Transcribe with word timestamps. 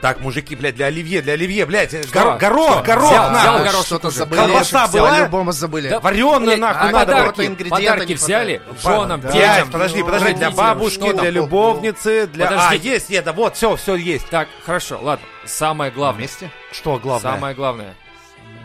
Так, 0.00 0.20
мужики, 0.20 0.54
блядь, 0.54 0.76
для 0.76 0.86
оливье, 0.86 1.22
для 1.22 1.32
оливье, 1.32 1.66
блядь, 1.66 1.92
горо- 1.92 2.38
горох, 2.38 2.84
горох, 2.84 3.10
Взял, 3.10 3.30
нахуй. 3.30 3.40
взял 3.40 3.58
горошек 3.58 3.86
Что-то 3.86 4.10
забыли. 4.10 4.38
Колбаса 4.40 4.86
Все, 4.86 4.98
была? 4.98 5.10
По-любому 5.10 5.52
забыли. 5.52 5.98
Вареную, 6.00 6.58
нахуй, 6.58 6.88
а 6.88 6.92
надо 6.92 7.12
подарки, 7.32 7.68
подарки 7.68 8.12
взяли 8.14 8.62
женам, 8.82 9.20
детям, 9.20 9.70
подожди, 9.70 10.02
подожди, 10.02 10.34
для 10.34 10.50
бабушки, 10.50 11.12
для 11.12 11.30
любовницы, 11.30 12.26
для... 12.28 12.48
А, 12.48 12.74
есть, 12.74 13.10
нет, 13.10 13.24
да 13.24 13.32
вот, 13.32 13.56
все, 13.56 13.74
все 13.76 13.96
есть. 13.96 14.28
Так, 14.28 14.48
хорошо, 14.64 14.98
ладно. 15.02 15.26
Самое 15.46 15.90
главное. 15.90 16.18
Вместе? 16.18 16.50
Что 16.72 16.98
главное? 16.98 17.32
Самое 17.32 17.54
главное. 17.54 17.94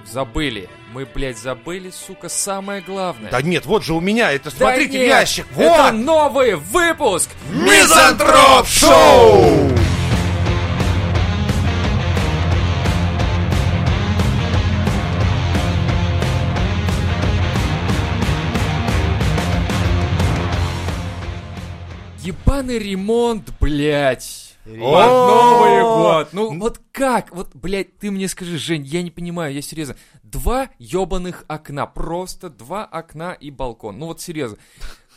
Забыли. 0.05 0.69
Мы, 0.91 1.05
блядь, 1.05 1.39
забыли, 1.39 1.89
сука, 1.89 2.29
самое 2.29 2.81
главное. 2.81 3.31
Да 3.31 3.41
нет, 3.41 3.65
вот 3.65 3.83
же 3.83 3.93
у 3.93 4.01
меня, 4.01 4.31
это 4.31 4.51
Да 4.51 4.57
смотрите 4.57 4.99
нет, 4.99 5.07
ящик, 5.07 5.47
Это 5.57 5.83
вот! 5.85 5.93
новый 5.93 6.55
выпуск! 6.55 7.29
Мизантроп 7.49 8.67
Шоу! 8.67 9.82
Ебаный 22.53 22.77
ремонт, 22.77 23.51
блядь. 23.59 24.55
Под 24.63 24.73
О! 24.79 25.27
Новый 25.27 25.81
год. 25.81 26.29
Ну 26.33 26.59
вот 26.59 26.79
как? 26.91 27.35
Вот, 27.35 27.49
блядь, 27.55 27.97
ты 27.97 28.11
мне 28.11 28.27
скажи, 28.27 28.59
Жень, 28.59 28.83
я 28.85 29.01
не 29.01 29.09
понимаю, 29.09 29.55
я 29.55 29.61
серьезно. 29.63 29.95
Два 30.21 30.69
ебаных 30.77 31.45
окна, 31.47 31.87
просто 31.87 32.51
два 32.51 32.85
окна 32.85 33.33
и 33.33 33.49
балкон. 33.49 33.97
Ну 33.97 34.05
вот 34.05 34.21
серьезно. 34.21 34.57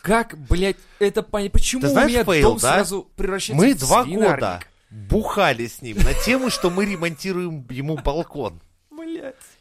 Как, 0.00 0.34
блядь, 0.48 0.78
это 0.98 1.22
понять? 1.22 1.52
Почему 1.52 1.82
Ты 1.82 1.88
знаешь, 1.88 2.10
у 2.10 2.14
меня 2.14 2.24
фейл, 2.24 2.48
дом 2.52 2.58
да? 2.58 2.72
сразу 2.74 3.06
превращается 3.16 3.66
Мы 3.66 3.74
в 3.74 3.78
два 3.80 4.04
свинарник? 4.04 4.34
года 4.36 4.60
бухали 4.88 5.66
с 5.66 5.82
ним 5.82 5.98
на 5.98 6.14
тему, 6.14 6.48
что 6.48 6.70
мы 6.70 6.86
ремонтируем 6.86 7.66
ему 7.68 7.98
балкон. 7.98 8.62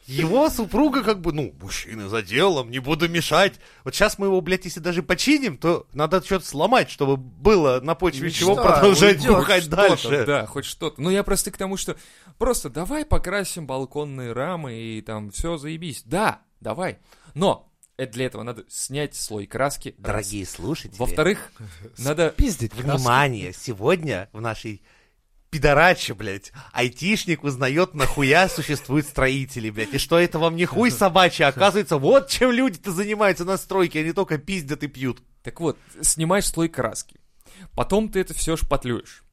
Его 0.07 0.51
супруга 0.51 1.01
как 1.03 1.19
бы, 1.19 1.33
ну, 1.33 1.53
мужчина 1.59 2.09
за 2.09 2.21
делом, 2.21 2.69
не 2.69 2.77
буду 2.77 3.09
мешать. 3.09 3.55
Вот 3.83 3.95
сейчас 3.95 4.19
мы 4.19 4.27
его, 4.27 4.39
блядь, 4.39 4.65
если 4.65 4.79
даже 4.79 5.01
починим, 5.01 5.57
то 5.57 5.87
надо 5.93 6.23
что-то 6.23 6.45
сломать, 6.45 6.91
чтобы 6.91 7.17
было 7.17 7.79
на 7.81 7.95
почве 7.95 8.27
Мечта, 8.27 8.39
чего 8.39 8.55
продолжать 8.55 9.17
уйдет 9.17 9.35
бухать 9.35 9.67
дальше. 9.67 10.23
Да, 10.27 10.45
хоть 10.45 10.65
что-то. 10.65 11.01
Ну, 11.01 11.09
я 11.09 11.23
просто 11.23 11.49
к 11.49 11.57
тому, 11.57 11.75
что 11.75 11.95
просто 12.37 12.69
давай 12.69 13.03
покрасим 13.03 13.65
балконные 13.65 14.31
рамы 14.31 14.75
и 14.75 15.01
там 15.01 15.31
все 15.31 15.57
заебись. 15.57 16.03
Да, 16.05 16.41
давай. 16.61 16.99
Но 17.33 17.71
это 17.97 18.13
для 18.13 18.25
этого 18.25 18.43
надо 18.43 18.63
снять 18.67 19.15
слой 19.15 19.47
краски. 19.47 19.89
раз. 19.97 20.05
Дорогие 20.05 20.45
слушатели, 20.45 20.99
Во-вторых, 20.99 21.51
надо... 21.97 22.29
Пиздить. 22.29 22.73
внимание, 22.75 23.53
сегодня 23.53 24.29
в 24.33 24.41
нашей 24.41 24.83
пидораче, 25.49 26.13
блядь, 26.13 26.51
айтишник 26.71 27.43
узнает, 27.43 27.93
нахуя 27.93 28.47
существуют 28.49 29.07
строители, 29.07 29.69
блядь, 29.69 29.93
и 29.93 29.97
что 29.97 30.19
это 30.19 30.39
вам 30.39 30.55
не 30.55 30.65
хуй 30.65 30.91
собачий, 30.91 31.45
а 31.45 31.49
оказывается, 31.49 31.97
вот 31.97 32.29
чем 32.29 32.51
люди-то 32.51 32.91
занимаются 32.91 33.45
на 33.45 33.57
стройке, 33.57 33.99
они 33.99 34.13
только 34.13 34.37
пиздят 34.37 34.83
и 34.83 34.87
пьют. 34.87 35.21
Так 35.43 35.59
вот, 35.59 35.77
снимаешь 36.01 36.47
слой 36.47 36.69
краски. 36.69 37.19
Потом 37.75 38.09
ты 38.09 38.19
это 38.21 38.33
все 38.33 38.55
шпатлюешь. 38.55 39.24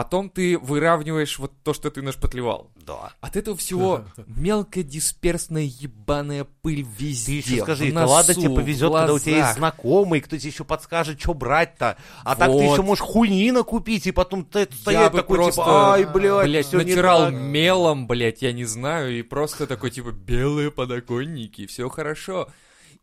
Потом 0.00 0.30
ты 0.30 0.56
выравниваешь 0.56 1.38
вот 1.38 1.52
то, 1.62 1.74
что 1.74 1.90
ты 1.90 2.00
нашпатлевал. 2.00 2.70
Да. 2.74 3.12
От 3.20 3.36
этого 3.36 3.54
всего 3.54 4.06
мелкодисперсная 4.26 5.64
ебаная 5.64 6.46
пыль 6.62 6.86
Ты 6.96 7.04
везде. 7.04 7.36
еще 7.36 7.62
скажи, 7.64 7.92
да 7.92 8.06
ладно 8.06 8.32
носу, 8.32 8.40
тебе 8.40 8.54
повезет, 8.54 8.90
когда 8.90 9.12
у 9.12 9.18
тебя 9.18 9.36
есть 9.46 9.58
знакомый, 9.58 10.22
кто 10.22 10.38
тебе 10.38 10.48
еще 10.48 10.64
подскажет, 10.64 11.20
что 11.20 11.34
брать-то. 11.34 11.98
А 12.24 12.34
так 12.34 12.48
ты 12.48 12.54
Вот. 12.54 12.72
еще 12.72 12.80
можешь 12.80 13.04
хуйнина 13.04 13.62
купить, 13.62 14.06
и 14.06 14.10
потом 14.10 14.46
ты 14.46 14.66
стоять 14.72 15.12
такой, 15.12 15.36
просто, 15.36 15.60
типа, 15.60 15.92
ай, 15.92 16.04
блядь, 16.06 16.44
блядь, 16.46 16.66
всё 16.66 16.78
не 16.78 16.84
натирал 16.86 17.26
так». 17.26 17.34
мелом, 17.34 18.06
блядь, 18.06 18.40
я 18.40 18.52
не 18.52 18.64
знаю, 18.64 19.18
и 19.18 19.20
просто 19.20 19.66
такой, 19.66 19.90
типа, 19.90 20.12
белые 20.12 20.70
подоконники, 20.70 21.66
все 21.66 21.90
хорошо. 21.90 22.48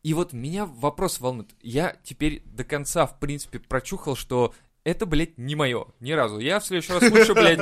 И 0.01 0.13
вот 0.13 0.31
меня 0.33 0.65
вопрос 0.65 1.19
волнует. 1.19 1.49
Я 1.61 1.95
теперь 2.03 2.41
до 2.45 2.63
конца, 2.63 3.05
в 3.05 3.19
принципе, 3.19 3.59
прочухал, 3.59 4.15
что 4.15 4.53
это, 4.89 5.05
блядь, 5.05 5.37
не 5.37 5.55
мое. 5.55 5.85
Ни 5.99 6.13
разу. 6.13 6.39
Я 6.39 6.59
в 6.59 6.65
следующий 6.65 6.93
раз 6.93 7.03
лучше, 7.11 7.33
блядь, 7.33 7.59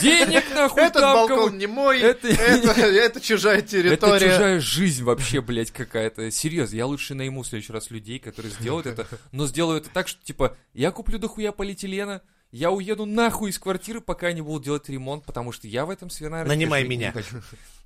денег 0.00 0.44
нахуй 0.54 0.82
Этот 0.82 1.00
там 1.02 1.14
балкон 1.14 1.44
кому- 1.46 1.56
не 1.56 1.66
мой, 1.66 2.00
Это- 2.00 2.28
это, 2.28 2.70
это 2.80 3.20
чужая 3.20 3.58
Это 3.58 3.68
территория. 3.68 4.30
чужая 4.30 4.60
жизнь 4.60 5.02
вообще, 5.04 5.40
блядь, 5.40 5.70
какая-то. 5.70 6.30
Серьезно, 6.30 6.76
я 6.76 6.86
лучше 6.86 7.14
найму 7.14 7.42
в 7.42 7.46
следующий 7.46 7.72
раз 7.72 7.90
людей, 7.90 8.18
которые 8.18 8.52
сделают 8.52 8.86
это, 8.86 9.06
но 9.32 9.46
сделают 9.46 9.84
это 9.86 9.94
так, 9.94 10.08
что, 10.08 10.22
типа, 10.22 10.56
я 10.74 10.90
куплю 10.90 11.18
дохуя 11.18 11.52
полиэтилена, 11.52 12.20
я 12.52 12.70
уеду 12.70 13.06
нахуй 13.06 13.50
из 13.50 13.58
квартиры, 13.58 14.00
пока 14.00 14.26
они 14.26 14.42
будут 14.42 14.64
делать 14.64 14.88
ремонт, 14.88 15.24
потому 15.24 15.52
что 15.52 15.66
я 15.68 15.86
в 15.86 15.90
этом 15.90 16.10
свинарнике 16.10 16.48
Нанимай 16.54 16.84
меня. 16.84 17.12
хочу. 17.12 17.36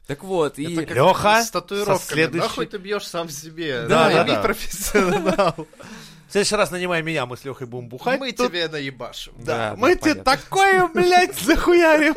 Так 0.06 0.22
вот, 0.24 0.58
и... 0.58 0.74
Это 0.82 0.94
Лёха, 0.94 1.42
с 1.42 1.50
татуировками. 1.50 1.98
со 1.98 2.12
следующей- 2.12 2.38
Нахуй 2.48 2.66
ты 2.66 2.76
бьешь 2.78 3.06
сам 3.06 3.28
себе. 3.30 3.86
Да, 3.88 4.10
да, 4.10 4.24
да. 4.24 4.42
профессионал. 4.42 5.66
В 6.34 6.36
следующий 6.36 6.56
раз 6.56 6.72
нанимай 6.72 7.00
меня, 7.00 7.26
мы 7.26 7.36
с 7.36 7.44
Лехой 7.44 7.68
будем 7.68 7.88
бухать. 7.88 8.18
Мы 8.18 8.32
Тут- 8.32 8.48
тебе 8.50 8.66
наебашим. 8.66 9.34
Да, 9.38 9.70
Да, 9.70 9.76
мы 9.76 9.94
да, 9.94 10.00
тебе 10.00 10.14
понятно. 10.16 10.42
такое, 10.42 10.88
блядь, 10.88 11.38
захуярим. 11.40 12.14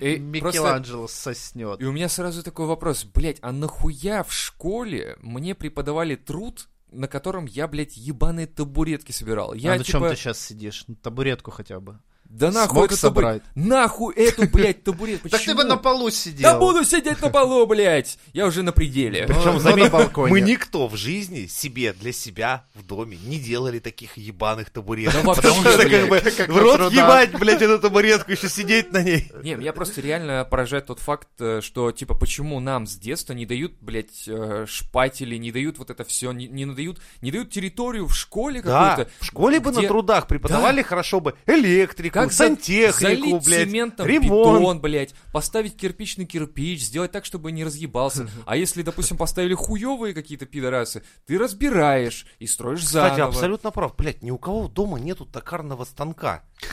и 0.00 0.16
просто- 0.40 0.58
Микеланджело 0.58 1.06
соснет. 1.06 1.80
И 1.80 1.84
у 1.84 1.92
меня 1.92 2.08
сразу 2.08 2.42
такой 2.42 2.66
вопрос, 2.66 3.04
блядь, 3.04 3.38
а 3.40 3.52
нахуя 3.52 4.24
в 4.24 4.32
школе 4.32 5.16
мне 5.20 5.54
преподавали 5.54 6.16
труд, 6.16 6.66
на 6.90 7.06
котором 7.06 7.46
я, 7.46 7.68
блядь, 7.68 7.96
ебаные 7.96 8.48
табуретки 8.48 9.12
собирал? 9.12 9.54
Я, 9.54 9.74
а 9.74 9.78
на 9.78 9.84
чем 9.84 10.00
типа, 10.00 10.10
ты 10.10 10.16
сейчас 10.16 10.40
сидишь? 10.40 10.82
На 10.88 10.96
табуретку 10.96 11.52
хотя 11.52 11.78
бы. 11.78 12.00
Да 12.28 12.50
нахуй 12.50 12.88
смог 12.88 12.92
собрать? 12.92 13.42
табурет- 13.42 13.66
Нахуй 13.68 14.14
эту, 14.14 14.48
блядь, 14.48 14.84
табуретку. 14.84 15.28
Так 15.30 15.40
ты 15.40 15.54
бы 15.54 15.62
Почему? 15.62 15.70
на 15.70 15.76
полу 15.78 16.10
сидел. 16.10 16.42
Да 16.52 16.58
буду 16.58 16.84
сидеть 16.84 17.20
на 17.22 17.30
полу, 17.30 17.66
блядь! 17.66 18.18
Я 18.34 18.46
уже 18.46 18.62
на 18.62 18.72
пределе. 18.72 19.24
Ну, 19.26 19.34
Причем, 19.34 19.54
ну, 19.54 19.58
заметь, 19.60 19.92
мы 20.16 20.40
никто 20.40 20.88
в 20.88 20.96
жизни 20.96 21.46
себе, 21.46 21.92
для 21.94 22.12
себя 22.12 22.66
в 22.74 22.84
доме 22.84 23.18
не 23.24 23.38
делали 23.38 23.78
таких 23.78 24.16
ебаных 24.18 24.70
табуреток. 24.70 25.14
Да 25.14 25.22
вообще, 25.22 25.42
потому 25.42 25.62
что, 25.62 25.88
как 25.88 26.08
бы, 26.08 26.52
в 26.52 26.58
рот 26.58 26.92
ебать, 26.92 27.32
блядь, 27.38 27.62
эту 27.62 27.78
табуретку, 27.78 28.30
еще 28.30 28.48
сидеть 28.48 28.92
на 28.92 29.02
ней. 29.02 29.30
Не, 29.42 29.54
меня 29.54 29.72
просто 29.72 30.00
реально 30.00 30.46
поражает 30.48 30.86
тот 30.86 31.00
факт, 31.00 31.28
э, 31.40 31.60
что, 31.62 31.92
типа, 31.92 32.14
почему 32.14 32.60
нам 32.60 32.86
с 32.86 32.96
детства 32.96 33.32
не 33.32 33.46
дают, 33.46 33.72
блядь, 33.80 34.24
э, 34.26 34.66
шпатели, 34.68 35.36
не 35.36 35.50
дают 35.50 35.78
вот 35.78 35.90
это 35.90 36.04
все, 36.04 36.32
не, 36.32 36.46
не 36.46 36.66
дают, 36.66 37.00
не 37.22 37.30
дают 37.30 37.50
территорию 37.50 38.06
в 38.06 38.14
школе 38.14 38.60
Да, 38.62 38.90
какую-то. 38.90 39.10
в 39.20 39.24
школе 39.24 39.60
бы 39.60 39.72
на 39.72 39.82
трудах 39.82 40.26
преподавали 40.26 40.82
хорошо 40.82 41.20
бы 41.20 41.34
электрику, 41.46 42.17
Как 42.24 42.32
сантехнику, 42.32 43.00
залить 43.00 43.44
блядь, 43.46 43.68
цементом 43.68 44.06
ремонт. 44.06 44.58
бетон, 44.60 44.80
блядь, 44.80 45.14
поставить 45.32 45.76
кирпичный 45.76 46.24
кирпич, 46.26 46.82
сделать 46.82 47.12
так, 47.12 47.24
чтобы 47.24 47.52
не 47.52 47.64
разъебался. 47.64 48.28
А 48.46 48.56
если, 48.56 48.82
допустим, 48.82 49.16
поставили 49.16 49.54
хуевые 49.54 50.14
какие-то 50.14 50.46
пидорасы, 50.46 51.02
ты 51.26 51.38
разбираешь 51.38 52.26
и 52.38 52.46
строишь 52.46 52.80
Кстати, 52.80 53.16
заново. 53.16 53.28
абсолютно 53.28 53.70
прав. 53.70 53.94
Блядь, 53.96 54.22
ни 54.22 54.30
у 54.30 54.38
кого 54.38 54.68
дома 54.68 54.98
нету 54.98 55.24
токарного 55.26 55.84
станка. 55.84 56.42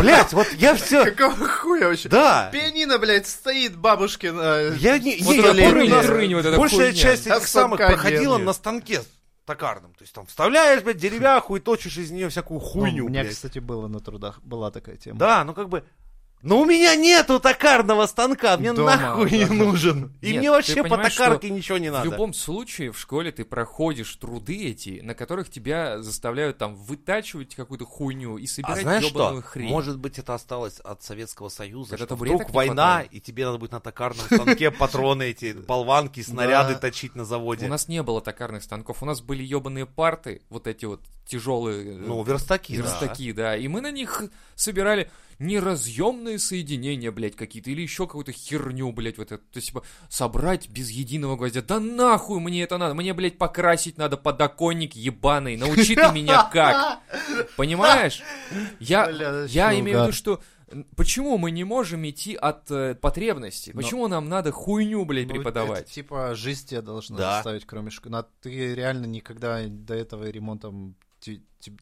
Блядь, 0.00 0.32
вот 0.32 0.46
я 0.58 0.74
все... 0.74 1.04
Какого 1.04 1.48
хуя 1.48 1.88
вообще? 1.88 2.08
Да. 2.08 2.50
Пианино, 2.52 2.98
блядь, 2.98 3.26
стоит 3.26 3.76
бабушкин. 3.76 4.38
э, 4.40 4.76
Я 4.78 4.98
не... 4.98 5.16
Я 5.16 5.52
нас 5.88 6.06
Рынь, 6.06 6.34
вот 6.34 6.44
эта 6.44 6.56
большая 6.58 6.90
хуйня. 6.90 6.92
часть 7.02 7.26
А 7.26 7.36
этих 7.36 7.48
токарном. 9.44 9.92
То 9.94 10.02
есть 10.02 10.14
там 10.14 10.26
вставляешь, 10.26 10.82
блядь, 10.82 10.96
деревяху 10.96 11.56
и 11.56 11.60
точишь 11.60 11.96
из 11.98 12.10
нее 12.10 12.28
всякую 12.28 12.60
Ну, 12.60 12.66
хуйню, 12.66 13.06
У 13.06 13.08
меня, 13.08 13.22
блядь. 13.22 13.34
кстати, 13.34 13.58
было 13.58 13.88
на 13.88 14.00
трудах, 14.00 14.40
была 14.42 14.70
такая 14.70 14.96
тема. 14.96 15.18
Да, 15.18 15.44
ну 15.44 15.54
как 15.54 15.68
бы... 15.68 15.84
Но 16.44 16.60
у 16.60 16.66
меня 16.66 16.94
нету 16.94 17.40
токарного 17.40 18.06
станка, 18.06 18.56
мне 18.58 18.72
Дома, 18.74 18.96
нахуй 18.96 19.30
да. 19.30 19.36
не 19.36 19.44
нужен. 19.46 20.12
И 20.20 20.32
Нет, 20.32 20.38
мне 20.40 20.50
вообще 20.50 20.82
по 20.84 20.98
токарке 20.98 21.48
ничего 21.48 21.78
не 21.78 21.88
В 21.88 21.92
надо. 21.94 22.04
любом 22.10 22.34
случае 22.34 22.92
в 22.92 22.98
школе 22.98 23.32
ты 23.32 23.44
проходишь 23.46 24.14
труды 24.16 24.68
эти, 24.70 25.00
на 25.02 25.14
которых 25.14 25.50
тебя 25.50 26.02
заставляют 26.02 26.58
там 26.58 26.74
вытачивать 26.74 27.54
какую-то 27.54 27.86
хуйню 27.86 28.36
и 28.36 28.44
А 28.44 28.48
собирать 28.48 28.82
знаешь 28.82 29.04
ёбаную 29.04 29.40
что? 29.40 29.50
хрень. 29.50 29.68
Может 29.70 29.98
быть, 29.98 30.18
это 30.18 30.34
осталось 30.34 30.80
от 30.80 31.02
Советского 31.02 31.48
Союза, 31.48 31.96
Когда 31.96 32.04
что 32.04 32.16
вдруг 32.16 32.50
война, 32.50 33.02
и 33.10 33.20
тебе 33.20 33.46
надо 33.46 33.56
будет 33.56 33.72
на 33.72 33.80
токарном 33.80 34.26
станке 34.26 34.70
патроны 34.70 35.22
эти, 35.30 35.52
болванки, 35.66 36.20
снаряды 36.20 36.74
точить 36.76 37.14
на 37.14 37.24
заводе. 37.24 37.64
У 37.64 37.70
нас 37.70 37.88
не 37.88 38.02
было 38.02 38.20
токарных 38.20 38.62
станков, 38.62 39.02
у 39.02 39.06
нас 39.06 39.22
были 39.22 39.42
ебаные 39.42 39.86
парты, 39.86 40.42
вот 40.50 40.66
эти 40.66 40.84
вот 40.84 41.00
тяжелые 41.26 41.96
Ну, 41.96 42.22
верстаки, 42.22 42.76
верстаки, 42.76 43.32
да. 43.32 43.56
И 43.56 43.66
мы 43.66 43.80
на 43.80 43.90
них 43.90 44.24
собирали 44.56 45.10
неразъемные 45.38 46.38
соединения, 46.38 47.10
блядь, 47.12 47.36
какие-то, 47.36 47.70
или 47.70 47.82
еще 47.82 48.06
какую-то 48.06 48.32
херню, 48.32 48.92
блядь, 48.92 49.18
вот 49.18 49.32
это. 49.32 49.42
То 49.52 49.56
есть, 49.58 49.68
типа, 49.68 49.82
собрать 50.08 50.68
без 50.68 50.90
единого 50.90 51.36
гвоздя. 51.36 51.62
Да 51.62 51.80
нахуй 51.80 52.40
мне 52.40 52.62
это 52.62 52.78
надо? 52.78 52.94
Мне, 52.94 53.14
блядь, 53.14 53.38
покрасить 53.38 53.98
надо 53.98 54.16
подоконник 54.16 54.94
ебаный. 54.94 55.56
Научи 55.56 55.94
ты 55.94 56.10
меня 56.12 56.44
как. 56.52 57.00
Понимаешь? 57.56 58.22
Я, 58.80 59.08
я 59.48 59.78
имею 59.78 59.98
в 59.98 60.02
виду, 60.02 60.12
что 60.12 60.40
почему 60.96 61.38
мы 61.38 61.50
не 61.50 61.64
можем 61.64 62.08
идти 62.08 62.34
от 62.34 62.70
э, 62.70 62.94
потребности? 62.94 63.72
Почему 63.72 64.08
нам 64.08 64.28
надо 64.28 64.50
хуйню, 64.52 65.04
блядь, 65.04 65.28
Ну, 65.28 65.34
преподавать? 65.34 65.82
это, 65.82 65.90
типа, 65.92 66.34
жизнь 66.34 66.68
тебя 66.68 66.82
должна 66.82 67.16
Да. 67.16 67.34
заставить, 67.36 67.64
кроме 67.66 67.90
школы. 67.90 68.12
Но 68.12 68.26
ты 68.42 68.74
реально 68.74 69.06
никогда 69.06 69.62
до 69.66 69.94
этого 69.94 70.28
ремонтом 70.28 70.96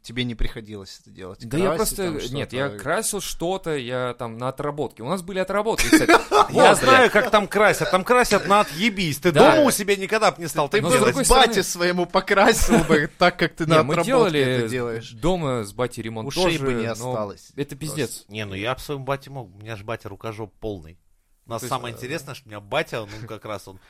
тебе 0.03 0.25
не 0.25 0.35
приходилось 0.35 1.00
это 1.00 1.11
делать? 1.11 1.47
Да 1.47 1.59
я 1.59 1.75
Красить 1.75 1.97
просто... 1.97 2.29
там 2.29 2.37
Нет, 2.37 2.53
я 2.53 2.69
красил 2.69 3.21
что-то, 3.21 3.77
я 3.77 4.15
там 4.15 4.39
на 4.39 4.49
отработке. 4.49 5.03
У 5.03 5.09
нас 5.09 5.23
были 5.23 5.39
отработки, 5.39 5.87
кстати. 5.87 6.12
Я 6.53 6.75
знаю, 6.75 7.11
как 7.11 7.31
там 7.31 7.49
красят. 7.49 7.91
Там 7.91 8.05
красят 8.05 8.47
на 8.47 8.61
отъебись. 8.61 9.19
Ты 9.19 9.33
дома 9.33 9.61
у 9.61 9.71
себя 9.71 9.97
никогда 9.97 10.31
бы 10.33 10.43
не 10.43 10.49
стал 10.49 10.69
Ты 10.69 10.81
с 10.81 10.83
бы 10.83 10.91
другой 10.91 11.25
бате 11.27 11.62
своему 11.62 12.06
покрасил 12.06 12.85
бы 12.85 13.11
так, 13.19 13.39
как 13.39 13.55
ты 13.55 13.67
на 13.67 13.81
отработке 13.81 14.41
это 14.41 14.69
делаешь. 14.69 15.11
дома 15.12 15.65
с 15.65 15.73
батей 15.73 16.03
ремонт 16.03 16.29
Ушей 16.29 16.59
тоже, 16.59 16.65
бы 16.65 16.75
не 16.75 16.87
осталось. 16.87 17.53
Это 17.56 17.77
пиздец. 17.77 18.25
Не, 18.29 18.44
ну 18.44 18.55
я 18.55 18.75
в 18.75 18.81
своем 18.81 19.05
бате 19.05 19.31
мог. 19.31 19.55
У 19.55 19.59
меня 19.59 19.77
же 19.77 19.85
батя 19.85 20.09
рукожоп 20.09 20.53
полный. 20.61 20.99
У 21.47 21.50
нас 21.50 21.62
самое 21.67 21.93
э, 21.93 21.97
интересное, 21.97 22.35
что 22.35 22.47
у 22.47 22.50
меня 22.50 22.61
батя, 22.61 23.00
ну 23.00 23.27
как 23.27 23.44
раз 23.44 23.67
он... 23.67 23.81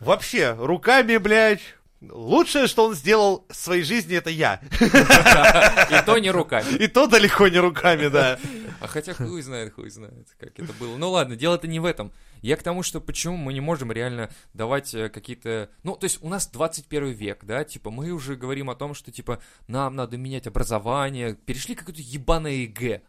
Вообще, 0.00 0.54
руками, 0.58 1.16
блядь, 1.16 1.60
лучшее, 2.00 2.66
что 2.66 2.86
он 2.86 2.94
сделал 2.94 3.46
в 3.48 3.54
своей 3.54 3.82
жизни, 3.82 4.16
это 4.16 4.30
я. 4.30 4.60
И 4.80 6.04
то 6.06 6.18
не 6.18 6.30
руками. 6.30 6.76
И 6.76 6.86
то 6.86 7.06
далеко 7.06 7.48
не 7.48 7.58
руками, 7.58 8.08
да. 8.08 8.38
А 8.80 8.86
хотя 8.86 9.12
хуй 9.12 9.42
знает, 9.42 9.74
хуй 9.74 9.90
знает, 9.90 10.28
как 10.38 10.58
это 10.58 10.72
было. 10.72 10.96
Ну 10.96 11.10
ладно, 11.10 11.36
дело-то 11.36 11.68
не 11.68 11.80
в 11.80 11.84
этом. 11.84 12.12
Я 12.40 12.56
к 12.56 12.62
тому, 12.62 12.82
что 12.82 13.00
почему 13.00 13.36
мы 13.36 13.52
не 13.52 13.60
можем 13.60 13.92
реально 13.92 14.30
давать 14.54 14.94
э, 14.94 15.10
какие-то... 15.10 15.68
Ну, 15.82 15.94
то 15.94 16.04
есть 16.04 16.22
у 16.22 16.28
нас 16.30 16.48
21 16.48 17.08
век, 17.08 17.44
да, 17.44 17.64
типа 17.64 17.90
мы 17.90 18.12
уже 18.12 18.36
говорим 18.36 18.70
о 18.70 18.74
том, 18.74 18.94
что 18.94 19.12
типа 19.12 19.42
нам 19.66 19.94
надо 19.96 20.16
менять 20.16 20.46
образование, 20.46 21.34
перешли 21.34 21.74
какое-то 21.74 22.00
ебаное 22.00 22.52
ЕГЭ. 22.52 23.02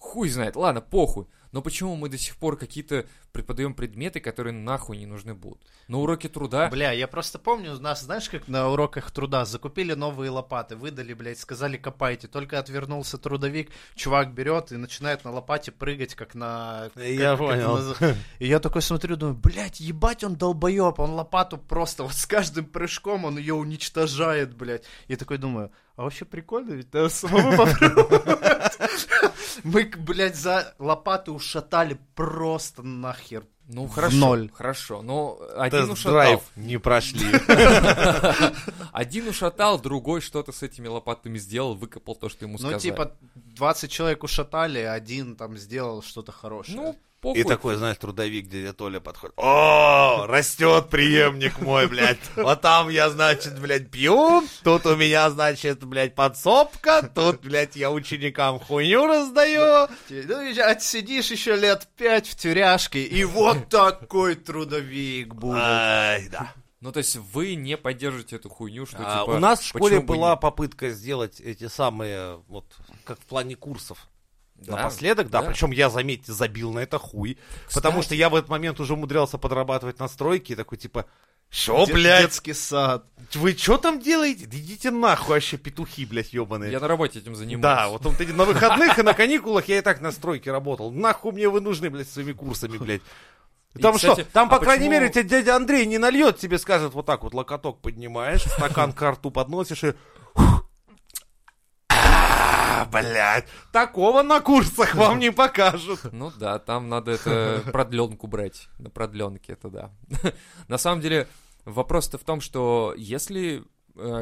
Хуй 0.00 0.28
знает, 0.30 0.56
ладно, 0.56 0.80
похуй. 0.80 1.26
Но 1.52 1.62
почему 1.62 1.96
мы 1.96 2.08
до 2.08 2.16
сих 2.16 2.36
пор 2.36 2.56
какие-то 2.56 3.06
преподаем 3.32 3.74
предметы, 3.74 4.20
которые 4.20 4.52
нахуй 4.52 4.96
не 4.96 5.04
нужны 5.04 5.34
будут? 5.34 5.60
На 5.88 5.98
уроке 5.98 6.28
труда... 6.28 6.68
Бля, 6.70 6.92
я 6.92 7.08
просто 7.08 7.40
помню, 7.40 7.74
у 7.74 7.80
нас, 7.80 8.02
знаешь, 8.02 8.30
как 8.30 8.46
на 8.46 8.68
уроках 8.70 9.10
труда, 9.10 9.44
закупили 9.44 9.94
новые 9.94 10.30
лопаты, 10.30 10.76
выдали, 10.76 11.12
блядь, 11.12 11.40
сказали 11.40 11.76
копайте, 11.76 12.28
только 12.28 12.58
отвернулся 12.60 13.18
трудовик, 13.18 13.70
чувак 13.96 14.32
берет 14.32 14.70
и 14.70 14.76
начинает 14.76 15.24
на 15.24 15.32
лопате 15.32 15.72
прыгать, 15.72 16.14
как 16.14 16.36
на... 16.36 16.88
как- 16.94 17.04
Я 17.04 17.30
как 17.30 17.38
понял. 17.40 17.76
наз- 17.78 18.14
И 18.38 18.46
я 18.46 18.60
такой 18.60 18.80
смотрю, 18.82 19.16
думаю, 19.16 19.36
блядь, 19.36 19.80
ебать 19.80 20.22
он 20.22 20.36
долбоеб, 20.36 21.00
он 21.00 21.10
лопату 21.10 21.58
просто 21.58 22.04
вот 22.04 22.14
с 22.14 22.26
каждым 22.26 22.64
прыжком 22.64 23.24
он 23.24 23.36
ее 23.38 23.54
уничтожает, 23.54 24.54
блядь. 24.56 24.84
И 25.08 25.16
такой 25.16 25.38
думаю, 25.38 25.72
а 25.96 26.04
вообще 26.04 26.24
прикольно, 26.24 26.74
ведь 26.74 26.94
надо 26.94 27.08
самому 27.08 27.56
попробовать. 27.56 28.99
Мы, 29.64 29.84
блядь, 29.96 30.36
за 30.36 30.74
лопаты 30.78 31.30
ушатали 31.32 31.98
просто 32.14 32.82
нахер. 32.82 33.44
Ну, 33.72 33.86
хорошо, 33.86 34.16
ноль. 34.16 34.50
хорошо. 34.52 35.00
Но 35.00 35.38
один 35.56 35.88
Тест-драйв 35.88 36.38
ушатал. 36.40 36.42
не 36.56 36.78
прошли. 36.78 37.30
Один 38.92 39.28
ушатал, 39.28 39.80
другой 39.80 40.20
что-то 40.20 40.50
с 40.50 40.64
этими 40.64 40.88
лопатами 40.88 41.38
сделал, 41.38 41.76
выкопал 41.76 42.16
то, 42.16 42.28
что 42.28 42.46
ему 42.46 42.58
сказали. 42.58 42.74
Ну, 42.74 42.80
типа, 42.80 43.12
20 43.36 43.90
человек 43.90 44.24
ушатали, 44.24 44.80
один 44.80 45.36
там 45.36 45.56
сделал 45.56 46.02
что-то 46.02 46.32
хорошее. 46.32 46.76
Ну, 46.76 46.96
похуй. 47.20 47.40
И 47.40 47.44
такой, 47.44 47.76
знаешь, 47.76 47.96
трудовик, 47.98 48.48
дядя 48.48 48.72
Толя 48.72 49.00
подходит. 49.00 49.34
О, 49.36 50.26
растет 50.26 50.88
преемник 50.88 51.60
мой, 51.60 51.86
блядь. 51.86 52.18
Вот 52.36 52.60
там 52.60 52.88
я, 52.88 53.10
значит, 53.10 53.58
блядь, 53.60 53.90
пью. 53.90 54.42
Тут 54.64 54.86
у 54.86 54.96
меня, 54.96 55.30
значит, 55.30 55.84
блядь, 55.84 56.14
подсобка. 56.14 57.08
Тут, 57.14 57.40
блядь, 57.40 57.76
я 57.76 57.90
ученикам 57.90 58.58
хуйню 58.58 59.06
раздаю. 59.06 59.88
Ну, 60.08 60.42
и 60.42 60.58
отсидишь 60.58 61.30
еще 61.30 61.56
лет 61.56 61.88
пять 61.96 62.28
в 62.28 62.36
тюряшке, 62.36 63.02
и 63.02 63.24
вот 63.24 63.68
такой 63.68 64.34
трудовик 64.34 65.34
будет. 65.34 65.60
Ай, 65.60 66.28
да. 66.28 66.52
Ну, 66.80 66.92
то 66.92 66.98
есть 66.98 67.16
вы 67.16 67.56
не 67.56 67.76
поддерживаете 67.76 68.36
эту 68.36 68.48
хуйню, 68.48 68.86
что 68.86 68.96
А, 69.00 69.20
типа... 69.20 69.36
у 69.36 69.38
нас 69.38 69.60
в 69.60 69.66
школе 69.66 70.00
была 70.00 70.30
не? 70.30 70.36
попытка 70.38 70.88
сделать 70.90 71.38
эти 71.38 71.68
самые, 71.68 72.42
вот, 72.48 72.64
как 73.04 73.20
в 73.20 73.26
плане 73.26 73.54
курсов. 73.54 74.08
Да, 74.60 74.76
Напоследок, 74.76 75.30
да, 75.30 75.40
да. 75.40 75.48
причем 75.48 75.70
я, 75.70 75.88
заметьте, 75.90 76.32
забил 76.32 76.72
на 76.72 76.80
это 76.80 76.98
хуй, 76.98 77.38
потому 77.74 78.00
Кстати. 78.00 78.06
что 78.06 78.14
я 78.14 78.28
в 78.28 78.34
этот 78.34 78.50
момент 78.50 78.78
уже 78.80 78.92
умудрялся 78.92 79.38
подрабатывать 79.38 79.98
на 79.98 80.06
стройке, 80.08 80.52
и 80.52 80.56
такой, 80.56 80.76
типа, 80.76 81.06
шо, 81.48 81.86
Де- 81.86 81.92
блядь, 81.94 82.22
Детский 82.26 82.52
сад. 82.52 83.04
вы 83.34 83.54
что 83.56 83.78
там 83.78 84.00
делаете? 84.00 84.46
Да 84.46 84.56
идите 84.58 84.90
нахуй, 84.90 85.34
вообще 85.36 85.56
петухи, 85.56 86.04
блядь, 86.04 86.32
ебаные. 86.34 86.70
Я 86.70 86.80
на 86.80 86.88
работе 86.88 87.20
этим 87.20 87.34
занимаюсь. 87.34 87.62
Да, 87.62 87.88
вот 87.88 88.04
он 88.04 88.14
на 88.36 88.44
выходных 88.44 88.98
и 88.98 89.02
на 89.02 89.14
каникулах 89.14 89.66
я 89.68 89.78
и 89.78 89.80
так 89.80 90.00
на 90.02 90.12
стройке 90.12 90.52
работал. 90.52 90.90
Нахуй 90.90 91.32
мне 91.32 91.48
вы 91.48 91.60
нужны, 91.60 91.88
блядь, 91.88 92.08
своими 92.10 92.32
курсами, 92.32 92.76
блядь. 92.76 93.02
И, 93.74 93.78
Там 93.80 93.94
кстати, 93.94 94.22
что, 94.22 94.30
там, 94.32 94.48
по 94.48 94.56
а 94.56 94.58
крайней 94.58 94.88
почему- 94.88 95.00
мере, 95.00 95.12
тебе 95.12 95.22
дядя 95.24 95.54
Андрей 95.56 95.86
не 95.86 95.98
нальет, 95.98 96.38
тебе 96.38 96.58
скажет 96.58 96.92
вот 96.92 97.06
так 97.06 97.22
вот 97.22 97.34
локоток 97.34 97.80
поднимаешь, 97.80 98.42
стакан 98.42 98.92
к 98.92 99.10
рту 99.10 99.30
подносишь 99.30 99.84
и... 99.84 99.94
А, 102.80 102.84
Блядь, 102.86 103.46
такого 103.72 104.22
на 104.22 104.40
курсах 104.40 104.94
вам 104.94 105.18
не 105.18 105.30
покажут. 105.30 106.00
Ну 106.12 106.32
да, 106.38 106.58
там 106.58 106.88
надо 106.88 107.12
это 107.12 107.62
продленку 107.72 108.26
брать. 108.26 108.68
На 108.78 108.90
продленке 108.90 109.52
это 109.52 109.68
да. 109.68 109.90
На 110.68 110.78
самом 110.78 111.00
деле, 111.00 111.28
вопрос-то 111.64 112.16
в 112.18 112.24
том, 112.24 112.40
что 112.40 112.94
если 112.96 113.64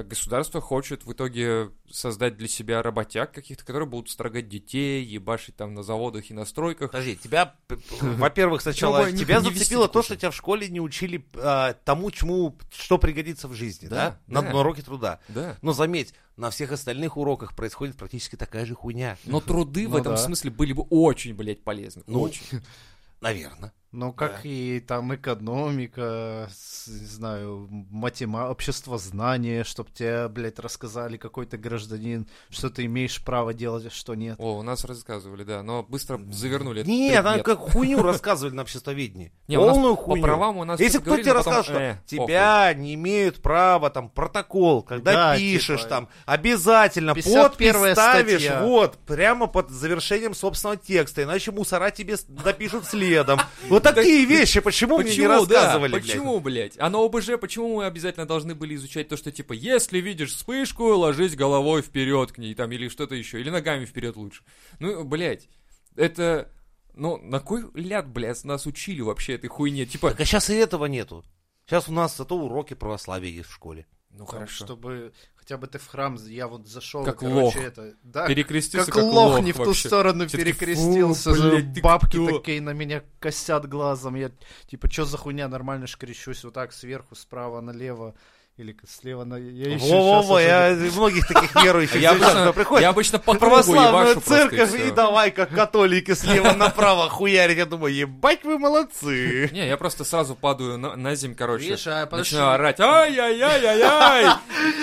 государство 0.05 0.61
хочет 0.61 1.05
в 1.05 1.13
итоге 1.13 1.71
создать 1.91 2.37
для 2.37 2.49
себя 2.49 2.83
работяг 2.83 3.33
каких-то, 3.33 3.65
которые 3.65 3.89
будут 3.89 4.11
строгать 4.11 4.49
детей, 4.49 5.05
ебашить 5.05 5.57
там 5.57 5.75
на 5.75 5.83
заводах 5.83 6.31
и 6.31 6.35
на 6.35 6.45
стройках. 6.45 6.91
Подожди, 6.91 7.17
тебя, 7.17 7.55
во-первых, 8.01 8.63
сначала 8.63 9.11
тебя 9.13 9.41
зацепило 9.41 9.89
то, 9.89 10.03
что 10.03 10.17
тебя 10.17 10.31
в 10.31 10.37
школе 10.37 10.69
не 10.69 10.81
учили 10.81 11.25
а, 11.35 11.75
тому, 11.85 12.11
чему, 12.11 12.57
что 12.71 12.99
пригодится 12.99 13.49
в 13.49 13.55
жизни, 13.55 13.89
да? 13.89 14.19
На, 14.27 14.41
уроке 14.41 14.83
труда. 14.83 15.21
Да. 15.29 15.57
Но 15.63 15.73
заметь, 15.73 16.15
на 16.37 16.51
всех 16.51 16.73
остальных 16.73 17.17
уроках 17.17 17.55
происходит 17.55 17.97
практически 17.97 18.37
такая 18.37 18.65
же 18.65 18.75
хуйня. 18.75 19.17
Но 19.25 19.41
труды 19.41 19.89
в 19.89 19.93
Ну 19.93 19.99
этом 19.99 20.17
смысле 20.17 20.51
были 20.51 20.73
бы 20.73 20.83
очень, 20.91 21.35
блядь, 21.35 21.63
полезны. 21.63 22.03
Ну, 22.07 22.21
Очень. 22.21 22.63
Наверное. 23.21 23.73
Ну, 23.99 24.13
как 24.13 24.43
и 24.45 24.79
там 24.79 25.13
экономика, 25.13 26.49
не 26.87 27.07
знаю, 27.07 27.67
матема, 27.69 28.49
общество 28.49 28.97
знания, 28.97 29.65
чтоб 29.65 29.93
тебе, 29.93 30.29
блядь, 30.29 30.61
рассказали 30.61 31.17
какой-то 31.17 31.59
гражданин, 31.59 32.29
что 32.49 32.71
ты 32.71 32.85
имеешь 32.85 33.21
право 33.21 33.53
делать, 33.53 33.87
а 33.87 33.91
что 33.91 34.15
нет. 34.15 34.37
О, 34.39 34.59
у 34.59 34.63
нас 34.63 34.85
рассказывали, 34.85 35.43
да, 35.43 35.65
но 35.65 35.83
быстро 35.83 36.21
завернули 36.31 36.83
этот 36.83 36.93
Нет, 36.93 37.25
там 37.25 37.43
как 37.43 37.59
хуйню 37.59 38.01
рассказывали 38.05 38.55
на 38.55 38.63
обществоведении. 38.63 39.33
Не, 39.49 39.57
у 39.57 39.63
нас 39.67 39.75
Полную 39.75 39.97
по 39.97 40.03
хуйню. 40.03 40.23
правам 40.23 40.59
у 40.59 40.65
нас 40.65 40.79
Если 40.79 40.99
кто 40.99 41.17
тебе 41.17 41.33
рассказал, 41.33 41.65
э, 41.77 41.97
что 42.07 42.17
тебя 42.17 42.73
не 42.75 42.95
имеют 42.95 43.43
права, 43.43 43.91
там, 43.91 44.11
протокол, 44.11 44.83
когда 44.83 45.13
Да, 45.13 45.37
пишешь, 45.37 45.81
типа, 45.81 45.89
там, 45.89 46.09
обязательно 46.25 47.15
51 47.15 47.43
подпись 47.43 47.93
ставишь, 47.95 48.49
вот, 48.61 48.97
прямо 48.99 49.49
под 49.49 49.71
завершением 49.71 50.35
собственного 50.35 50.77
текста, 50.77 51.25
иначе 51.25 51.51
мусора 51.51 51.91
тебе 51.91 52.15
допишут 52.29 52.85
следом. 52.85 53.41
Вот 53.69 53.88
такие 53.93 54.25
вещи, 54.25 54.61
почему 54.61 54.99
мне 54.99 55.17
не 55.17 55.27
рассказывали, 55.27 55.93
блядь? 55.93 56.03
почему, 56.03 56.41
блядь? 56.41 56.75
А 56.79 56.89
на 56.91 57.05
ОБЖ 57.05 57.39
почему 57.41 57.77
мы 57.77 57.87
обязательно 57.87 58.27
должны 58.27 58.55
были 58.55 58.75
изучать 58.75 59.09
то, 59.09 59.17
что 59.17 59.33
типа, 59.33 59.53
если 59.53 59.99
видишь 59.99 60.35
вспышку, 60.35 60.85
ложись 60.85 61.35
головой 61.37 61.83
вперед 61.83 62.33
к 62.33 62.39
ней, 62.39 62.55
там, 62.55 62.71
или 62.73 62.89
что-то 62.89 63.15
еще, 63.15 63.41
или 63.41 63.51
ногами 63.51 63.85
вперед 63.85 64.17
лучше. 64.17 64.43
Ну, 64.79 65.05
блядь, 65.05 65.49
это... 65.97 66.51
Ну, 66.95 67.17
на 67.19 67.39
кой 67.39 67.65
ляд, 67.75 68.09
блядь, 68.09 68.45
нас 68.45 68.67
учили 68.67 69.01
вообще 69.03 69.35
этой 69.35 69.47
хуйне? 69.47 69.87
Типа, 69.87 70.11
Так 70.11 70.21
а 70.21 70.25
сейчас 70.25 70.51
и 70.51 70.55
этого 70.55 70.87
нету. 70.87 71.25
Сейчас 71.65 71.89
у 71.89 71.93
нас 71.93 72.17
зато 72.17 72.37
уроки 72.37 72.75
православия 72.75 73.31
есть 73.31 73.51
в 73.51 73.55
школе. 73.55 73.87
ну 74.11 74.25
Там, 74.25 74.27
хорошо. 74.27 74.65
Чтобы 74.65 75.13
хотя 75.49 75.57
бы 75.57 75.67
ты 75.67 75.79
в 75.79 75.87
храм, 75.87 76.19
я 76.27 76.47
вот 76.47 76.67
зашел, 76.69 77.05
Как 77.05 77.23
и, 77.23 77.27
короче, 77.27 77.43
лох. 77.43 77.57
это... 77.57 77.95
Да, 78.03 78.27
Перекрестился 78.27 78.93
как, 78.93 79.03
как, 79.03 79.13
лох, 79.15 79.41
не 79.41 79.53
в 79.53 79.57
ту 79.57 79.65
вообще. 79.65 79.89
сторону 79.89 80.27
таки, 80.27 80.37
перекрестился, 80.37 81.31
«Фу, 81.31 81.37
же 81.37 81.51
блядь, 81.51 81.73
ты 81.73 81.81
бабки 81.81 82.17
кто?» 82.17 82.39
такие 82.39 82.61
на 82.61 82.75
меня 82.75 83.03
косят 83.19 83.67
глазом, 83.67 84.15
я 84.17 84.31
типа, 84.67 84.91
что 84.91 85.07
за 85.07 85.17
хуйня, 85.17 85.49
нормально 85.49 85.87
ж 85.87 85.97
крещусь, 85.97 86.45
вот 86.45 86.53
так 86.53 86.75
сверху, 86.75 87.15
справа 87.15 87.63
налево, 87.63 88.15
или 88.59 88.77
слева 88.89 89.23
на... 89.23 89.37
Я 89.37 89.75
ещё 89.75 89.87
Во-во-во, 89.87 90.41
я 90.41 90.77
многих 90.93 91.29
таких 91.29 91.55
верующих 91.63 92.01
Я 92.01 92.11
обычно, 92.11 92.53
приходят 92.53 92.83
я 92.83 92.89
обычно 92.89 93.21
по 93.21 93.35
православную 93.35 94.21
церковь 94.21 94.75
и 94.75 94.91
давай, 94.91 95.31
как 95.31 95.51
католики, 95.51 96.13
слева 96.15 96.53
направо 96.57 97.09
хуярить. 97.09 97.57
Я 97.59 97.67
думаю, 97.67 97.95
ебать 97.95 98.43
вы 98.43 98.59
молодцы. 98.59 99.49
Не, 99.53 99.69
я 99.69 99.77
просто 99.77 100.05
сразу 100.05 100.35
падаю 100.35 100.77
на, 100.77 100.97
на 100.97 101.15
земь, 101.15 101.37
короче. 101.37 101.65
Видишь, 101.67 101.87
а 101.87 102.09
начинаю 102.11 102.51
орать. 102.55 102.81
Ай-яй-яй-яй-яй! 102.81 104.27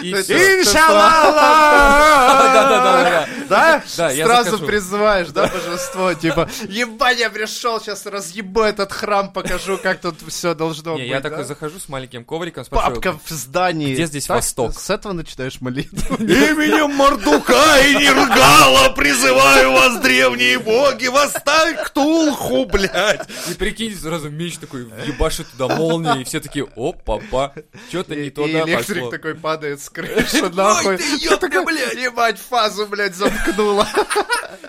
И 0.01 0.13
То 0.13 0.23
всё. 0.23 0.37
есть- 0.37 0.69
Иншаллах! 0.69 1.35
Да-да-да-да. 1.35 3.27
Да? 3.49 3.83
Сразу 3.85 4.65
призываешь, 4.65 5.27
да, 5.29 5.47
божество, 5.47 6.13
типа, 6.13 6.49
ебать, 6.69 7.19
я 7.19 7.29
пришел, 7.29 7.81
сейчас 7.81 8.05
разъебу 8.05 8.61
этот 8.61 8.93
храм, 8.93 9.31
покажу, 9.31 9.77
как 9.77 9.99
тут 9.99 10.15
все 10.27 10.53
должно 10.53 10.93
быть, 10.95 11.07
я 11.07 11.19
такой 11.19 11.43
захожу 11.43 11.79
с 11.79 11.89
маленьким 11.89 12.23
ковриком, 12.23 12.63
спрашиваю, 12.63 12.95
Папка 13.01 13.19
в 13.25 13.29
здании. 13.29 13.64
Где 13.73 14.05
здесь 14.05 14.25
Так, 14.25 14.37
Восток? 14.37 14.79
С 14.79 14.89
этого 14.89 15.13
начинаешь 15.13 15.61
молитву. 15.61 16.15
Именем 16.19 16.93
Мордука 16.95 17.79
и 17.85 17.95
Нергала 17.95 18.89
призываю 18.89 19.71
вас, 19.71 20.01
древние 20.01 20.59
боги, 20.59 21.07
восстань 21.07 21.75
Ктулху, 21.75 22.65
блядь! 22.65 23.27
и 23.49 23.53
прикинь, 23.53 23.95
сразу 23.95 24.29
меч 24.29 24.57
такой 24.57 24.83
ебашит 25.05 25.47
туда 25.51 25.75
молнии, 25.75 26.21
и 26.21 26.23
все 26.23 26.39
такие, 26.39 26.65
оп, 26.75 27.03
папа, 27.03 27.53
что-то 27.89 28.13
И 28.13 28.21
не 28.21 28.27
и 28.27 28.29
туда 28.29 28.61
электрик 28.61 28.95
пошло. 28.97 29.11
такой 29.11 29.35
падает 29.35 29.81
с 29.81 29.89
крыши, 29.89 30.49
нахуй. 30.49 30.97
ты, 30.97 31.03
ёпта, 31.21 31.49
Такой, 31.49 31.75
Ебать, 32.01 32.39
фазу, 32.39 32.87
блядь, 32.87 33.15
замкнула. 33.15 33.87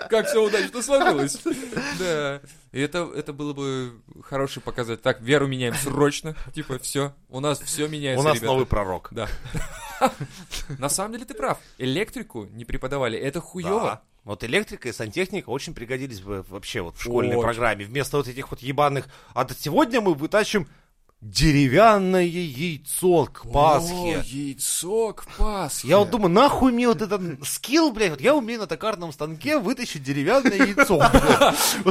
Как 0.09 0.27
все 0.27 0.43
удачно 0.43 0.81
сложилось. 0.81 1.37
Да. 1.99 2.41
И 2.77 2.79
это, 2.79 3.11
это 3.15 3.33
было 3.33 3.53
бы 3.53 3.99
хороший 4.21 4.61
показать. 4.61 5.01
Так, 5.01 5.19
веру 5.19 5.47
меняем 5.47 5.73
срочно. 5.73 6.35
Типа, 6.53 6.77
все, 6.77 7.11
у 7.27 7.39
нас 7.39 7.59
все 7.59 7.87
меняется, 7.87 8.21
У 8.21 8.23
нас 8.23 8.35
ребята. 8.35 8.53
новый 8.53 8.67
пророк. 8.67 9.07
Да. 9.09 9.27
На 10.77 10.87
самом 10.87 11.13
деле 11.13 11.25
ты 11.25 11.33
прав. 11.33 11.57
Электрику 11.79 12.45
не 12.45 12.65
преподавали. 12.65 13.17
Это 13.17 13.41
хуево. 13.41 14.03
Вот 14.25 14.43
электрика 14.43 14.89
и 14.89 14.91
сантехника 14.91 15.49
очень 15.49 15.73
пригодились 15.73 16.21
бы 16.21 16.45
вообще 16.49 16.81
вот 16.81 16.97
в 16.97 17.01
школьной 17.01 17.41
программе. 17.41 17.83
Вместо 17.83 18.17
вот 18.17 18.27
этих 18.27 18.51
вот 18.51 18.59
ебаных... 18.59 19.07
А 19.33 19.43
то 19.43 19.55
сегодня 19.55 19.99
мы 19.99 20.13
вытащим 20.13 20.67
деревянное 21.21 22.23
яйцо 22.23 23.25
к 23.25 23.45
О, 23.45 23.49
Пасхе. 23.49 24.23
яйцо 24.25 25.13
к 25.13 25.25
Пасхе. 25.37 25.87
Я 25.87 25.97
вот 25.99 26.09
думаю, 26.11 26.29
нахуй 26.29 26.71
мне 26.71 26.87
вот 26.87 27.01
этот 27.01 27.21
скилл, 27.47 27.91
блядь, 27.91 28.11
вот 28.11 28.21
я 28.21 28.35
умею 28.35 28.59
на 28.61 28.67
токарном 28.67 29.11
станке 29.11 29.57
вытащить 29.57 30.03
деревянное 30.03 30.57
яйцо. 30.57 30.97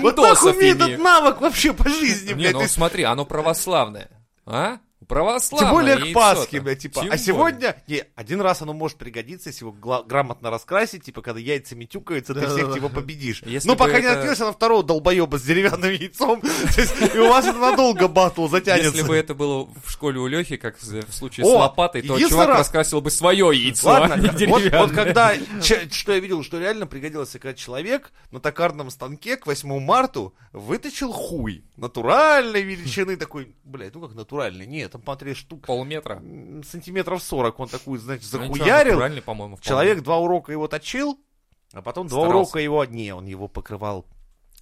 Вот 0.00 0.16
нахуй 0.16 0.52
мне 0.54 0.70
этот- 0.70 0.98
навык 0.98 1.40
вообще 1.40 1.72
по 1.72 1.88
жизни, 1.88 2.28
Не, 2.28 2.34
блядь. 2.34 2.52
ну 2.52 2.58
То 2.58 2.62
есть 2.64 2.74
смотри, 2.74 3.04
оно 3.04 3.24
православное. 3.24 4.08
А? 4.46 4.78
Православное 5.06 5.68
Тем 5.68 5.74
более 5.74 6.12
к. 6.12 6.14
Пасхе, 6.14 6.60
блядь, 6.60 6.80
типа. 6.80 6.94
Тем 6.94 7.04
а 7.04 7.10
более. 7.10 7.24
сегодня, 7.24 7.82
не, 7.86 8.04
один 8.16 8.40
раз 8.40 8.62
оно 8.62 8.72
может 8.72 8.98
пригодиться, 8.98 9.48
если 9.48 9.64
его 9.64 9.72
гла- 9.72 10.02
грамотно 10.02 10.50
раскрасить, 10.50 11.04
типа, 11.04 11.22
когда 11.22 11.40
яйцами 11.40 11.84
тюкаются, 11.84 12.34
ты 12.34 12.40
всех, 12.40 12.56
Да-да-да. 12.56 12.74
типа, 12.74 12.88
победишь. 12.88 13.42
Если 13.46 13.68
ну, 13.68 13.76
пока 13.76 14.00
не 14.00 14.06
это- 14.06 14.16
наткнешься 14.16 14.46
на 14.46 14.52
второго 14.52 14.82
долбоеба 14.82 15.38
с 15.38 15.42
деревянным 15.42 15.92
яйцом, 15.92 16.40
и 17.14 17.18
у 17.18 17.28
вас 17.28 17.46
это 17.46 17.58
надолго 17.58 18.08
батл 18.08 18.48
затянется. 18.48 18.90
Если 18.90 19.06
бы 19.06 19.14
это 19.14 19.34
было 19.34 19.68
в 19.84 19.90
школе 19.90 20.18
у 20.18 20.26
Лехи, 20.26 20.56
как 20.56 20.76
в 20.78 21.12
случае 21.12 21.46
с 21.46 21.48
лопатой, 21.48 22.02
то 22.02 22.18
чувак 22.18 22.48
раскрасил 22.48 23.00
бы 23.00 23.10
свое 23.10 23.50
яйцо, 23.54 23.88
Ладно, 23.88 24.14
а 24.14 24.18
не 24.18 24.46
вот, 24.46 24.90
когда, 24.92 25.34
что 25.60 26.12
я 26.12 26.18
видел, 26.18 26.42
что 26.42 26.58
реально 26.58 26.86
пригодилось, 26.86 27.30
когда 27.30 27.54
человек 27.54 28.12
на 28.30 28.40
токарном 28.40 28.90
станке 28.90 29.36
к 29.36 29.46
8 29.46 29.78
марта 29.80 30.32
вытащил 30.52 31.12
хуй. 31.12 31.64
Натуральной 31.76 32.62
величины 32.62 33.16
такой, 33.16 33.54
блядь, 33.64 33.94
ну 33.94 34.00
как 34.00 34.14
натуральный, 34.14 34.66
нет, 34.66 34.87
там, 34.88 35.02
смотри, 35.02 35.34
штук 35.34 35.66
Полметра. 35.66 36.22
сантиметров 36.68 37.22
40, 37.22 37.60
он 37.60 37.68
такую, 37.68 38.00
значит, 38.00 38.28
Ну, 38.32 38.38
захуярил, 38.40 38.92
натуральный, 38.94 39.22
по-моему. 39.22 39.58
Человек 39.60 40.02
два 40.02 40.18
урока 40.18 40.52
его 40.52 40.68
точил, 40.68 41.18
а 41.72 41.82
потом 41.82 42.08
два 42.08 42.20
Старался. 42.22 42.36
урока 42.38 42.58
его... 42.60 42.84
Не, 42.84 43.12
он 43.14 43.26
его 43.26 43.48
покрывал 43.48 44.06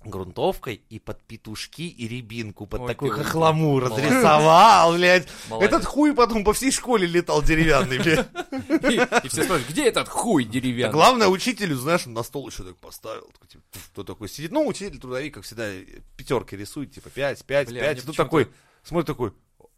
грунтовкой 0.05 0.83
и 0.89 0.99
под 1.01 1.21
петушки 1.25 1.83
и 1.83 2.07
рябинку, 2.07 2.67
под 2.67 2.83
Ой, 2.83 2.87
такую 2.89 3.13
ты 3.17 3.25
хохлому 3.25 3.81
молодец. 3.81 3.99
разрисовал, 3.99 4.93
блядь. 4.95 5.27
Молодец. 5.49 5.69
Этот 5.69 5.85
хуй 5.85 6.15
потом 6.15 6.45
по 6.45 6.53
всей 6.53 6.71
школе 6.71 7.07
летал 7.09 7.43
деревянный, 7.43 7.99
блядь. 7.99 8.29
И, 8.89 8.95
и 9.27 9.29
все 9.29 9.43
спрашивают, 9.43 9.69
где 9.69 9.87
этот 9.89 10.09
хуй 10.09 10.45
А 10.45 10.49
деревянный? 10.49 10.93
главное, 10.93 11.27
учителю, 11.29 11.75
знаешь, 11.77 12.07
он 12.07 12.13
на 12.13 12.23
стол 12.23 12.49
еще 12.49 12.63
так 12.63 12.77
поставил. 12.77 13.29
Такой, 13.33 13.49
типа, 13.49 13.65
кто 13.93 14.05
такой 14.05 14.29
сидит? 14.29 14.53
Ну, 14.53 14.67
учитель 14.69 14.99
трудовик, 15.01 15.35
как 15.35 15.45
всегда, 15.45 15.71
пятерки 16.17 16.57
рисует, 16.57 16.93
типа, 16.93 17.11
5, 17.11 17.45
5, 17.45 17.69
Бля, 17.71 17.81
5. 17.81 17.97
мне 17.97 18.03
Ну, 18.07 18.13
такой, 18.13 18.49
смотрит 18.85 19.07
такой, 19.09 19.33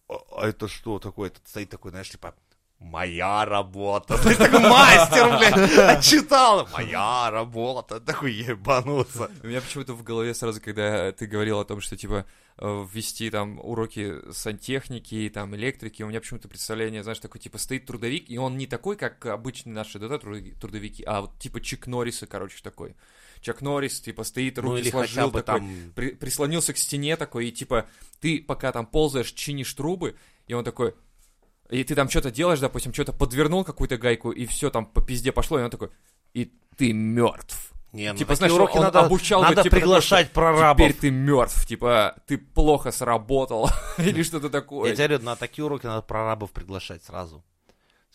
а, 0.08 0.14
а 0.42 0.46
это 0.48 0.68
что 0.68 0.98
такое? 0.98 1.28
Этот 1.30 1.46
стоит 1.48 1.70
такой, 1.70 1.90
знаешь, 1.90 2.10
типа, 2.10 2.34
моя 2.78 3.44
работа. 3.44 4.16
Знаешь, 4.22 4.38
такой 4.38 4.60
мастер, 4.60 5.38
блядь, 5.38 5.78
отчитал. 5.98 6.68
Моя 6.72 7.30
работа. 7.30 8.00
Такой 8.00 8.32
ебанулся. 8.32 9.30
У 9.42 9.46
меня 9.46 9.60
почему-то 9.60 9.94
в 9.94 10.02
голове 10.02 10.34
сразу, 10.34 10.60
когда 10.60 11.12
ты 11.12 11.26
говорил 11.26 11.58
о 11.58 11.64
том, 11.64 11.80
что, 11.80 11.96
типа, 11.96 12.24
э, 12.58 12.86
ввести 12.92 13.30
там 13.30 13.58
уроки 13.60 14.14
сантехники, 14.32 15.30
там, 15.32 15.54
электрики, 15.56 16.02
у 16.02 16.08
меня 16.08 16.20
почему-то 16.20 16.48
представление, 16.48 17.02
знаешь, 17.02 17.18
такой, 17.18 17.40
типа, 17.40 17.58
стоит 17.58 17.86
трудовик, 17.86 18.30
и 18.30 18.38
он 18.38 18.56
не 18.56 18.66
такой, 18.66 18.96
как 18.96 19.26
обычные 19.26 19.74
наши, 19.74 19.98
да, 19.98 20.06
труд- 20.18 20.54
трудовики, 20.60 21.02
а 21.04 21.22
вот, 21.22 21.38
типа, 21.38 21.60
Чик 21.60 21.86
Норриса, 21.86 22.26
короче, 22.26 22.62
такой. 22.62 22.94
Чак 23.40 23.60
Норрис, 23.60 24.00
типа, 24.00 24.24
стоит, 24.24 24.58
руки 24.58 24.68
Ну, 24.70 24.76
или 24.76 24.90
хотя 24.90 25.06
сложил, 25.06 25.30
бы 25.30 25.42
такой, 25.42 25.60
там... 25.60 25.92
при- 25.94 26.10
прислонился 26.10 26.72
к 26.72 26.78
стене 26.78 27.16
такой, 27.16 27.48
и, 27.48 27.52
типа, 27.52 27.86
ты 28.20 28.40
пока 28.40 28.72
там 28.72 28.86
ползаешь, 28.86 29.32
чинишь 29.32 29.72
трубы, 29.74 30.16
и 30.46 30.54
он 30.54 30.64
такой, 30.64 30.94
и 31.70 31.84
ты 31.84 31.94
там 31.94 32.08
что-то 32.08 32.30
делаешь, 32.30 32.60
допустим, 32.60 32.92
что-то 32.92 33.12
подвернул 33.12 33.64
какую-то 33.64 33.98
гайку, 33.98 34.30
и 34.30 34.46
все 34.46 34.70
там 34.70 34.86
по 34.86 35.02
пизде 35.02 35.32
пошло, 35.32 35.58
и 35.58 35.62
он 35.62 35.70
такой, 35.70 35.90
и 36.34 36.52
ты 36.76 36.92
мертв. 36.92 37.72
Не, 37.92 38.12
ну, 38.12 38.18
Типа, 38.18 38.34
знаешь, 38.34 38.52
уроки 38.52 38.76
он 38.76 38.84
надо, 38.84 39.00
обучал, 39.00 39.40
надо 39.40 39.54
говорит, 39.54 39.70
типа, 39.72 39.80
приглашать 39.80 40.30
прорабов. 40.30 40.86
Теперь 40.86 41.00
ты 41.00 41.10
мертв, 41.10 41.66
типа, 41.66 42.16
ты 42.26 42.36
плохо 42.36 42.90
сработал, 42.90 43.70
или 43.98 44.22
что-то 44.22 44.50
такое. 44.50 44.90
Я 44.90 44.94
тебе 44.96 45.08
говорю, 45.08 45.24
на 45.24 45.36
такие 45.36 45.64
уроки 45.64 45.86
надо 45.86 46.02
прорабов 46.02 46.50
приглашать 46.52 47.02
сразу. 47.02 47.42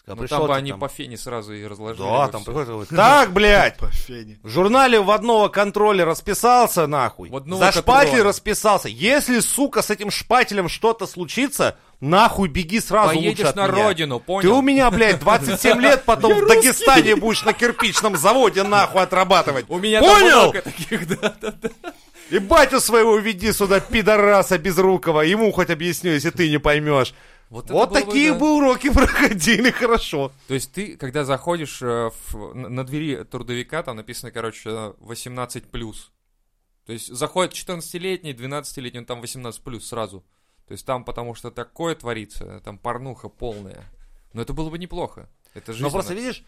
Когда 0.05 0.15
Ну 0.15 0.21
пришел 0.27 0.37
там 0.39 0.47
бы 0.47 0.53
ты 0.53 0.57
они 0.59 0.71
там- 0.71 0.79
по 0.81 0.87
фене 0.89 1.17
сразу 1.17 1.53
и 1.53 1.65
разложили. 1.65 2.05
Да, 2.05 2.27
там 2.27 2.43
говорит, 2.43 2.89
так, 2.95 3.31
блядь, 3.31 3.77
По 3.77 3.87
фене. 3.87 4.37
В 4.43 4.49
журнале 4.49 4.99
водного 4.99 5.47
контроля 5.47 6.03
расписался, 6.03 6.87
нахуй. 6.87 7.29
За 7.29 7.71
шпатель 7.71 7.83
контроля. 8.09 8.23
расписался. 8.25 8.89
Если, 8.89 9.39
сука, 9.39 9.81
с 9.81 9.89
этим 9.89 10.11
шпателем 10.11 10.67
что-то 10.67 11.07
случится, 11.07 11.77
нахуй 12.01 12.49
беги 12.49 12.81
сразу 12.81 13.15
лучше 13.15 13.27
Поедешь 13.29 13.45
от 13.45 13.55
на 13.55 13.67
меня. 13.69 13.83
родину, 13.87 14.19
Ты 14.19 14.25
понял? 14.25 14.57
у 14.57 14.61
меня, 14.61 14.91
блядь, 14.91 15.19
27 15.21 15.79
лет 15.79 16.03
потом 16.03 16.33
в 16.33 16.47
Дагестане 16.49 17.15
будешь 17.15 17.45
на 17.45 17.53
кирпичном 17.53 18.17
заводе 18.17 18.63
нахуй 18.63 19.01
отрабатывать. 19.03 19.67
У 19.69 19.79
меня 19.79 20.01
Понял? 20.01 20.51
таких, 20.51 21.07
да, 21.07 21.33
да, 21.39 21.53
да. 21.61 21.69
И 22.29 22.39
батю 22.39 22.79
своего 22.81 23.17
веди 23.17 23.51
сюда, 23.53 23.79
пидораса 23.79 24.57
безрукого. 24.57 25.21
Ему 25.21 25.51
хоть 25.51 25.69
объясню, 25.69 26.11
если 26.11 26.29
ты 26.29 26.49
не 26.49 26.57
поймешь. 26.57 27.13
Вот, 27.53 27.69
Вот 27.69 27.89
было 27.91 27.99
бы, 27.99 28.05
такие 28.07 28.31
да. 28.33 28.39
бы 28.39 28.57
уроки 28.57 28.89
проходили 28.93 29.69
хорошо. 29.69 30.31
То 30.47 30.55
есть 30.55 30.73
ты, 30.73 30.97
когда 30.97 31.23
заходишь 31.23 31.83
э, 31.83 32.09
в- 32.29 32.55
на 32.55 32.83
двери 32.83 33.23
трудовика, 33.25 33.83
там 33.83 33.95
написано, 33.97 34.31
короче, 34.31 34.69
э, 34.71 34.93
18+. 35.01 35.95
То 36.87 36.93
есть 36.93 37.13
заходит 37.13 37.53
14-летний, 37.53 38.33
12-летний, 38.33 39.01
он 39.01 39.05
там 39.05 39.21
18+, 39.21 39.79
сразу. 39.81 40.25
То 40.67 40.71
есть 40.71 40.83
там 40.83 41.03
потому 41.05 41.35
что 41.35 41.51
такое 41.51 41.93
творится, 41.93 42.59
там 42.61 42.79
порнуха 42.79 43.29
полная. 43.29 43.83
Но 44.33 44.41
это 44.41 44.53
было 44.53 44.71
бы 44.71 44.79
неплохо. 44.79 45.29
Это 45.53 45.73
жизнь. 45.73 45.83
Но 45.83 45.91
просто, 45.91 46.15
видишь, 46.15 46.43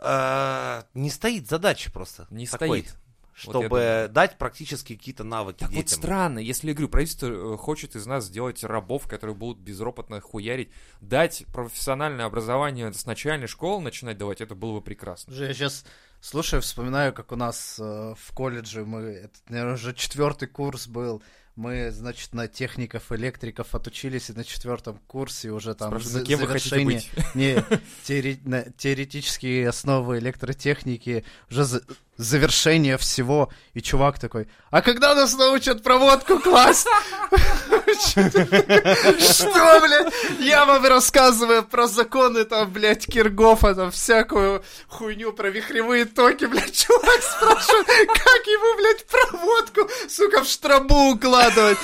э, 0.00 0.82
не 0.94 1.10
стоит 1.10 1.48
задача 1.48 1.92
просто. 1.92 2.26
Не 2.30 2.48
такой, 2.48 2.80
стоит. 2.82 2.96
Вот 3.44 3.52
Чтобы 3.52 3.68
думаю. 3.68 4.08
дать 4.08 4.38
практически 4.38 4.96
какие-то 4.96 5.24
навыки 5.24 5.60
Так 5.60 5.70
вот 5.70 5.76
детям. 5.76 5.98
странно, 5.98 6.38
если, 6.38 6.68
я 6.68 6.74
говорю, 6.74 6.88
правительство 6.88 7.26
э, 7.26 7.56
хочет 7.56 7.96
из 7.96 8.06
нас 8.06 8.24
сделать 8.26 8.62
рабов, 8.64 9.08
которые 9.08 9.34
будут 9.36 9.58
безропотно 9.62 10.20
хуярить, 10.20 10.70
дать 11.00 11.44
профессиональное 11.52 12.26
образование 12.26 12.92
с 12.92 13.06
начальной 13.06 13.46
школы 13.46 13.82
начинать 13.82 14.18
давать, 14.18 14.40
это 14.40 14.54
было 14.54 14.74
бы 14.74 14.82
прекрасно. 14.82 15.32
Я 15.32 15.52
сейчас 15.54 15.84
слушаю, 16.20 16.62
вспоминаю, 16.62 17.12
как 17.12 17.32
у 17.32 17.36
нас 17.36 17.78
э, 17.78 18.14
в 18.16 18.34
колледже 18.34 18.84
мы, 18.84 19.00
это, 19.00 19.38
наверное, 19.48 19.74
уже 19.74 19.94
четвертый 19.94 20.48
курс 20.48 20.86
был. 20.86 21.22
Мы, 21.60 21.90
значит, 21.90 22.32
на 22.32 22.48
техников, 22.48 23.12
электриков 23.12 23.74
отучились 23.74 24.30
и 24.30 24.32
на 24.32 24.44
четвертом 24.44 24.98
курсе 25.06 25.50
уже 25.50 25.74
там 25.74 25.90
Спрашиваю, 25.90 26.20
за- 26.20 26.24
кем 26.24 26.38
завершение, 26.38 27.02
не 27.34 27.62
теоре- 28.02 28.38
на- 28.44 28.64
теоретические 28.78 29.68
основы 29.68 30.20
электротехники, 30.20 31.22
уже 31.50 31.64
за- 31.64 31.82
завершение 32.16 32.96
всего. 32.96 33.50
И 33.74 33.82
чувак 33.82 34.18
такой, 34.18 34.48
а 34.70 34.80
когда 34.80 35.14
нас 35.14 35.36
научат 35.36 35.82
проводку 35.82 36.38
класть? 36.38 36.86
Что, 39.18 39.80
блядь? 39.80 40.12
Я 40.40 40.64
вам 40.64 40.84
рассказываю 40.84 41.62
про 41.62 41.86
законы 41.86 42.44
там, 42.44 42.70
блядь, 42.72 43.06
Киргофа, 43.06 43.74
там, 43.74 43.90
всякую 43.90 44.62
хуйню 44.88 45.32
про 45.32 45.50
вихревые 45.50 46.04
токи, 46.04 46.44
блядь, 46.46 46.76
чувак 46.86 47.22
спрашивает, 47.22 47.86
как 47.86 48.46
ему, 48.46 48.76
блядь, 48.78 49.06
проводку, 49.06 49.88
сука, 50.08 50.42
в 50.42 50.46
штрабу 50.46 51.10
укладывать. 51.12 51.78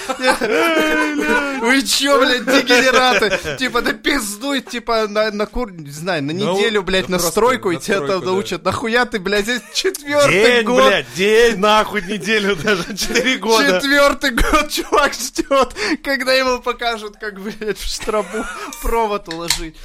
Вы 1.61 1.83
чё, 1.83 2.19
блядь, 2.21 2.45
дегенераты? 2.45 3.57
Типа, 3.59 3.83
да 3.83 3.93
пиздуй, 3.93 4.61
типа, 4.61 5.07
на, 5.09 5.31
на 5.31 5.47
кур... 5.47 5.71
Не 5.73 5.91
знаю, 5.91 6.23
на 6.23 6.33
Ну, 6.33 6.57
неделю, 6.57 6.83
блядь, 6.83 7.09
на 7.09 7.19
стройку, 7.19 7.71
и 7.71 7.79
тебя 7.79 8.01
там 8.07 8.25
научат. 8.25 8.65
Нахуя 8.65 9.05
ты, 9.07 9.19
блядь, 9.19 9.45
здесь 9.45 9.61
четвертый 9.75 10.33
День, 10.43 10.65
год. 10.65 10.87
блядь, 10.89 11.07
день, 11.15 11.59
нахуй, 11.59 12.03
неделю 12.03 12.57
даже, 12.57 12.85
четыре 12.97 13.37
года. 13.39 13.81
Четвертый 13.81 14.31
год 14.31 14.71
чувак 14.71 15.13
ждет, 15.15 15.75
Когда 16.03 16.33
ему 16.35 16.61
покажут, 16.61 17.17
как, 17.17 17.41
блядь, 17.41 17.79
в 17.79 17.85
штробу 17.87 18.45
провод 18.83 19.29
уложить. 19.29 19.77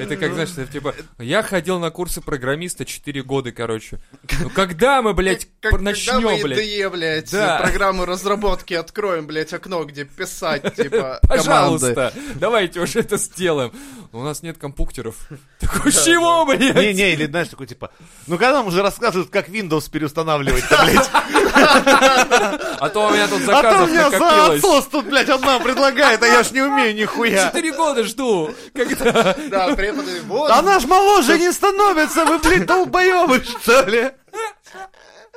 Это 0.00 0.16
как, 0.16 0.32
знаешь, 0.34 0.50
это 0.56 0.66
типа, 0.70 0.94
я 1.18 1.42
ходил 1.42 1.78
на 1.78 1.90
курсы 1.90 2.20
программиста 2.20 2.84
4 2.84 3.22
года, 3.22 3.52
короче. 3.52 3.98
Ну 4.40 4.50
когда 4.50 5.02
мы, 5.02 5.14
блядь, 5.14 5.46
Как, 5.60 5.60
пр- 5.72 5.78
когда 5.78 5.90
начнем, 5.90 6.22
мы 6.22 6.42
блядь? 6.42 6.58
IDE, 6.58 6.90
блядь, 6.90 7.30
Да. 7.32 7.58
программу 7.60 8.04
разработки 8.04 8.74
откроем, 8.74 9.26
блядь, 9.26 9.52
окно, 9.52 9.84
где 9.84 10.04
писать, 10.04 10.62
типа, 10.76 11.20
команды. 11.22 11.28
Пожалуйста, 11.28 12.12
давайте 12.36 12.80
уже 12.80 13.00
это 13.00 13.16
сделаем. 13.16 13.72
У 14.12 14.22
нас 14.22 14.42
нет 14.42 14.58
компьютеров. 14.58 15.16
Такой, 15.60 15.92
чего, 15.92 16.44
блядь? 16.46 16.74
Не-не, 16.76 17.12
или 17.12 17.26
знаешь, 17.26 17.48
такой 17.48 17.66
типа, 17.66 17.90
ну 18.26 18.36
когда 18.38 18.54
нам 18.54 18.66
уже 18.68 18.82
рассказывают, 18.82 19.30
как 19.30 19.48
Windows 19.48 19.90
переустанавливать-то, 19.90 20.84
блядь? 20.84 21.10
А 22.78 22.88
то 22.90 23.06
у 23.06 23.10
меня 23.10 23.26
тут 23.28 23.42
А 23.42 23.46
то 23.46 23.52
у 23.52 23.62
заказов 23.62 23.90
меня 23.90 24.10
за 24.10 24.18
накопилось. 24.18 24.64
отсос 24.64 24.86
тут, 24.86 25.06
блядь, 25.06 25.28
одна 25.28 25.58
предлагает, 25.58 26.22
а 26.22 26.26
я 26.26 26.42
ж 26.42 26.50
не 26.50 26.62
умею 26.62 26.94
нихуя. 26.94 27.48
Четыре 27.48 27.72
года 27.72 28.04
жду. 28.04 28.50
Когда... 28.74 29.34
Да, 29.48 29.74
преподы, 29.74 30.20
вот, 30.26 30.50
Она 30.50 30.78
ж 30.80 30.84
моложе 30.86 31.38
не 31.38 31.52
становится, 31.52 32.24
вы, 32.24 32.38
блядь, 32.38 32.66
долбоебы, 32.66 33.42
что 33.44 33.82
ли? 33.82 34.10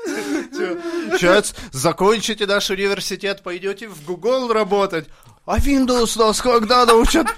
Сейчас 0.05 1.53
закончите 1.71 2.45
наш 2.45 2.69
университет, 2.69 3.41
пойдете 3.43 3.87
в 3.87 4.05
Google 4.05 4.51
работать. 4.51 5.07
А 5.45 5.57
Windows 5.57 6.17
нас 6.19 6.41
когда 6.41 6.85
научат? 6.85 7.27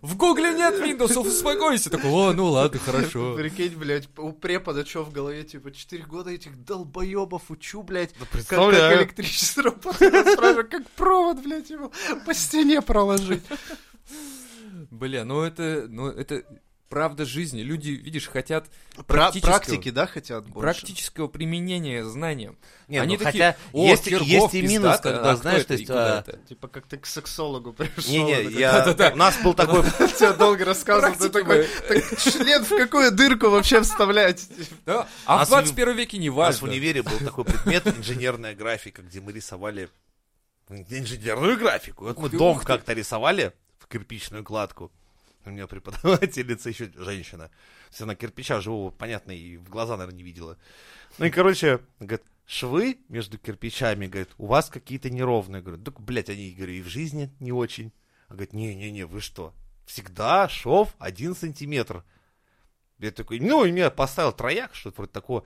В 0.00 0.16
Гугле 0.16 0.54
нет 0.54 0.74
Windows, 0.74 1.18
успокойся. 1.18 1.90
Такой, 1.90 2.10
о, 2.10 2.32
ну 2.32 2.46
ладно, 2.46 2.78
хорошо. 2.78 3.34
Прикинь, 3.36 3.76
блядь, 3.76 4.08
у 4.16 4.32
препода 4.32 4.86
что 4.86 5.04
в 5.04 5.12
голове, 5.12 5.44
типа, 5.44 5.72
4 5.72 6.04
года 6.04 6.30
этих 6.30 6.64
долбоебов 6.64 7.50
учу, 7.50 7.82
блядь, 7.82 8.14
как, 8.14 8.46
как 8.48 9.00
электричество 9.00 9.64
работает. 9.64 10.28
Спрашиваю, 10.28 10.68
как 10.68 10.88
провод, 10.90 11.42
блядь, 11.42 11.70
его 11.70 11.92
по 12.24 12.32
стене 12.32 12.80
проложить. 12.80 13.42
Бля, 14.90 15.24
ну 15.24 15.42
это, 15.42 15.86
ну 15.88 16.08
это 16.08 16.44
правда 16.94 17.24
жизни. 17.24 17.62
Люди, 17.62 17.90
видишь, 17.90 18.28
хотят 18.28 18.68
Пра- 18.94 19.02
практического, 19.02 19.56
практики, 19.56 19.90
да, 19.90 20.06
хотят 20.06 20.46
больше? 20.46 20.60
практического 20.60 21.26
применения 21.26 22.04
знаниям. 22.04 22.56
Не, 22.86 22.98
Они 22.98 23.16
ну, 23.16 23.24
такие, 23.24 23.52
хотя 23.52 23.58
«О, 23.72 23.84
есть, 23.84 24.04
Пирогов, 24.04 24.28
есть 24.28 24.54
и 24.54 24.62
минус, 24.62 24.92
пиздата, 24.92 25.02
когда, 25.02 25.30
а 25.32 25.36
знаешь, 25.36 25.64
то 25.64 25.74
есть... 25.74 25.90
а, 25.90 26.20
это?» 26.20 26.38
Типа, 26.48 26.68
как 26.68 26.86
ты 26.86 26.96
к 26.98 27.06
сексологу 27.06 27.72
пришел. 27.72 28.12
Не-не, 28.12 28.36
такой, 28.36 28.52
я... 28.60 28.72
Да-да-да. 28.72 29.10
У 29.12 29.16
нас 29.16 29.36
был 29.42 29.54
такой... 29.54 29.82
Тебе 29.98 30.34
долго 30.34 30.64
рассказывал, 30.64 31.16
ты 31.16 31.30
такой, 31.30 31.66
так 31.88 32.18
член 32.20 32.64
в 32.64 32.68
какую 32.68 33.10
дырку 33.10 33.48
вообще 33.50 33.80
вставлять? 33.80 34.46
Да? 34.86 35.08
А 35.26 35.38
Нас 35.38 35.48
в 35.48 35.50
21 35.50 35.96
веке 35.96 36.18
не 36.18 36.30
У 36.30 36.36
нас 36.36 36.58
в 36.58 36.62
важно. 36.62 36.68
универе 36.68 37.02
был 37.02 37.18
такой 37.18 37.44
предмет 37.44 37.88
инженерная 37.88 38.54
графика, 38.54 39.02
где 39.02 39.20
мы 39.20 39.32
рисовали 39.32 39.88
инженерную 40.68 41.58
графику. 41.58 42.04
Вот 42.04 42.18
мы 42.18 42.28
дом 42.28 42.60
как-то 42.60 42.92
рисовали 42.92 43.52
в 43.80 43.88
кирпичную 43.88 44.44
кладку. 44.44 44.92
У 45.44 45.50
меня 45.50 45.66
преподавательница 45.66 46.70
еще 46.70 46.90
женщина. 46.94 47.48
То 47.48 47.90
есть 47.90 48.02
она 48.02 48.14
кирпича 48.14 48.60
живого, 48.60 48.90
понятно, 48.90 49.32
и 49.32 49.56
в 49.56 49.68
глаза, 49.68 49.96
наверное, 49.96 50.18
не 50.18 50.22
видела. 50.22 50.58
Ну 51.18 51.26
и, 51.26 51.30
короче, 51.30 51.80
говорит, 52.00 52.22
швы 52.46 52.98
между 53.08 53.38
кирпичами, 53.38 54.06
говорит, 54.06 54.30
у 54.38 54.46
вас 54.46 54.70
какие-то 54.70 55.10
неровные. 55.10 55.62
Говорю, 55.62 55.82
так, 55.82 56.00
блядь, 56.00 56.30
они, 56.30 56.52
говорю, 56.52 56.72
и 56.72 56.82
в 56.82 56.88
жизни 56.88 57.30
не 57.40 57.52
очень. 57.52 57.92
Она 58.28 58.36
говорит, 58.36 58.52
не-не-не, 58.54 59.06
вы 59.06 59.20
что? 59.20 59.54
Всегда 59.86 60.48
шов 60.48 60.94
один 60.98 61.34
сантиметр. 61.34 62.04
Я 62.98 63.10
такой, 63.10 63.40
ну, 63.40 63.64
и 63.64 63.72
меня 63.72 63.90
поставил 63.90 64.32
трояк, 64.32 64.74
что-то 64.74 64.96
вроде 64.96 65.12
такого. 65.12 65.44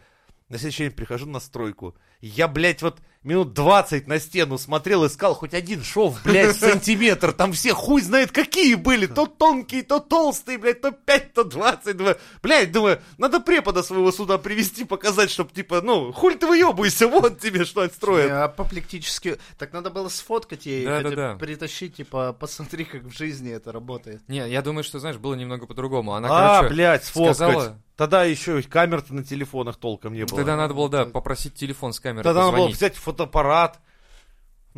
На 0.48 0.58
следующий 0.58 0.84
день 0.84 0.92
прихожу 0.92 1.26
на 1.26 1.40
стройку. 1.40 1.96
Я, 2.20 2.48
блядь, 2.48 2.82
вот 2.82 2.98
минут 3.24 3.52
20 3.52 4.06
на 4.06 4.18
стену 4.20 4.58
смотрел, 4.58 5.06
искал 5.06 5.34
хоть 5.34 5.52
один 5.54 5.82
шов, 5.84 6.20
блядь, 6.24 6.56
в 6.56 6.60
сантиметр. 6.60 7.32
Там 7.32 7.52
все 7.52 7.74
хуй 7.74 8.00
знает 8.00 8.32
какие 8.32 8.74
были. 8.74 9.06
То 9.06 9.26
тонкие, 9.26 9.82
то 9.82 9.98
толстые, 10.00 10.56
блядь, 10.58 10.80
то 10.80 10.90
5, 10.92 11.34
то 11.34 11.44
20. 11.44 11.96
Думаю, 11.96 12.16
блядь, 12.42 12.72
думаю, 12.72 13.00
надо 13.18 13.40
препода 13.40 13.82
своего 13.82 14.10
сюда 14.12 14.38
привести, 14.38 14.84
показать, 14.84 15.30
чтобы, 15.30 15.50
типа, 15.52 15.80
ну, 15.82 16.12
хуль 16.12 16.36
ты 16.36 16.46
выебывайся, 16.46 17.06
вот 17.06 17.38
тебе 17.38 17.64
что 17.64 17.82
отстроят. 17.82 18.30
А 18.30 18.44
апоплектически... 18.44 19.36
Так 19.58 19.72
надо 19.72 19.90
было 19.90 20.08
сфоткать 20.08 20.66
ей, 20.66 20.84
Да, 20.86 21.02
да, 21.02 21.10
да. 21.10 21.34
притащить, 21.36 21.96
типа, 21.96 22.32
посмотри, 22.32 22.84
как 22.84 23.02
в 23.02 23.16
жизни 23.16 23.52
это 23.52 23.72
работает. 23.72 24.22
Не, 24.28 24.48
я 24.48 24.62
думаю, 24.62 24.84
что, 24.84 24.98
знаешь, 25.00 25.16
было 25.18 25.34
немного 25.34 25.66
по-другому. 25.66 26.14
Она, 26.14 26.28
а, 26.30 26.56
короче, 26.60 26.74
блядь, 26.74 27.04
сфоткать. 27.04 27.36
сказала- 27.36 27.78
Тогда 27.96 28.22
еще 28.22 28.62
камер-то 28.62 29.12
на 29.12 29.24
телефонах 29.24 29.76
толком 29.76 30.12
не 30.12 30.24
было. 30.24 30.36
тогда 30.36 30.56
надо 30.56 30.72
было, 30.72 30.88
да, 30.88 31.04
попросить 31.06 31.54
телефон 31.54 31.92
с 31.92 31.98
Тогда 32.16 32.46
надо 32.46 32.56
было 32.56 32.68
взять 32.68 32.96
фотоаппарат. 32.96 33.80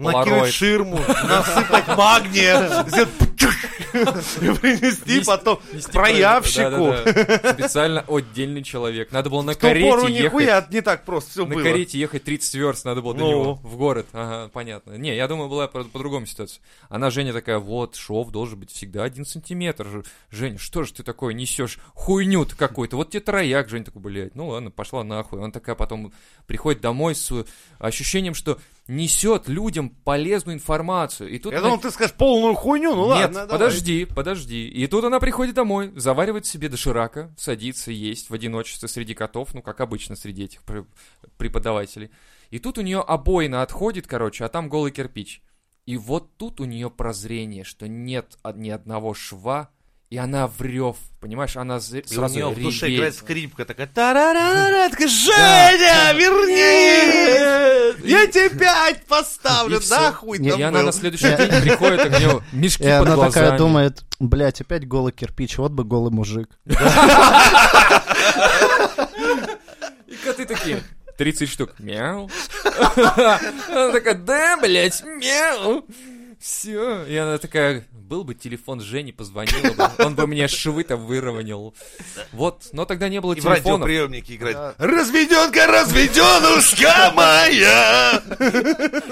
Накинуть 0.01 0.53
ширму, 0.53 0.99
насыпать 1.29 1.89
магния, 1.97 2.85
принести 4.61 5.19
Нести- 5.19 5.25
потом 5.27 5.59
проявщику. 5.93 6.95
Специально 7.55 8.05
отдельный 8.09 8.63
человек. 8.63 9.13
Надо 9.13 9.31
было 9.31 9.43
на 9.43 9.55
карете 9.55 10.13
ехать. 10.13 10.71
не 10.71 10.81
так 10.81 11.05
просто 11.05 11.31
все 11.31 11.47
На 11.47 11.55
было. 11.55 11.63
карете 11.63 11.99
ехать 11.99 12.25
30 12.25 12.55
верст 12.55 12.85
надо 12.85 13.03
было 13.03 13.15
до 13.15 13.21
Ну. 13.21 13.31
него 13.31 13.55
в 13.63 13.77
город. 13.77 14.07
Ага, 14.13 14.49
понятно. 14.53 14.93
Не, 14.93 15.17
я 15.17 15.29
думаю, 15.29 15.49
была 15.49 15.69
по- 15.69 15.85
по-другому 15.85 16.27
ситуация. 16.27 16.63
Она, 16.89 17.11
Женя, 17.11 17.33
такая, 17.33 17.59
вот, 17.59 17.97
шов 17.97 18.31
должен 18.31 18.59
быть 18.61 18.71
всегда 18.71 19.05
один 19.05 19.25
сантиметр. 19.25 20.05
Женя, 20.31 20.59
что 20.59 20.83
же 20.85 20.93
ты 20.93 21.03
такое 21.03 21.35
несешь? 21.35 21.79
Хуйню-то 21.95 22.57
какой-то. 22.57 22.97
Вот 22.97 23.11
тебе 23.11 23.21
трояк. 23.21 23.69
Женя 23.69 23.85
такой, 23.85 24.03
блядь, 24.03 24.35
ну 24.35 24.49
ладно, 24.49 24.71
пошла 24.71 25.05
нахуй. 25.05 25.41
Она 25.41 25.51
такая 25.51 25.75
потом 25.75 26.13
приходит 26.47 26.81
домой 26.81 27.15
с 27.15 27.45
ощущением, 27.79 28.35
что 28.35 28.59
несет 28.91 29.49
людям 29.49 29.91
полезную 29.91 30.57
информацию. 30.57 31.31
И 31.31 31.39
тут 31.39 31.53
Я 31.53 31.59
она- 31.61 31.69
думал, 31.69 31.81
ты 31.81 31.91
скажешь 31.91 32.15
полную 32.17 32.55
хуйню, 32.55 32.95
ну 32.95 33.07
Нет, 33.15 33.17
ладно, 33.27 33.35
давай. 33.47 33.49
подожди, 33.51 34.05
подожди. 34.05 34.69
И 34.69 34.87
тут 34.87 35.05
она 35.05 35.21
приходит 35.21 35.55
домой, 35.55 35.93
заваривает 35.97 36.45
себе 36.45 36.69
доширака, 36.69 37.35
садится 37.39 37.93
есть 37.93 38.31
в 38.31 38.35
одиночестве 38.35 38.89
среди 38.89 39.15
котов, 39.15 39.55
ну, 39.55 39.63
как 39.63 39.81
обычно 39.81 40.17
среди 40.17 40.45
этих 40.45 40.63
пр- 40.65 40.87
преподавателей. 41.37 42.11
И 42.51 42.59
тут 42.59 42.79
у 42.79 42.83
нее 42.83 43.01
обоина 43.01 43.63
отходит, 43.63 44.07
короче, 44.07 44.45
а 44.45 44.49
там 44.49 44.69
голый 44.69 44.91
кирпич. 44.91 45.43
И 45.87 45.97
вот 45.97 46.37
тут 46.37 46.61
у 46.61 46.65
нее 46.65 46.91
прозрение, 46.91 47.65
что 47.65 47.87
нет 47.89 48.39
ни 48.55 48.71
одного 48.71 49.15
шва, 49.15 49.71
и 50.11 50.17
она 50.17 50.49
врев, 50.49 50.97
понимаешь, 51.21 51.57
она 51.57 51.79
з- 51.79 52.01
И 52.01 52.05
у 52.05 52.09
сразу 52.09 52.35
нее 52.35 52.49
в 52.49 52.61
душе 52.61 52.93
играет 52.93 53.15
скрипка 53.15 53.65
такая, 53.65 53.87
тарарара, 53.87 54.89
такая, 54.91 55.07
Женя, 55.07 56.13
верни! 56.15 58.09
Я 58.09 58.27
тебе 58.27 58.51
пять 58.51 59.07
поставлю, 59.07 59.81
нахуй 59.89 60.39
там 60.39 60.59
и 60.59 60.63
она 60.63 60.83
на 60.83 60.91
следующий 60.93 61.29
день 61.37 61.61
приходит, 61.63 62.07
у 62.07 62.09
нее 62.09 62.43
мешки 62.53 62.83
И 62.83 62.87
под 62.89 63.07
она 63.07 63.15
глазами. 63.15 63.33
такая 63.45 63.59
думает, 63.59 64.03
блядь, 64.19 64.61
опять 64.61 64.87
голый 64.89 65.13
кирпич, 65.13 65.59
вот 65.59 65.71
бы 65.71 65.85
голый 65.85 66.11
мужик. 66.13 66.49
И 70.09 70.15
коты 70.25 70.45
такие, 70.45 70.83
30 71.19 71.49
штук. 71.49 71.75
Мяу. 71.79 72.29
Она 72.97 73.93
такая, 73.93 74.15
да, 74.15 74.57
блядь, 74.57 75.03
мяу. 75.05 75.85
Все. 76.41 77.05
И 77.05 77.15
она 77.17 77.39
такая, 77.39 77.85
был 78.11 78.25
бы 78.25 78.35
телефон 78.35 78.81
Жени, 78.81 79.13
позвонила 79.13 79.73
бы. 79.73 80.05
Он 80.05 80.17
бы 80.17 80.27
мне 80.27 80.49
швы-то 80.49 80.97
выровнял. 80.97 81.73
Вот. 82.33 82.69
Но 82.73 82.85
тогда 82.85 83.09
не 83.09 83.21
было 83.21 83.35
И 83.35 83.41
в 83.41 83.47
радиоприемнике 83.47 84.35
играет. 84.35 84.57
Да. 84.57 84.75
Разведенка, 84.79 85.67
разведенушка 85.69 87.13
моя! 87.15 88.21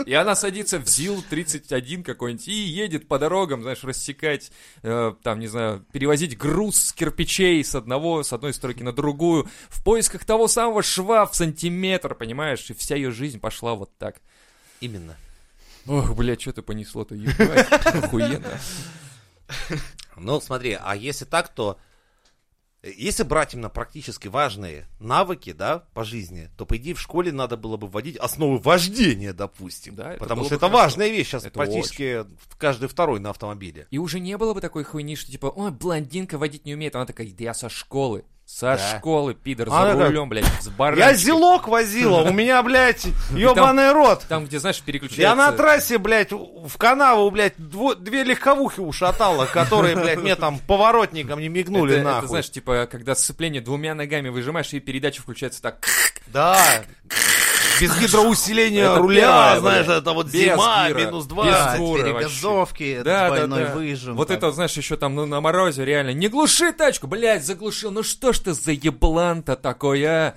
И 0.04 0.12
она 0.12 0.34
садится 0.34 0.80
в 0.80 0.87
ЗИЛ-31 0.88 2.02
какой-нибудь 2.02 2.48
и 2.48 2.52
едет 2.52 3.06
по 3.06 3.20
дорогам, 3.20 3.62
знаешь, 3.62 3.84
рассекать, 3.84 4.50
э, 4.82 5.14
там, 5.22 5.38
не 5.38 5.46
знаю, 5.46 5.87
перевозить 5.92 6.37
груз 6.37 6.87
с 6.87 6.92
кирпичей 6.92 7.62
с 7.62 7.76
одного, 7.76 8.24
с 8.24 8.32
одной 8.32 8.52
стройки 8.52 8.82
на 8.82 8.92
другую, 8.92 9.48
в 9.68 9.84
поисках 9.84 10.24
того 10.24 10.48
самого 10.48 10.82
шва 10.82 11.24
в 11.24 11.37
сантиметр, 11.37 12.16
понимаешь? 12.16 12.68
И 12.68 12.74
вся 12.74 12.96
ее 12.96 13.12
жизнь 13.12 13.38
пошла 13.38 13.76
вот 13.76 13.96
так. 13.96 14.16
Именно. 14.80 15.16
Ох, 15.88 16.14
блядь, 16.14 16.40
что 16.40 16.53
ты 16.53 16.62
понесло-то, 16.62 17.14
ебать, 17.14 17.66
охуенно. 17.87 18.59
Ну, 20.16 20.40
смотри, 20.40 20.77
а 20.79 20.94
если 20.94 21.24
так, 21.24 21.48
то 21.48 21.79
э, 22.83 22.90
если 22.96 23.22
брать 23.22 23.55
именно 23.55 23.70
практически 23.70 24.29
важные 24.29 24.87
навыки, 25.01 25.53
да, 25.53 25.85
по 25.94 26.05
жизни, 26.05 26.51
то, 26.59 26.66
по 26.66 26.77
идее, 26.77 26.94
в 26.94 27.01
школе 27.01 27.33
надо 27.33 27.57
было 27.57 27.77
бы 27.77 27.87
вводить 27.87 28.16
основы 28.16 28.59
вождения, 28.59 29.33
допустим. 29.33 29.94
Да, 29.94 30.12
это 30.12 30.20
потому 30.20 30.44
что 30.44 30.57
это 30.57 30.66
хорошо. 30.66 30.83
важная 30.83 31.09
вещь 31.09 31.29
сейчас 31.29 31.44
Это 31.44 31.55
практически 31.55 32.27
каждый 32.59 32.88
второй 32.88 33.20
на 33.20 33.31
автомобиле. 33.31 33.87
И 33.90 33.98
уже 33.98 34.20
не 34.20 34.37
было 34.37 34.53
бы 34.53 34.61
такой 34.61 34.85
хуйни, 34.85 35.16
что 35.16 35.31
типа, 35.31 35.46
ой, 35.46 35.70
блондинка 35.70 36.37
водить 36.37 36.66
не 36.66 36.74
умеет. 36.74 36.96
Она 36.96 37.07
такая, 37.07 37.29
да 37.31 37.44
я 37.44 37.55
со 37.55 37.68
школы. 37.68 38.24
Со 38.50 38.76
Да. 38.78 38.96
школы, 38.98 39.34
пидор, 39.34 39.68
за 39.68 39.74
такая, 39.76 40.06
рулем, 40.08 40.30
блядь, 40.30 40.46
с 40.62 40.66
Я 40.68 40.72
баранчиком. 40.72 41.16
зелок 41.16 41.68
возила, 41.68 42.22
у 42.22 42.32
меня, 42.32 42.62
блядь, 42.62 43.04
ебаный 43.30 43.92
рот. 43.92 44.24
Там, 44.26 44.46
где, 44.46 44.58
знаешь, 44.58 44.78
Я 44.78 44.82
переключается... 44.84 45.37
на 45.37 45.52
трассе, 45.52 45.98
блядь, 45.98 46.32
в 46.32 46.76
канаву, 46.78 47.30
блядь, 47.30 47.52
две 47.58 48.22
легковухи 48.24 48.80
ушатала, 48.80 49.44
которые, 49.44 49.94
блядь, 49.96 50.20
мне 50.20 50.34
там 50.34 50.61
поворотником 50.61 51.40
не 51.40 51.48
мигнули 51.48 51.96
это, 51.96 52.04
нахуй. 52.04 52.18
это, 52.20 52.28
знаешь, 52.28 52.50
типа, 52.50 52.88
когда 52.90 53.14
сцепление 53.14 53.61
двумя 53.61 53.94
ногами 53.94 54.30
выжимаешь, 54.30 54.72
и 54.72 54.80
передача 54.80 55.20
включается 55.20 55.61
так. 55.61 55.87
Да. 56.28 56.58
Без 57.80 57.98
гидроусиления 57.98 58.94
руля, 58.94 59.58
знаешь, 59.60 59.86
это 59.86 60.12
вот 60.12 60.28
зима, 60.28 60.88
минус 60.90 61.24
без 61.24 61.28
два. 61.28 61.44
Да, 61.44 61.74
фуры 61.76 62.02
перегазовки, 62.02 62.96
Да, 62.98 63.04
да, 63.04 63.26
двойной 63.28 63.64
да. 63.64 63.74
выжим. 63.74 64.16
Вот 64.16 64.30
это, 64.30 64.50
знаешь, 64.52 64.76
еще 64.76 64.96
там 64.96 65.14
на 65.14 65.40
морозе 65.40 65.84
реально. 65.84 66.12
Не 66.12 66.28
глуши 66.28 66.72
тачку, 66.72 67.06
блядь, 67.06 67.44
заглушил. 67.44 67.90
Ну 67.90 68.02
что 68.02 68.32
ж 68.32 68.38
ты 68.40 68.54
за 68.54 68.72
еблан-то 68.72 69.56
такой, 69.56 70.04
а? 70.04 70.34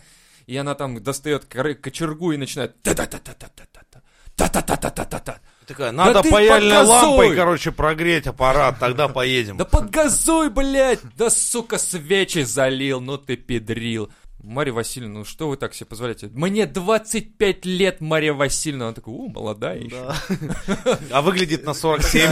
И 0.47 0.57
она 0.57 0.75
там 0.75 1.01
достает 1.01 1.45
кочергу 1.45 2.31
и 2.31 2.37
начинает 2.37 2.81
та-та-та-та-та-та-та. 2.81 4.01
Та-та-та-та-та-та. 4.35 5.39
Такая, 5.67 5.91
надо 5.91 6.21
ты 6.21 6.29
паяльной 6.29 6.83
лампой, 6.83 7.35
короче, 7.35 7.71
прогреть 7.71 8.27
аппарат, 8.27 8.79
тогда 8.79 9.07
поедем. 9.07 9.57
Да 9.57 9.63
подгазуй, 9.65 10.49
блядь! 10.49 10.99
Да, 11.15 11.29
сука, 11.29 11.77
свечи 11.77 12.43
залил, 12.43 12.99
ну 12.99 13.17
ты 13.17 13.37
педрил. 13.37 14.11
Марья 14.43 14.73
Васильевна, 14.73 15.19
ну 15.19 15.25
что 15.25 15.49
вы 15.49 15.57
так 15.57 15.75
себе 15.75 15.85
позволяете? 15.85 16.27
Мне 16.33 16.65
25 16.65 17.65
лет, 17.65 18.01
Марья 18.01 18.33
Васильевна. 18.33 18.85
Она 18.87 18.93
такая, 18.95 19.13
у, 19.13 19.29
молодая 19.29 19.77
еще. 19.77 20.13
А 21.11 21.21
выглядит 21.21 21.63
на 21.63 21.73
47. 21.75 22.29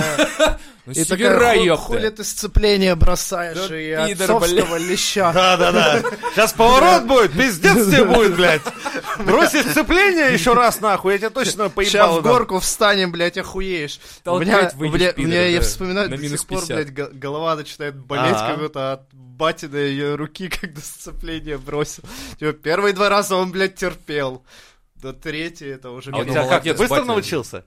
Ну, 0.85 0.91
И 0.93 1.03
севера, 1.03 1.75
хули 1.75 2.09
ты 2.09 2.23
сцепление 2.23 2.95
бросаешь 2.95 3.67
Да 3.67 4.07
и 4.07 4.13
пидор, 4.15 4.37
отцовского 4.37 4.77
леща. 4.77 5.31
Да-да-да. 5.33 6.01
Сейчас 6.33 6.53
поворот 6.53 7.03
будет, 7.03 7.33
пиздец 7.33 7.85
тебе 7.85 8.05
будет, 8.05 8.35
блядь. 8.35 8.61
Бросить 9.19 9.67
сцепление 9.69 10.33
еще 10.33 10.53
раз, 10.53 10.81
нахуй, 10.81 11.13
я 11.13 11.17
тебя 11.19 11.29
точно 11.29 11.69
поебал. 11.69 11.91
Сейчас 11.91 12.15
в 12.15 12.21
горку 12.23 12.59
встанем, 12.59 13.11
блядь, 13.11 13.37
охуеешь. 13.37 13.99
У 14.25 14.39
меня, 14.39 15.45
я 15.47 15.61
вспоминаю 15.61 16.09
На 16.09 16.17
до 16.17 16.27
сих 16.27 16.47
пор, 16.47 16.61
50. 16.65 16.75
блядь, 16.75 16.93
го- 16.93 17.09
голова 17.13 17.55
начинает 17.55 17.95
болеть, 17.95 18.37
как 18.37 18.59
будто 18.59 18.93
от 18.93 19.01
батиной 19.39 19.89
ее 19.91 20.15
руки, 20.15 20.49
когда 20.62 20.82
сцепление 20.82 21.58
бросил. 21.58 22.04
Типа, 22.39 22.54
первые 22.54 22.93
два 22.93 23.10
раза 23.10 23.36
он, 23.36 23.52
блядь, 23.52 23.75
терпел. 23.75 24.43
До 24.95 25.13
третий 25.13 25.65
это 25.65 25.91
уже... 25.91 26.12
А 26.12 26.17
Я 26.17 26.21
у 26.21 26.25
тебя 26.25 26.43
как, 26.43 26.62
отец 26.62 26.78
быстро 26.78 26.95
батя. 26.97 27.08
научился? 27.08 27.65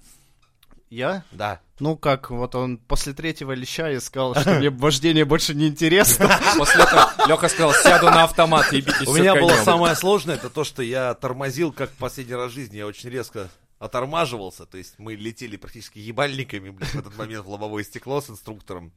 Я? 0.91 1.25
Да. 1.33 1.61
Ну 1.81 1.97
как, 1.97 2.31
вот 2.31 2.55
он 2.55 2.77
после 2.77 3.15
третьего 3.15 3.53
леща 3.53 3.91
и 3.91 3.99
сказал, 3.99 4.35
что 4.35 4.55
мне 4.57 4.69
вождение 4.69 5.25
больше 5.25 5.55
не 5.55 5.67
интересно. 5.67 6.39
После 6.59 6.83
этого 6.83 7.11
Леха 7.27 7.49
сказал, 7.49 7.73
сяду 7.73 8.07
на 8.11 8.25
автомат, 8.25 8.71
ебитесь 8.73 9.09
У 9.09 9.15
меня 9.15 9.35
было 9.35 9.55
самое 9.65 9.97
сложное, 9.97 10.35
это 10.35 10.51
то, 10.51 10.65
что 10.65 10.83
я 10.83 11.15
тормозил, 11.15 11.73
как 11.73 11.91
в 11.91 11.97
последний 11.97 12.35
раз 12.35 12.53
в 12.53 12.55
жизни. 12.55 12.77
Я 12.77 12.87
очень 12.87 13.09
резко 13.09 13.49
отормаживался. 13.79 14.67
То 14.67 14.79
есть 14.79 14.95
мы 14.99 15.15
летели 15.15 15.57
практически 15.57 15.99
ебальниками, 15.99 16.69
блядь, 16.69 16.91
в 16.91 16.99
этот 16.99 17.17
момент 17.17 17.47
в 17.47 17.51
лобовое 17.51 17.85
стекло 17.85 18.21
с 18.21 18.29
инструктором. 18.29 18.93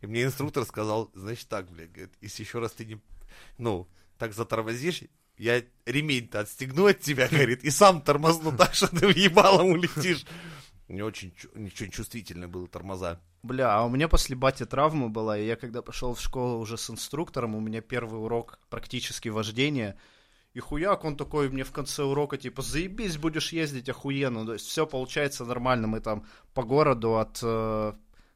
И 0.00 0.06
мне 0.06 0.24
инструктор 0.24 0.64
сказал, 0.64 1.10
значит 1.14 1.48
так, 1.48 1.70
блядь, 1.70 1.92
говорит, 1.92 2.14
если 2.20 2.42
еще 2.42 2.58
раз 2.58 2.72
ты 2.72 2.84
не, 2.84 3.00
ну, 3.58 3.88
так 4.18 4.32
затормозишь, 4.32 5.02
я 5.38 5.62
ремень-то 5.86 6.40
отстегну 6.40 6.86
от 6.86 7.00
тебя, 7.00 7.28
говорит, 7.30 7.64
и 7.64 7.70
сам 7.70 8.00
тормозну 8.00 8.56
так, 8.56 8.74
что 8.74 8.88
ты 8.88 9.06
в 9.06 9.16
ебалом 9.16 9.68
улетишь. 9.68 10.24
Меня 10.88 11.06
очень, 11.06 11.34
очень 11.54 11.90
чувствительные 11.90 12.46
были 12.46 12.66
тормоза. 12.66 13.20
Бля, 13.42 13.74
а 13.76 13.84
у 13.84 13.90
меня 13.90 14.08
после 14.08 14.36
бати 14.36 14.64
травма 14.64 15.08
была, 15.08 15.38
и 15.38 15.46
я 15.46 15.56
когда 15.56 15.82
пошел 15.82 16.14
в 16.14 16.20
школу 16.20 16.58
уже 16.58 16.76
с 16.76 16.90
инструктором, 16.90 17.54
у 17.54 17.60
меня 17.60 17.80
первый 17.80 18.22
урок 18.22 18.58
практически 18.68 19.28
вождения, 19.28 19.98
и 20.52 20.60
хуяк, 20.60 21.04
он 21.04 21.16
такой 21.16 21.48
мне 21.48 21.64
в 21.64 21.72
конце 21.72 22.04
урока, 22.04 22.36
типа, 22.36 22.62
заебись, 22.62 23.16
будешь 23.16 23.52
ездить 23.52 23.88
охуенно, 23.88 24.46
то 24.46 24.52
есть 24.52 24.66
все 24.66 24.86
получается 24.86 25.44
нормально, 25.44 25.88
мы 25.88 26.00
там 26.00 26.26
по 26.52 26.62
городу 26.62 27.16
от, 27.18 27.40
э, 27.42 27.92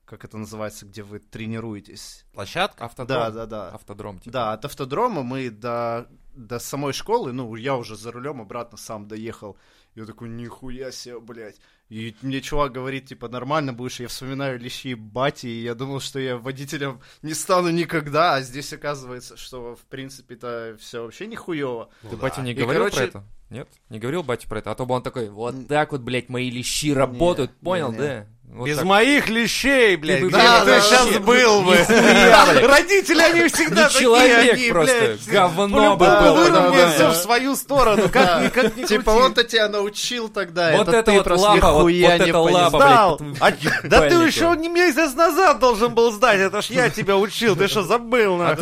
как 0.09 0.25
это 0.25 0.38
называется, 0.38 0.87
где 0.87 1.03
вы 1.03 1.18
тренируетесь? 1.18 2.25
Площадка? 2.33 2.85
Автодром. 2.87 3.18
Да, 3.21 3.31
да, 3.31 3.47
да. 3.47 3.68
Автодром, 3.71 4.18
типа. 4.18 4.33
Да, 4.33 4.53
от 4.55 4.64
автодрома 4.64 5.23
мы 5.23 5.51
до, 5.51 6.09
до 6.35 6.59
самой 6.59 6.92
школы, 6.92 7.33
ну, 7.33 7.55
я 7.57 7.77
уже 7.77 7.94
за 7.97 8.11
рулем 8.11 8.40
обратно 8.40 8.79
сам 8.79 9.07
доехал. 9.07 9.59
Я 9.94 10.07
такой, 10.07 10.29
нихуя 10.29 10.92
себе, 10.92 11.18
блядь. 11.21 11.57
И 11.88 12.14
мне 12.23 12.40
чувак 12.40 12.73
говорит, 12.73 13.07
типа, 13.07 13.29
нормально 13.29 13.73
будешь. 13.73 13.99
Я 14.01 14.09
вспоминаю 14.09 14.59
лещи 14.59 14.94
бати, 14.94 15.47
и 15.47 15.62
я 15.62 15.75
думал, 15.75 16.01
что 16.01 16.18
я 16.18 16.37
водителем 16.37 17.01
не 17.23 17.35
стану 17.35 17.71
никогда, 17.71 18.35
а 18.35 18.42
здесь 18.42 18.73
оказывается, 18.73 19.37
что, 19.37 19.75
в 19.75 19.85
принципе-то, 19.87 20.77
все 20.79 21.03
вообще 21.03 21.27
нихуево. 21.27 21.90
Ты, 22.09 22.16
батя, 22.16 22.42
не 22.42 22.53
И, 22.53 22.55
говорил 22.55 22.85
про 22.85 22.90
короче- 22.90 23.09
это? 23.09 23.25
Нет? 23.50 23.68
Не 23.88 23.98
говорил 23.98 24.22
батя 24.22 24.46
про 24.46 24.58
это? 24.58 24.70
А 24.70 24.74
то 24.74 24.84
бы 24.84 24.94
он 24.94 25.02
такой, 25.02 25.30
вот 25.30 25.68
так 25.68 25.92
вот, 25.92 26.02
блядь, 26.02 26.28
мои 26.28 26.50
лещи 26.50 26.92
работают, 26.92 27.52
не, 27.61 27.64
понял, 27.64 27.92
не. 27.92 27.98
да? 27.98 28.26
Вот 28.50 28.66
Без 28.66 28.76
так. 28.76 28.87
моих 28.87 29.28
лещей, 29.28 29.96
блядь. 29.96 30.22
Где 30.22 30.30
блядь, 30.30 30.64
ты 30.64 30.70
вообще 30.70 30.88
сейчас 30.88 31.18
был 31.18 31.62
бы? 31.62 31.76
Родители, 32.66 33.20
они 33.20 33.48
всегда 33.48 33.88
такие, 33.88 34.00
человек 34.00 34.54
они, 34.54 34.70
просто, 34.70 34.98
блядь, 34.98 35.26
говно 35.28 35.96
бы 35.96 36.06
был. 36.06 36.34
да, 36.50 36.94
да. 36.98 37.11
в 37.11 37.16
свою 37.16 37.56
сторону, 37.56 38.08
как 38.08 38.74
ни, 38.76 38.84
Типа, 38.84 39.11
он-то 39.11 39.44
тебя 39.44 39.68
научил 39.68 40.30
тогда, 40.30 40.74
Вот 40.78 40.88
это, 40.88 41.02
ты 41.02 41.12
вот 41.18 41.24
просто 41.24 41.46
лапа, 41.46 41.72
вот- 41.72 41.90
не 41.90 42.00
это 42.00 42.38
лапа, 42.38 43.18
блядь, 43.18 43.38
А- 43.40 43.87
да 43.87 44.08
ты 44.08 44.14
еще 44.14 44.54
не 44.56 44.70
месяц 44.70 45.14
назад 45.14 45.58
должен 45.58 45.94
был 45.94 46.11
сдать, 46.11 46.40
это 46.40 46.62
ж 46.62 46.66
я 46.70 46.88
тебя 46.88 47.18
учил, 47.18 47.54
ты 47.54 47.68
что, 47.68 47.82
забыл, 47.82 48.40
Я 48.40 48.56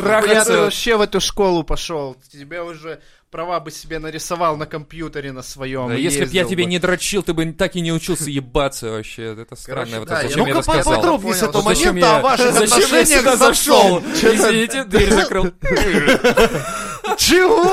ты 0.44 0.58
вообще 0.58 0.96
в 0.96 1.00
эту 1.00 1.20
школу 1.20 1.62
пошел. 1.62 2.16
Тебе 2.32 2.60
уже 2.62 3.00
права 3.30 3.60
бы 3.60 3.70
себе 3.70 3.98
нарисовал 3.98 4.56
на 4.56 4.66
компьютере 4.66 5.32
на 5.32 5.42
своем. 5.42 5.88
Да, 5.88 5.94
Если 5.94 6.24
бы 6.24 6.30
я 6.30 6.44
тебе 6.44 6.64
бы. 6.64 6.70
не 6.70 6.78
дрочил, 6.78 7.22
ты 7.22 7.32
бы 7.34 7.52
так 7.52 7.76
и 7.76 7.80
не 7.80 7.92
учился 7.92 8.30
ебаться 8.30 8.90
вообще. 8.90 9.34
Это 9.34 9.56
странно. 9.56 9.98
Вот 10.00 10.08
да, 10.08 10.18
это 10.18 10.22
я- 10.24 10.28
зачем 10.30 10.46
я 10.46 10.54
Ну-ка 10.54 10.72
поподробнее 10.72 11.34
с 11.34 11.42
этого 11.42 11.62
момента 11.62 12.18
о 12.18 12.22
ваших 12.22 12.52
Зачем 12.52 12.90
я 12.94 13.04
сюда 13.04 13.36
зашел? 13.36 13.98
Извините, 14.00 14.84
дверь 14.84 15.12
закрыл. 15.12 15.52
Чего? 17.16 17.72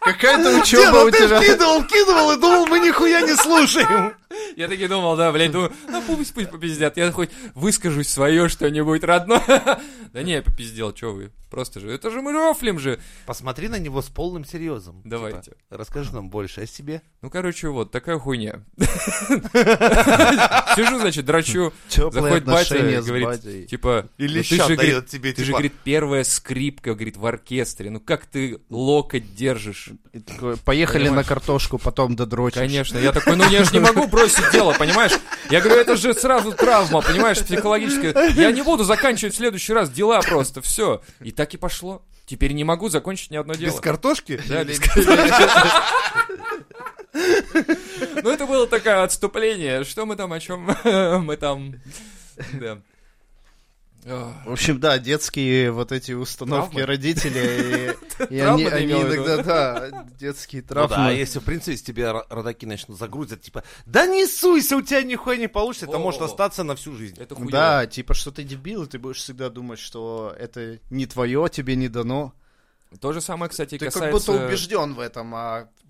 Какая-то 0.00 0.60
учеба 0.60 1.00
ну 1.00 1.04
у 1.06 1.10
ты 1.10 1.18
тебя. 1.18 1.40
вкидывал, 1.40 1.82
вкидывал 1.82 2.32
и 2.32 2.40
думал, 2.40 2.66
мы 2.66 2.80
нихуя 2.80 3.20
не 3.22 3.36
слушаем. 3.36 4.14
Я 4.56 4.68
таки 4.68 4.86
думал, 4.86 5.16
да, 5.16 5.32
блядь, 5.32 5.52
думаю, 5.52 5.72
ну 5.88 6.02
пусть, 6.02 6.34
пусть 6.34 6.50
попиздят, 6.50 6.96
я 6.96 7.10
хоть 7.12 7.30
выскажусь 7.54 8.08
свое 8.08 8.48
что-нибудь 8.48 9.04
родное. 9.04 9.80
Да 10.10 10.22
не, 10.22 10.32
я 10.32 10.42
попиздел, 10.42 10.96
что 10.96 11.12
вы, 11.12 11.30
просто 11.50 11.80
же, 11.80 11.90
это 11.90 12.10
же 12.10 12.22
мы 12.22 12.32
рофлим 12.32 12.78
же. 12.78 12.98
Посмотри 13.26 13.68
на 13.68 13.78
него 13.78 14.00
с 14.00 14.06
полным 14.06 14.42
серьезом. 14.46 15.02
Давайте. 15.04 15.50
Типа, 15.50 15.56
расскажи 15.68 16.14
нам 16.14 16.30
больше 16.30 16.62
о 16.62 16.66
себе. 16.66 17.02
Ну, 17.20 17.28
короче, 17.28 17.68
вот, 17.68 17.90
такая 17.90 18.18
хуйня. 18.18 18.64
Сижу, 20.76 20.98
значит, 20.98 21.26
драчу, 21.26 21.74
заходит 21.90 22.46
батя 22.46 22.78
и 22.78 23.02
говорит, 23.02 23.68
типа, 23.68 24.08
Или 24.16 24.38
ну, 24.38 24.44
ты 24.44 24.56
же, 24.56 24.76
говорит, 24.76 25.06
тебе, 25.08 25.32
ты 25.34 25.42
же, 25.42 25.46
типа, 25.48 25.58
говорит, 25.58 25.74
первая 25.84 26.24
скрипка, 26.24 26.94
говорит, 26.94 27.18
в 27.18 27.26
оркестре, 27.26 27.67
ну 27.90 28.00
как 28.00 28.26
ты 28.26 28.60
локоть 28.70 29.34
держишь? 29.34 29.90
И 30.12 30.20
такой, 30.20 30.56
Поехали 30.56 31.04
Понимаешь? 31.04 31.26
на 31.26 31.28
картошку, 31.28 31.78
потом 31.78 32.16
додрочишь. 32.16 32.58
Конечно, 32.58 32.98
я 32.98 33.12
такой, 33.12 33.36
ну 33.36 33.48
я 33.48 33.64
же 33.64 33.72
не 33.72 33.80
могу 33.80 34.06
бросить 34.06 34.50
дело, 34.52 34.72
понимаешь? 34.78 35.12
Я 35.50 35.60
говорю, 35.60 35.80
это 35.80 35.96
же 35.96 36.14
сразу 36.14 36.52
травма, 36.52 37.00
понимаешь, 37.02 37.38
психологическая. 37.38 38.30
Я 38.30 38.50
не 38.52 38.62
буду 38.62 38.84
заканчивать 38.84 39.34
в 39.34 39.36
следующий 39.36 39.72
раз 39.72 39.90
дела 39.90 40.20
просто, 40.20 40.60
все. 40.62 41.02
И 41.20 41.30
так 41.30 41.54
и 41.54 41.56
пошло. 41.56 42.02
Теперь 42.26 42.52
не 42.52 42.64
могу 42.64 42.88
закончить 42.90 43.30
ни 43.30 43.36
одно 43.36 43.54
дело. 43.54 43.72
Без 43.72 43.80
картошки? 43.80 44.40
Да, 44.48 44.62
без- 44.64 44.80
Ну, 47.12 48.30
это 48.30 48.46
было 48.46 48.66
такое 48.66 49.02
отступление. 49.02 49.84
Что 49.84 50.04
мы 50.06 50.16
там, 50.16 50.32
о 50.32 50.40
чем 50.40 50.70
мы 51.24 51.36
там... 51.36 51.74
Да. 52.52 52.78
Ох. 54.10 54.46
В 54.46 54.52
общем, 54.52 54.80
да, 54.80 54.98
детские 54.98 55.70
вот 55.70 55.92
эти 55.92 56.12
установки 56.12 56.70
Травмы? 56.76 56.86
родителей, 56.86 57.90
и, 58.30 58.38
они, 58.40 58.64
ты 58.64 58.84
иногда, 58.84 59.42
да, 59.42 60.06
детские 60.18 60.62
Ну 60.62 60.68
травмы. 60.68 60.96
да, 60.96 61.10
если, 61.10 61.38
в 61.40 61.44
принципе, 61.44 61.76
с 61.76 61.82
тебя 61.82 62.10
ро- 62.12 62.26
родаки 62.30 62.64
начнут 62.64 62.98
загрузят, 62.98 63.42
типа, 63.42 63.64
да 63.86 64.06
не 64.06 64.26
суйся, 64.26 64.76
у 64.76 64.82
тебя 64.82 65.02
нихуя 65.02 65.36
не 65.36 65.48
получится, 65.48 65.86
это 65.86 65.98
может 65.98 66.22
остаться 66.22 66.62
на 66.62 66.74
всю 66.76 66.96
жизнь. 66.96 67.16
Это. 67.20 67.34
Да, 67.50 67.86
типа, 67.86 68.14
что 68.14 68.30
ты 68.30 68.42
дебил, 68.44 68.84
и 68.84 68.86
ты 68.86 68.98
будешь 68.98 69.18
всегда 69.18 69.50
думать, 69.50 69.78
что 69.78 70.34
это 70.38 70.78
не 70.90 71.06
твое, 71.06 71.48
тебе 71.50 71.76
не 71.76 71.88
дано. 71.88 72.32
То 73.00 73.12
же 73.12 73.20
самое, 73.20 73.50
кстати, 73.50 73.76
Ты 73.76 73.84
касается... 73.84 74.00
как 74.00 74.12
будто 74.12 74.46
убежден 74.46 74.94
в 74.94 75.00
этом, 75.00 75.34
а 75.34 75.64
ты, 75.64 75.84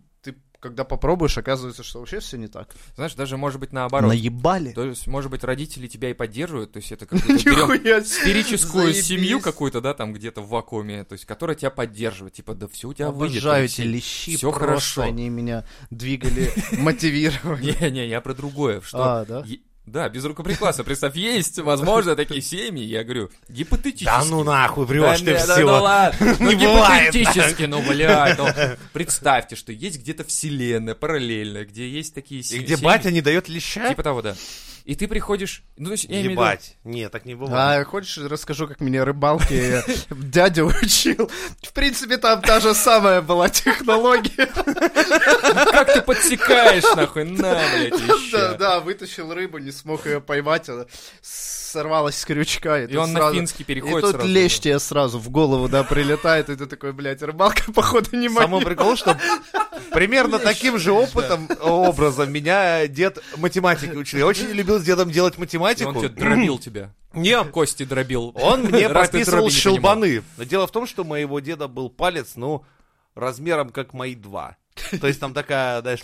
когда 0.61 0.85
попробуешь, 0.85 1.39
оказывается, 1.39 1.83
что 1.83 2.01
вообще 2.01 2.21
все 2.21 2.37
не 2.37 2.49
так. 2.49 2.75
Знаешь, 2.97 3.15
даже 3.15 3.37
может 3.37 3.61
быть 3.61 3.73
наоборот. 3.73 4.09
Наебали. 4.11 4.73
То 4.73 4.85
есть, 4.85 5.07
может 5.07 5.31
быть, 5.31 5.45
родители 5.45 5.87
тебя 5.87 6.11
и 6.11 6.15
поддерживают, 6.15 6.73
то 6.73 6.79
есть 6.79 6.91
это 6.91 7.07
какую-то 7.07 7.45
берем 7.45 7.59
Нихуя 7.71 8.03
себе. 8.03 8.05
сферическую 8.05 8.93
семью 8.95 9.41
какую-то, 9.41 9.81
да, 9.81 9.95
там 9.95 10.13
где-то 10.13 10.41
в 10.41 10.49
вакууме, 10.49 11.05
то 11.05 11.13
есть, 11.13 11.25
которая 11.25 11.57
тебя 11.57 11.71
поддерживает, 11.71 12.35
типа, 12.35 12.55
да 12.55 12.67
все 12.69 12.89
у 12.89 12.95
тебя 12.95 13.11
выйдет. 13.11 13.39
Обожаю 13.39 13.65
эти 13.67 13.73
все- 13.73 13.85
лещи, 13.85 14.41
просто 14.41 14.61
хорошо. 14.61 15.03
они 15.03 15.29
меня 15.29 15.65
двигали, 15.91 16.53
мотивировали. 16.79 17.77
Не-не, 17.81 18.09
я 18.09 18.21
про 18.21 18.35
другое, 18.35 18.81
что... 18.81 18.99
Да? 19.91 20.09
без 20.09 20.25
рукоприкладства. 20.25 20.83
Представь, 20.85 21.17
есть, 21.17 21.59
возможно, 21.59 22.15
такие 22.17 22.43
семьи, 22.43 22.85
я 22.85 23.05
говорю, 23.05 23.31
гипотетически. 23.49 24.05
Да 24.05 24.25
ну 24.25 24.45
нахуй, 24.45 24.87
Да 24.87 24.93
врешь 24.93 25.19
ты 25.21 25.25
не, 25.27 25.33
да 25.33 25.55
все. 25.55 25.61
ну 25.67 25.83
ладно. 25.83 26.37
Ну, 26.41 26.53
гипотетически, 26.53 27.63
ну, 27.65 27.83
блядь, 27.83 28.39
ну, 28.39 28.47
представьте, 28.93 29.57
что 29.57 29.73
есть 29.73 30.01
где-то 30.01 30.25
вселенная 30.25 30.95
параллельная, 30.95 31.65
где 31.65 31.89
есть 31.89 32.15
такие 32.15 32.41
И 32.41 32.45
се- 32.45 32.59
где 32.59 32.77
семьи. 32.77 32.85
батя 32.85 33.11
не 33.11 33.21
дает 33.23 33.49
леща? 33.49 33.89
Типа 33.89 34.03
того, 34.03 34.23
да. 34.23 34.37
И 34.89 34.95
ты 34.95 35.07
приходишь, 35.07 35.65
ну, 35.77 35.87
то 35.89 35.93
есть, 35.93 36.05
я 36.05 36.21
имею 36.23 36.31
Ебать. 36.31 36.79
Не, 36.83 37.11
так 37.11 37.27
не 37.27 37.35
бывает. 37.35 37.83
А 37.83 37.85
хочешь, 37.85 38.17
расскажу, 38.17 38.67
как 38.67 38.81
меня 38.81 39.05
рыбалки 39.05 39.83
дядя 40.11 40.65
учил? 40.65 41.31
В 41.63 41.75
принципе, 41.75 42.17
там 42.17 42.41
та 42.41 42.59
же 42.59 42.73
самая 42.73 43.21
была 43.21 43.51
технология. 43.51 44.47
как 45.73 45.93
ты 45.93 46.01
подсекаешь, 46.01 46.85
нахуй, 46.97 47.25
на, 47.25 47.61
блядь, 47.75 47.91
Да, 47.91 48.15
еще. 48.15 48.57
да, 48.57 48.81
вытащил 48.81 49.31
рыбу, 49.35 49.59
не 49.59 49.73
смог 49.73 50.07
ее 50.07 50.23
поймать, 50.23 50.71
она 50.71 50.87
сорвалась 51.21 52.17
с 52.17 52.25
крючка. 52.25 52.81
И 52.81 52.87
тут 52.87 52.97
он 52.97 53.13
на 53.13 53.21
сразу- 53.21 53.35
финский 53.35 53.63
И 53.65 53.67
переходит 53.67 54.01
тут 54.01 54.11
сразу. 54.13 54.27
лещ 54.27 54.59
тебе 54.59 54.79
сразу 54.79 55.19
в 55.19 55.29
голову, 55.29 55.69
да, 55.69 55.85
прилетает, 55.85 56.49
и 56.49 56.57
ты 56.57 56.65
такой, 56.65 56.95
блядь, 56.95 57.21
рыбалка, 57.23 57.71
походу, 57.75 58.17
не 58.17 58.31
моя. 58.31 58.47
Самый 58.47 58.65
прикол, 58.65 58.97
что 58.97 59.19
примерно 59.93 60.39
таким 60.39 60.79
же 60.79 60.93
опытом, 60.93 61.47
образом 61.61 62.33
меня 62.33 62.87
дед 62.87 63.19
математикой 63.37 64.01
учил. 64.01 64.19
Я 64.21 64.27
очень 64.27 64.47
любил 64.47 64.78
с 64.79 64.85
дедом 64.85 65.11
делать 65.11 65.37
И 65.37 65.41
математику. 65.41 65.91
он 65.91 65.97
тебе 65.99 66.09
дробил 66.09 66.59
тебя. 66.61 66.93
Не, 67.13 67.43
Кости 67.51 67.85
дробил. 67.85 68.33
Он 68.35 68.63
мне 68.71 68.89
прописывал 68.89 69.51
щелбаны. 69.51 70.23
Но 70.37 70.45
дело 70.45 70.67
в 70.67 70.71
том, 70.71 70.87
что 70.87 71.05
моего 71.05 71.41
деда 71.41 71.69
был 71.69 71.91
палец, 71.91 72.33
ну, 72.37 72.65
размером 73.15 73.71
как 73.71 73.93
мои 73.93 74.15
два. 74.15 74.57
То 75.01 75.07
есть 75.07 75.21
там 75.21 75.35
такая, 75.35 75.81
знаешь, 75.81 76.01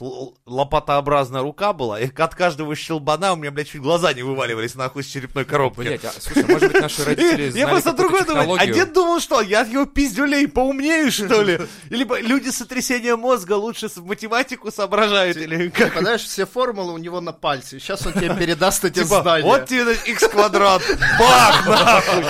лопатообразная 0.47 1.43
рука 1.43 1.73
была, 1.73 2.01
и 2.01 2.11
от 2.15 2.35
каждого 2.35 2.75
щелбана 2.75 3.33
у 3.33 3.37
меня, 3.37 3.51
блядь, 3.51 3.69
чуть 3.69 3.81
глаза 3.81 4.13
не 4.13 4.23
вываливались 4.23 4.75
нахуй 4.75 5.03
с 5.03 5.07
черепной 5.07 5.45
коробки. 5.45 5.81
Блять, 5.81 6.05
а, 6.05 6.13
слушай, 6.19 6.45
может 6.45 6.73
быть, 6.73 6.81
наши 6.81 7.05
родители 7.05 7.51
знали 7.51 7.59
я 7.59 7.69
просто 7.69 7.93
другой 7.93 8.25
думаю, 8.25 8.59
а 8.61 8.67
дед 8.67 8.93
думал, 8.93 9.21
что 9.21 9.41
я 9.41 9.63
от 9.63 9.69
его 9.69 9.87
пиздюлей 9.87 10.47
поумнею, 10.49 11.11
что 11.11 11.43
ли? 11.43 11.61
Или 11.91 12.05
люди 12.23 12.51
с 12.51 12.57
сотрясением 12.59 13.21
мозга 13.21 13.55
лучше 13.55 13.89
математику 13.97 14.71
соображают, 14.71 15.37
или 15.37 15.69
как? 15.71 15.95
Понимаешь, 15.95 16.23
все 16.23 16.47
формулы 16.47 16.93
у 16.95 16.99
него 16.99 17.21
на 17.21 17.33
пальце. 17.33 17.79
Сейчас 17.79 18.07
он 18.07 18.13
тебе 18.13 18.35
передаст 18.35 18.85
эти 18.85 19.03
Типа, 19.03 19.23
знания. 19.23 19.45
вот 19.45 19.67
тебе 19.67 19.95
x 19.95 20.29
квадрат, 20.29 20.83
бах, 21.19 21.67
нахуй. 21.67 22.25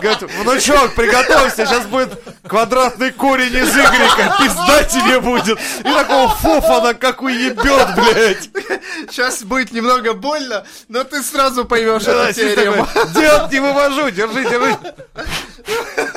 Готов. 0.00 0.30
Внучок, 0.42 0.94
приготовься, 0.94 1.66
сейчас 1.66 1.86
будет 1.86 2.22
квадратный 2.46 3.09
корень 3.10 3.54
из 3.54 3.70
игрека, 3.70 4.36
пизда 4.40 4.84
тебе 4.84 5.20
будет. 5.20 5.58
И 5.80 5.82
такого 5.82 6.28
фофана, 6.28 6.94
как 6.94 7.22
уебет, 7.22 7.94
блядь. 7.96 8.50
Сейчас 9.10 9.42
будет 9.42 9.72
немного 9.72 10.14
больно, 10.14 10.64
но 10.88 11.04
ты 11.04 11.22
сразу 11.22 11.64
поймешь 11.64 12.02
эту 12.02 12.32
теорему. 12.32 12.86
Дед, 13.14 13.52
не 13.52 13.60
вывожу, 13.60 14.10
держи, 14.10 14.44
держи. 14.44 14.76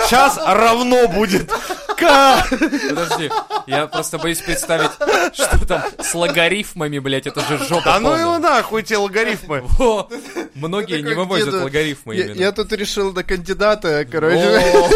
Сейчас 0.08 0.38
равно 0.38 1.08
будет. 1.08 1.52
К. 1.98 2.44
Подожди, 2.90 3.30
я 3.68 3.88
просто 3.88 4.18
боюсь 4.18 4.40
представить, 4.40 4.92
что 5.34 5.66
там 5.66 5.84
с 6.02 6.14
логарифмами, 6.16 7.00
блядь, 7.00 7.28
это 7.28 7.42
же 7.42 7.58
жопа 7.60 7.84
Да 7.86 8.00
ну 8.00 8.14
его 8.16 8.38
нахуй, 8.40 8.84
те 8.84 8.98
логарифмы. 8.98 9.62
Во, 9.64 10.10
Многие 10.56 11.02
не 11.02 11.14
вывозят 11.14 11.54
логарифмы 11.54 12.16
Я, 12.16 12.26
именно. 12.26 12.40
я 12.40 12.52
тут 12.52 12.72
решил 12.74 13.14
на 13.14 13.24
кандидата, 13.24 14.06
короче. 14.10 14.38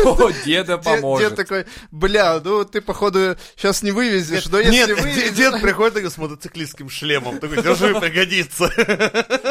О, 0.06 0.32
деда 0.46 0.76
Дед, 0.78 0.84
поможет. 0.84 1.30
дед 1.30 1.38
такой, 1.38 1.66
бля, 1.92 2.40
ну 2.44 2.66
ты, 2.66 2.82
походу, 2.82 3.38
сейчас 3.56 3.84
не 3.84 3.92
вывезешь, 3.92 4.48
но 4.48 4.60
если 4.60 4.72
Нет, 4.72 5.02
вывезешь... 5.02 5.24
дед, 5.34 5.54
дед 5.54 5.62
приходит 5.62 5.94
такой 5.96 6.12
с 6.12 6.18
мотоциклистским 6.18 6.90
шлемом, 6.90 7.40
такой, 7.40 7.62
держи, 7.62 7.94
пригодится. 8.00 8.72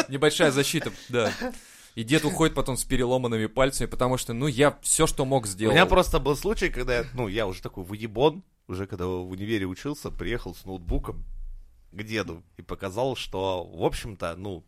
Небольшая 0.08 0.50
защита, 0.50 0.90
да. 1.08 1.30
И 1.96 2.04
дед 2.04 2.24
уходит 2.26 2.54
потом 2.54 2.76
с 2.76 2.84
переломанными 2.84 3.46
пальцами, 3.46 3.88
потому 3.88 4.18
что, 4.18 4.34
ну, 4.34 4.46
я 4.46 4.78
все, 4.82 5.06
что 5.06 5.24
мог, 5.24 5.44
У 5.44 5.46
сделал. 5.48 5.72
меня 5.72 5.86
просто 5.86 6.20
был 6.20 6.36
случай, 6.36 6.68
когда, 6.68 6.98
я, 6.98 7.04
ну, 7.14 7.26
я 7.26 7.46
уже 7.46 7.62
такой 7.62 7.84
выебон, 7.84 8.44
уже 8.68 8.86
когда 8.86 9.06
в 9.06 9.30
универе 9.30 9.64
учился, 9.66 10.10
приехал 10.10 10.54
с 10.54 10.66
ноутбуком 10.66 11.24
к 11.92 12.02
деду 12.02 12.44
и 12.58 12.62
показал, 12.62 13.16
что, 13.16 13.64
в 13.64 13.82
общем-то, 13.82 14.36
ну, 14.36 14.62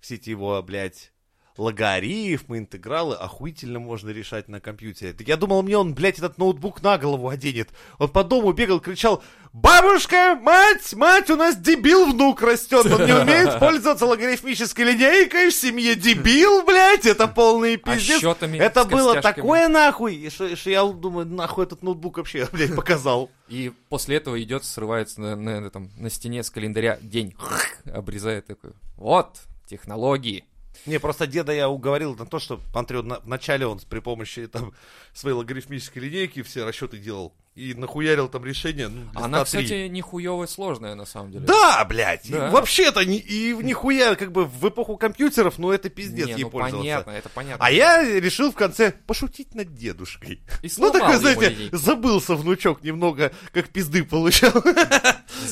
все 0.00 0.16
эти 0.16 0.30
его, 0.30 0.60
блядь, 0.62 1.12
логарифмы, 1.56 2.58
интегралы 2.58 3.14
охуительно 3.14 3.78
можно 3.78 4.10
решать 4.10 4.48
на 4.48 4.60
компьютере. 4.60 5.14
Я 5.20 5.36
думал, 5.36 5.62
мне 5.62 5.78
он, 5.78 5.94
блядь, 5.94 6.18
этот 6.18 6.38
ноутбук 6.38 6.82
на 6.82 6.98
голову 6.98 7.28
оденет. 7.28 7.70
Он 7.98 8.08
по 8.08 8.24
дому 8.24 8.52
бегал, 8.52 8.80
кричал, 8.80 9.22
бабушка, 9.52 10.36
мать, 10.40 10.92
мать, 10.94 11.30
у 11.30 11.36
нас 11.36 11.56
дебил 11.56 12.12
внук 12.12 12.42
растет, 12.42 12.86
он 12.86 13.06
не 13.06 13.12
умеет 13.22 13.58
пользоваться 13.60 14.04
логарифмической 14.04 14.84
линейкой 14.84 15.50
в 15.50 15.54
семье, 15.54 15.94
дебил, 15.94 16.64
блядь, 16.64 17.06
это 17.06 17.28
полный 17.28 17.74
А 17.74 17.78
пиздец. 17.78 18.20
счетами 18.20 18.58
Это 18.58 18.84
было 18.84 19.20
такое 19.20 19.68
нахуй, 19.68 20.28
что, 20.30 20.54
что 20.56 20.70
я 20.70 20.84
думаю, 20.84 21.26
нахуй 21.26 21.64
этот 21.64 21.82
ноутбук 21.82 22.18
вообще, 22.18 22.48
блядь, 22.52 22.74
показал. 22.74 23.30
И 23.48 23.72
после 23.88 24.16
этого 24.16 24.42
идет, 24.42 24.64
срывается 24.64 25.20
на, 25.20 25.36
на, 25.36 25.50
этом, 25.64 25.90
на 25.96 26.10
стене 26.10 26.42
с 26.42 26.50
календаря 26.50 26.98
день, 27.00 27.34
обрезает 27.84 28.46
такой. 28.46 28.72
Вот, 28.96 29.38
технологии. 29.68 30.44
Не, 30.86 30.98
просто 31.00 31.26
деда 31.26 31.52
я 31.52 31.68
уговорил 31.68 32.14
на 32.14 32.26
то, 32.26 32.38
что, 32.38 32.60
смотрю, 32.72 33.02
на- 33.02 33.20
вначале 33.20 33.66
он 33.66 33.78
при 33.80 34.00
помощи 34.00 34.46
там 34.46 34.72
своей 35.14 35.34
логарифмической 35.36 36.02
линейки 36.02 36.42
все 36.42 36.64
расчеты 36.64 36.98
делал 36.98 37.32
и 37.54 37.72
нахуярил 37.74 38.28
там 38.28 38.44
решение. 38.44 38.88
Ну, 38.88 39.02
Она, 39.14 39.44
кстати, 39.44 39.86
нихуевая 39.86 40.48
сложная, 40.48 40.94
на 40.96 41.04
самом 41.06 41.30
деле. 41.30 41.46
Да, 41.46 41.84
блядь, 41.84 42.28
Да. 42.28 42.50
вообще-то 42.50 43.04
ни- 43.04 43.18
и 43.18 43.54
нихуя, 43.54 44.16
как 44.16 44.32
бы 44.32 44.44
в 44.44 44.68
эпоху 44.68 44.96
компьютеров, 44.96 45.58
ну 45.58 45.70
это 45.70 45.88
пиздец 45.88 46.26
Не, 46.26 46.32
ей 46.32 46.42
ну 46.44 46.50
пользоваться. 46.50 46.78
понятно, 46.80 47.10
это 47.12 47.28
понятно. 47.28 47.64
А 47.64 47.70
я 47.70 48.02
решил 48.02 48.50
в 48.50 48.56
конце 48.56 48.90
пошутить 49.06 49.54
над 49.54 49.72
дедушкой. 49.74 50.42
И 50.62 50.70
Ну, 50.78 50.90
такой, 50.90 51.16
знаете, 51.16 51.48
линейку. 51.50 51.76
забылся 51.76 52.34
внучок 52.34 52.82
немного, 52.82 53.32
как 53.52 53.68
пизды 53.68 54.02
получал. 54.04 54.52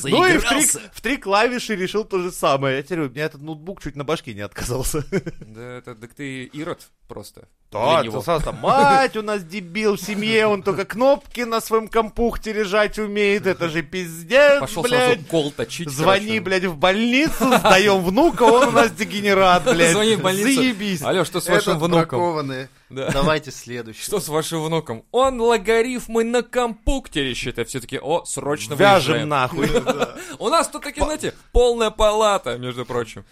Ну 0.05 0.27
и 0.27 0.39
в 0.39 0.49
три, 0.49 0.67
в 0.93 1.01
три 1.01 1.17
клавиши 1.19 1.77
решил 1.77 2.05
то 2.05 2.19
же 2.19 2.33
самое. 2.33 2.77
Я 2.79 2.83
теперь, 2.83 3.01
у 3.01 3.09
меня 3.11 3.25
этот 3.25 3.43
ноутбук 3.43 3.81
чуть 3.83 3.97
на 3.97 4.05
башке 4.05 4.35
не 4.35 4.41
отказался. 4.41 5.05
Да, 5.41 5.79
это, 5.79 5.95
так 5.95 6.15
ты 6.15 6.45
ирод 6.45 6.89
просто. 7.09 7.49
Да, 7.71 8.03
ты 8.03 8.11
сразу 8.21 8.45
там, 8.45 8.57
мать 8.57 9.17
у 9.17 9.23
нас 9.23 9.43
дебил 9.45 9.97
в 9.97 10.01
семье, 10.01 10.47
он 10.47 10.63
только 10.63 10.85
кнопки 10.85 11.41
на 11.41 11.61
своем 11.61 11.89
компухте 11.93 12.53
лежать 12.53 12.99
умеет, 12.99 13.47
это 13.47 13.69
же 13.69 13.83
пиздец, 13.83 14.59
Пошел 14.61 14.83
блядь. 14.83 15.13
сразу 15.15 15.27
кол 15.29 15.51
точить. 15.53 15.89
Звони, 15.89 16.27
короче. 16.27 16.41
блядь, 16.41 16.65
в 16.65 16.77
больницу, 16.77 17.59
сдаем 17.59 18.03
внука, 18.03 18.43
он 18.43 18.69
у 18.69 18.71
нас 18.73 18.91
дегенерат, 18.91 19.65
блядь. 19.65 19.93
Звони 19.93 20.17
в 20.17 20.23
больницу. 20.23 20.55
Заебись. 20.55 21.03
Алло, 21.03 21.25
что 21.25 21.41
с 21.41 21.49
вашим 21.49 21.73
Этот 21.77 21.83
внуком? 21.89 22.19
бракованный. 22.19 22.69
Да. 22.91 23.11
Давайте 23.13 23.51
следующий. 23.51 24.03
Что 24.03 24.19
с 24.21 24.29
вашим 24.29 24.63
внуком? 24.65 25.05
Он 25.13 25.41
логарифмы 25.41 26.25
на 26.25 26.43
компуктере 26.43 27.35
считает. 27.35 27.69
Все 27.69 27.81
таки 27.81 27.99
о, 27.99 28.25
срочно 28.25 28.75
Вяжем 28.75 29.13
выезжаем. 29.13 29.29
нахуй. 29.29 29.69
У 30.39 30.49
нас 30.49 30.69
тут 30.69 30.83
таки, 30.83 31.01
знаете, 31.01 31.35
полная 31.53 31.91
палата, 31.91 32.59
между 32.59 32.85
прочим. 32.85 33.25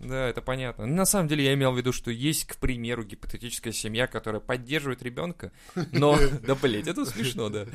Да, 0.00 0.28
это 0.28 0.40
понятно. 0.40 0.86
На 0.86 1.04
самом 1.04 1.28
деле 1.28 1.44
я 1.44 1.54
имел 1.54 1.72
в 1.72 1.76
виду, 1.76 1.92
что 1.92 2.10
есть, 2.10 2.46
к 2.46 2.56
примеру, 2.56 3.04
гипотетическая 3.04 3.72
семья, 3.72 4.06
которая 4.06 4.40
поддерживает 4.40 5.02
ребенка, 5.02 5.52
но... 5.92 6.18
Да, 6.42 6.54
блядь, 6.54 6.88
это 6.88 7.04
смешно, 7.04 7.50
да. 7.50 7.66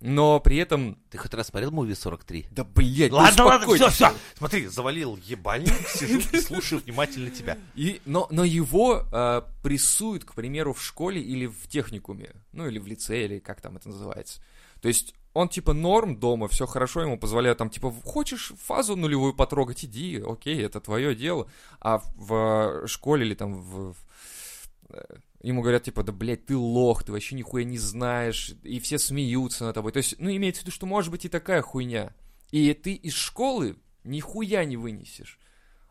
Но 0.00 0.40
при 0.40 0.56
этом... 0.56 0.98
Ты 1.10 1.18
хоть 1.18 1.32
раз 1.32 1.46
смотрел 1.48 1.70
муви 1.70 1.94
43? 1.94 2.46
Да, 2.50 2.64
блядь, 2.64 3.12
Ладно, 3.12 3.44
ладно, 3.44 3.74
все, 3.74 3.88
все. 3.90 4.12
Смотри, 4.36 4.66
завалил 4.66 5.16
ебальник, 5.16 5.72
сижу 5.88 6.20
и 6.32 6.40
слушаю 6.40 6.82
внимательно 6.84 7.30
тебя. 7.30 7.56
И, 7.76 8.00
но, 8.04 8.26
но 8.30 8.44
его 8.44 9.06
э, 9.12 9.42
прессуют, 9.62 10.24
к 10.24 10.34
примеру, 10.34 10.74
в 10.74 10.82
школе 10.82 11.22
или 11.22 11.46
в 11.46 11.68
техникуме, 11.68 12.32
ну 12.50 12.66
или 12.66 12.80
в 12.80 12.86
лицее, 12.88 13.26
или 13.26 13.38
как 13.38 13.60
там 13.60 13.76
это 13.76 13.88
называется. 13.90 14.42
То 14.80 14.88
есть 14.88 15.14
он 15.34 15.48
типа 15.48 15.72
норм 15.72 16.16
дома, 16.18 16.48
все 16.48 16.66
хорошо, 16.66 17.02
ему 17.02 17.18
позволяют 17.18 17.58
там 17.58 17.70
типа 17.70 17.90
хочешь 18.04 18.52
фазу 18.58 18.96
нулевую 18.96 19.34
потрогать, 19.34 19.84
иди, 19.84 20.22
окей, 20.24 20.62
это 20.62 20.80
твое 20.80 21.14
дело. 21.14 21.48
А 21.80 21.98
в, 21.98 22.82
в 22.84 22.86
школе 22.88 23.26
или 23.26 23.34
там 23.34 23.54
в- 23.62 23.96
э, 24.90 25.02
ему 25.42 25.62
говорят 25.62 25.84
типа, 25.84 26.02
да 26.02 26.12
блядь, 26.12 26.46
ты 26.46 26.56
лох, 26.56 27.04
ты 27.04 27.12
вообще 27.12 27.34
нихуя 27.34 27.64
не 27.64 27.78
знаешь, 27.78 28.54
и 28.62 28.78
все 28.80 28.98
смеются 28.98 29.64
над 29.64 29.74
тобой. 29.74 29.92
То 29.92 29.98
есть, 29.98 30.16
ну 30.18 30.30
имеется 30.30 30.62
в 30.62 30.64
виду, 30.64 30.72
что 30.72 30.86
может 30.86 31.10
быть 31.10 31.24
и 31.24 31.28
такая 31.28 31.62
хуйня. 31.62 32.12
И 32.50 32.72
ты 32.74 32.92
из 32.92 33.14
школы 33.14 33.76
нихуя 34.04 34.64
не 34.64 34.76
вынесешь. 34.76 35.38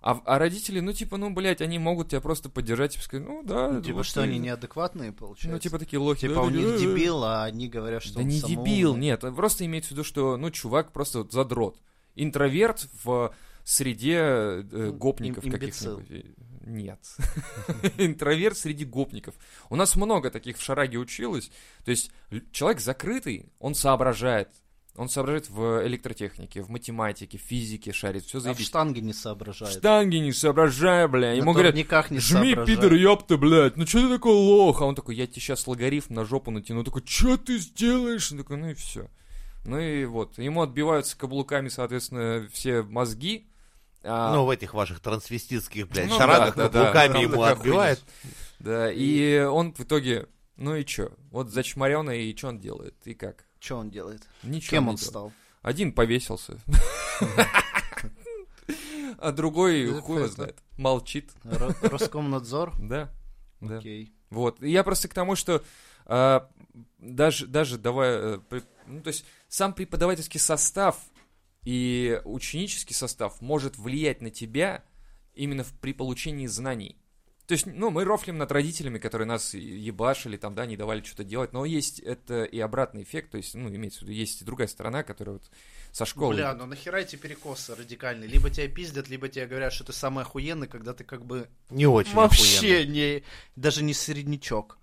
А, 0.03 0.19
а 0.25 0.39
родители, 0.39 0.79
ну, 0.79 0.93
типа, 0.93 1.17
ну, 1.17 1.29
блядь, 1.31 1.61
они 1.61 1.77
могут 1.77 2.09
тебя 2.09 2.21
просто 2.21 2.49
поддержать 2.49 2.95
и 2.95 2.99
сказать, 2.99 3.27
ну, 3.27 3.43
да. 3.43 3.69
Ну, 3.69 3.81
типа, 3.83 3.97
вот 3.97 4.05
что 4.07 4.21
ты- 4.21 4.27
они 4.27 4.39
неадекватные, 4.39 5.11
получается? 5.11 5.49
Ну, 5.51 5.59
типа, 5.59 5.77
такие 5.77 5.99
лохи. 5.99 6.21
Типа, 6.21 6.33
да, 6.35 6.41
он 6.41 6.53
да, 6.53 6.59
не 6.59 6.65
да, 6.65 6.77
дебил, 6.79 7.23
а 7.23 7.43
они 7.43 7.67
говорят, 7.69 8.01
что 8.01 8.15
Да 8.15 8.21
он 8.21 8.27
не 8.27 8.39
самоумный. 8.39 8.65
дебил, 8.71 8.95
нет. 8.95 9.21
Просто 9.35 9.63
имеется 9.65 9.89
в 9.89 9.91
виду, 9.91 10.03
что, 10.03 10.37
ну, 10.37 10.49
чувак 10.49 10.91
просто 10.91 11.19
вот 11.19 11.31
задрот. 11.31 11.77
Интроверт 12.15 12.87
в 13.03 13.31
среде 13.63 14.15
э, 14.17 14.63
Ну, 14.71 14.93
гопников 14.93 15.43
им- 15.45 15.51
каких-нибудь. 15.51 16.25
Нет. 16.65 16.99
Интроверт 17.97 18.57
среди 18.57 18.85
гопников. 18.85 19.35
У 19.69 19.75
нас 19.75 19.95
много 19.95 20.29
таких 20.31 20.57
в 20.57 20.61
Шараге 20.63 20.97
училось. 20.97 21.51
То 21.85 21.91
есть 21.91 22.11
человек 22.51 22.79
закрытый, 22.81 23.51
он 23.59 23.75
соображает. 23.75 24.49
Он 24.97 25.07
соображает 25.07 25.49
в 25.49 25.87
электротехнике, 25.87 26.61
в 26.61 26.69
математике, 26.69 27.37
в 27.37 27.41
физике 27.41 27.93
шарит, 27.93 28.25
все 28.25 28.39
А 28.39 28.41
в 28.41 28.43
заебись. 28.43 28.65
штанге 28.67 28.99
не 29.01 29.13
соображает. 29.13 29.73
Штанги 29.77 30.17
не 30.17 30.33
соображай, 30.33 31.07
бля. 31.07 31.29
На 31.29 31.33
Ему 31.33 31.53
говорят, 31.53 31.71
турниках 31.73 32.11
не 32.11 32.19
Жми, 32.19 32.53
соображает. 32.53 32.67
пидор, 32.67 32.93
ёпта, 32.93 33.37
блядь, 33.37 33.77
ну 33.77 33.85
чё 33.85 34.01
ты 34.01 34.09
такой 34.13 34.33
лох? 34.33 34.81
А 34.81 34.85
он 34.85 34.95
такой, 34.95 35.15
я 35.15 35.27
тебе 35.27 35.39
сейчас 35.41 35.65
логарифм 35.65 36.13
на 36.13 36.25
жопу 36.25 36.51
натяну. 36.51 36.79
Он 36.79 36.85
такой, 36.85 37.03
чё 37.03 37.37
ты 37.37 37.57
сделаешь? 37.57 38.31
Он 38.33 38.39
такой, 38.39 38.57
ну 38.57 38.69
и 38.69 38.73
все. 38.73 39.09
Ну 39.63 39.79
и 39.79 40.03
вот, 40.05 40.37
ему 40.37 40.61
отбиваются 40.61 41.17
каблуками, 41.17 41.69
соответственно, 41.69 42.47
все 42.51 42.81
мозги, 42.83 43.47
А, 44.03 44.33
Ну, 44.35 44.45
в 44.45 44.49
этих 44.49 44.73
ваших 44.73 44.99
трансвеститских, 44.99 45.87
блядь, 45.87 46.09
Ну 46.09 46.17
шарагах 46.17 46.55
да, 46.55 46.63
да, 46.63 46.69
да. 46.69 46.79
каблуками 46.91 47.13
Там 47.13 47.21
ему 47.21 47.43
отбивает. 47.43 48.01
Да, 48.59 48.91
и 48.91 49.39
он 49.39 49.73
в 49.73 49.79
итоге, 49.79 50.27
ну 50.57 50.75
и 50.75 50.83
чё? 50.83 51.11
Вот 51.29 51.49
зачморёный, 51.49 52.25
и 52.25 52.35
что 52.35 52.49
он 52.49 52.59
делает? 52.59 52.95
И 53.05 53.13
как? 53.13 53.45
Что 53.61 53.77
он 53.77 53.91
делает? 53.91 54.27
Ничего 54.41 54.71
Кем 54.71 54.87
он 54.89 54.95
делает. 54.95 55.09
стал? 55.09 55.33
Один 55.61 55.93
повесился. 55.93 56.57
А 59.19 59.31
другой, 59.31 59.87
хуй 60.01 60.17
его 60.17 60.27
знает, 60.27 60.57
молчит. 60.77 61.31
Ро- 61.43 61.75
Роскомнадзор? 61.89 62.73
Да. 62.81 63.13
Окей. 63.61 64.11
Вот. 64.31 64.59
Я 64.63 64.83
просто 64.83 65.07
к 65.07 65.13
тому, 65.13 65.35
что 65.35 65.63
а, 66.05 66.49
даже, 66.97 67.45
даже 67.45 67.77
давай, 67.77 68.09
э, 68.09 68.39
ну, 68.87 69.01
то 69.01 69.09
есть 69.09 69.23
сам 69.47 69.73
преподавательский 69.73 70.39
состав 70.39 70.97
и 71.63 72.19
ученический 72.25 72.95
состав 72.95 73.39
может 73.41 73.77
влиять 73.77 74.21
на 74.21 74.31
тебя 74.31 74.83
именно 75.35 75.63
при 75.81 75.93
получении 75.93 76.47
знаний. 76.47 76.97
То 77.47 77.53
есть, 77.53 77.65
ну, 77.65 77.89
мы 77.89 78.05
рофлим 78.05 78.37
над 78.37 78.51
родителями, 78.51 78.97
которые 78.97 79.27
нас 79.27 79.53
ебашили, 79.53 80.37
там, 80.37 80.55
да, 80.55 80.65
не 80.65 80.77
давали 80.77 81.01
что-то 81.03 81.23
делать, 81.23 81.53
но 81.53 81.65
есть 81.65 81.99
это 81.99 82.43
и 82.43 82.59
обратный 82.59 83.03
эффект, 83.03 83.31
то 83.31 83.37
есть, 83.37 83.55
ну, 83.55 83.67
имеется 83.69 83.99
в 83.99 84.01
виду, 84.03 84.13
есть 84.13 84.41
и 84.41 84.45
другая 84.45 84.67
сторона, 84.67 85.03
которая 85.03 85.33
вот 85.33 85.43
со 85.91 86.05
школы... 86.05 86.35
Бля, 86.35 86.53
ну 86.53 86.65
нахера 86.65 86.97
эти 86.97 87.15
перекосы 87.17 87.75
радикальные? 87.75 88.29
Либо 88.29 88.49
тебя 88.49 88.67
пиздят, 88.67 89.09
либо 89.09 89.27
тебе 89.27 89.47
говорят, 89.47 89.73
что 89.73 89.83
ты 89.83 89.91
самый 89.93 90.23
охуенный, 90.23 90.67
когда 90.67 90.93
ты 90.93 91.03
как 91.03 91.25
бы 91.25 91.49
Не 91.69 91.87
очень 91.87 92.13
вообще 92.13 92.85
не, 92.85 93.23
даже 93.55 93.83
не 93.83 93.93
середнячок. 93.93 94.77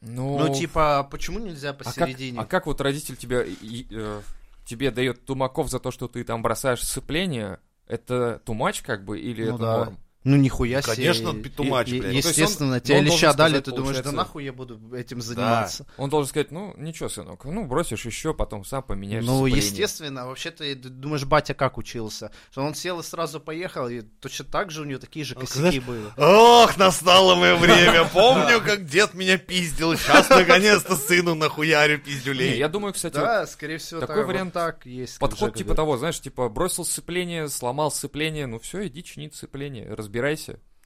Ну, 0.00 0.38
Ну, 0.38 0.54
типа, 0.54 1.06
почему 1.10 1.38
нельзя 1.38 1.70
а 1.70 1.74
как, 1.74 1.84
посередине? 1.84 2.40
а 2.40 2.44
как 2.44 2.66
вот 2.66 2.80
родитель 2.80 3.16
тебя, 3.16 3.42
и- 3.44 3.86
э, 3.90 4.20
тебе 4.66 4.90
дает 4.90 5.24
тумаков 5.24 5.70
за 5.70 5.78
то, 5.78 5.90
что 5.90 6.08
ты 6.08 6.24
там 6.24 6.42
бросаешь 6.42 6.82
сцепление, 6.82 7.60
это 7.86 8.40
тумач 8.44 8.82
как 8.82 9.04
бы 9.04 9.20
или 9.20 9.44
Ну 9.44 9.54
это 9.54 9.62
да. 9.62 9.76
норм? 9.78 9.98
Ну, 10.24 10.36
нихуя 10.36 10.82
себе. 10.82 10.94
Конечно, 10.94 11.34
петумач, 11.34 11.88
и- 11.88 11.98
блядь. 12.00 12.12
Ну, 12.12 12.18
Естественно, 12.18 12.74
он- 12.74 12.80
тебе 12.80 12.98
он 12.98 13.04
леща 13.06 13.32
дали, 13.32 13.54
сказать, 13.54 13.64
ты 13.64 13.70
думаешь, 13.72 13.98
да 13.98 14.12
нахуй 14.12 14.44
я 14.44 14.52
буду 14.52 14.80
этим 14.94 15.20
заниматься? 15.20 15.84
Он 15.96 16.10
должен 16.10 16.28
сказать, 16.28 16.52
ну, 16.52 16.74
ничего, 16.76 17.08
сынок, 17.08 17.44
ну, 17.44 17.66
бросишь 17.66 18.06
еще, 18.06 18.32
потом 18.32 18.64
сам 18.64 18.84
поменяешь 18.84 19.24
Ну, 19.24 19.38
сцепление. 19.44 19.58
естественно, 19.66 20.26
вообще 20.28 20.52
ты 20.52 20.76
думаешь, 20.76 21.24
батя 21.24 21.54
как 21.54 21.76
учился? 21.76 22.30
Что 22.52 22.62
он 22.62 22.76
сел 22.76 23.00
и 23.00 23.02
сразу 23.02 23.40
поехал, 23.40 23.88
и 23.88 24.02
точно 24.20 24.44
так 24.44 24.70
же 24.70 24.82
у 24.82 24.84
него 24.84 25.00
такие 25.00 25.24
же 25.24 25.34
Ну, 25.34 25.40
косяки 25.40 25.58
знаешь, 25.58 25.82
были. 25.82 26.04
Ох, 26.16 26.76
настало 26.76 27.34
мое 27.34 27.56
время. 27.56 28.04
Помню, 28.12 28.60
как 28.60 28.84
дед 28.86 29.14
меня 29.14 29.38
пиздил. 29.38 29.96
Сейчас 29.96 30.28
наконец-то 30.30 30.94
сыну 30.94 31.34
нахуярю 31.34 31.98
пиздюлей. 31.98 32.56
я 32.58 32.68
думаю, 32.68 32.94
кстати, 32.94 33.14
Да, 33.14 33.44
скорее 33.48 33.78
всего, 33.78 33.98
такой 33.98 34.16
так, 34.18 34.26
вариант- 34.28 34.52
так 34.52 34.86
есть. 34.86 35.18
подход 35.18 35.56
типа 35.56 35.74
того, 35.74 35.96
знаешь, 35.96 36.20
типа 36.20 36.48
бросил 36.48 36.84
сцепление, 36.84 37.48
сломал 37.48 37.90
сцепление, 37.90 38.46
ну 38.46 38.60
все, 38.60 38.86
иди 38.86 39.02
чинить 39.02 39.34
сцепление, 39.34 39.88
разбирайся. 39.92 40.11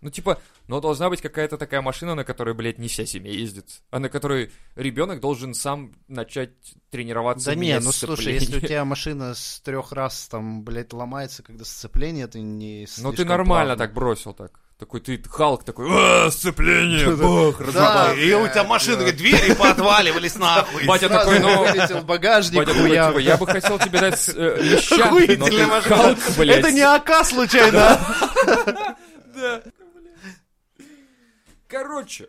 Ну, 0.02 0.10
типа, 0.10 0.38
но 0.68 0.80
должна 0.80 1.08
быть 1.08 1.22
какая-то 1.22 1.56
такая 1.56 1.80
машина, 1.80 2.14
на 2.14 2.22
которой, 2.22 2.54
блядь, 2.54 2.78
не 2.78 2.86
вся 2.86 3.06
семья 3.06 3.32
ездит, 3.32 3.66
а 3.90 3.98
на 3.98 4.08
которой 4.10 4.52
ребенок 4.74 5.20
должен 5.20 5.54
сам 5.54 5.92
начать 6.06 6.50
тренироваться. 6.90 7.50
Да 7.50 7.54
не, 7.54 7.80
ну 7.80 7.92
слушай, 7.92 8.34
если 8.34 8.58
у 8.58 8.60
тебя 8.60 8.84
машина 8.84 9.34
с 9.34 9.60
трех 9.60 9.92
раз 9.92 10.28
там, 10.28 10.64
блядь, 10.64 10.92
ломается, 10.92 11.42
когда 11.42 11.64
сцепление, 11.64 12.26
ты 12.26 12.40
не 12.40 12.86
Ну 12.98 13.12
ты 13.12 13.24
нормально 13.24 13.74
плавно. 13.74 13.84
так 13.84 13.94
бросил 13.94 14.34
так. 14.34 14.60
Такой 14.78 15.00
ты 15.00 15.18
Халк 15.26 15.64
такой, 15.64 15.86
«А, 15.88 16.30
сцепление, 16.30 17.16
бах, 17.16 17.72
Да, 17.72 18.12
И 18.12 18.30
у 18.34 18.46
тебя 18.46 18.64
машина, 18.64 18.96
да. 18.96 19.02
говорит, 19.04 19.16
двери 19.18 19.54
поотваливались 19.54 20.36
нахуй. 20.36 20.84
Батя 20.84 21.08
Сразу 21.08 21.30
такой, 21.30 21.40
ну, 21.40 21.64
вылетел 21.64 21.98
в 22.00 22.04
багажник, 22.04 22.58
Батя 22.58 23.18
я 23.18 23.38
бы 23.38 23.46
хотел 23.46 23.78
тебе 23.78 24.00
дать 24.00 24.28
э, 24.28 24.58
леща, 24.60 25.10
но 25.10 25.46
ты. 25.48 25.88
Халк, 25.88 26.18
блядь. 26.36 26.58
Это 26.58 26.72
не 26.72 26.82
АК 26.82 27.24
случайно. 27.24 27.98
Да. 29.36 29.62
Короче, 31.68 32.28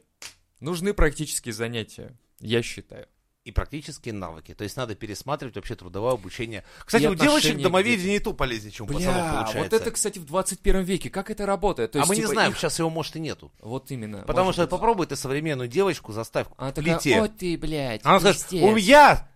нужны 0.60 0.94
практические 0.94 1.54
занятия, 1.54 2.16
я 2.40 2.62
считаю. 2.62 3.08
И 3.46 3.52
практические 3.52 4.14
навыки. 4.14 4.54
То 4.54 4.66
есть 4.66 4.76
надо 4.76 4.94
пересматривать 4.94 5.56
вообще 5.56 5.76
трудовое 5.76 6.12
обучение. 6.12 6.66
Кстати, 6.84 7.04
И 7.04 7.08
у 7.08 7.16
девочек 7.16 7.62
домоведение 7.62 8.18
и 8.18 8.20
то 8.20 8.34
полезнее, 8.34 8.74
чем 8.74 8.88
у 8.88 8.90
пацанов 8.90 9.14
Бля, 9.24 9.32
получается. 9.36 9.60
вот 9.60 9.82
это, 9.82 9.92
кстати, 9.92 10.20
в 10.20 10.26
21 10.26 10.82
веке, 10.82 11.10
как 11.10 11.32
это 11.32 11.46
работает? 11.46 11.94
То 11.94 12.00
а 12.00 12.02
есть, 12.02 12.10
мы 12.10 12.16
не 12.18 12.22
типа, 12.24 12.34
знаем, 12.34 12.52
их- 12.52 12.58
сейчас 12.58 12.78
его 12.80 12.90
может 12.90 13.16
и 13.16 13.22
нету. 13.22 13.50
Вот 13.62 13.90
именно. 13.90 14.24
Потому 14.24 14.52
что 14.52 14.64
быть. 14.64 14.70
попробуй 14.70 15.08
ты 15.08 15.16
современную 15.16 15.70
девочку 15.70 16.12
заставь 16.12 16.48
Она 16.58 16.74
к 16.74 16.76
такая, 16.76 16.96
плите. 17.00 17.22
о 17.22 17.30
ты, 17.30 17.58
блядь, 17.58 18.02
Она 18.04 18.20
скажет, 18.20 18.42
пиздец». 18.50 18.64
у 18.70 18.76
меня 18.76 19.27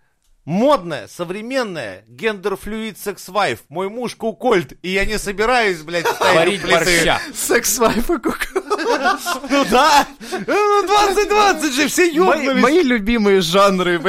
модная, 0.45 1.07
современная, 1.07 2.03
гендер-флюид 2.07 2.97
секс-вайф, 2.97 3.59
мой 3.69 3.89
муж 3.89 4.15
кукольд, 4.15 4.73
и 4.81 4.89
я 4.89 5.05
не 5.05 5.17
собираюсь, 5.19 5.81
блядь, 5.81 6.07
ставить 6.07 6.61
плиты. 6.61 6.75
Секс-вайф 7.35 8.09
и 8.09 8.17
кук- 8.19 8.60
Ну 9.49 9.65
да, 9.69 10.07
ну 10.47 10.87
2020 10.87 11.73
же, 11.73 11.87
все 11.87 12.09
ёбнулись. 12.09 12.61
мои 12.61 12.83
любимые 12.83 13.41
жанры, 13.41 13.99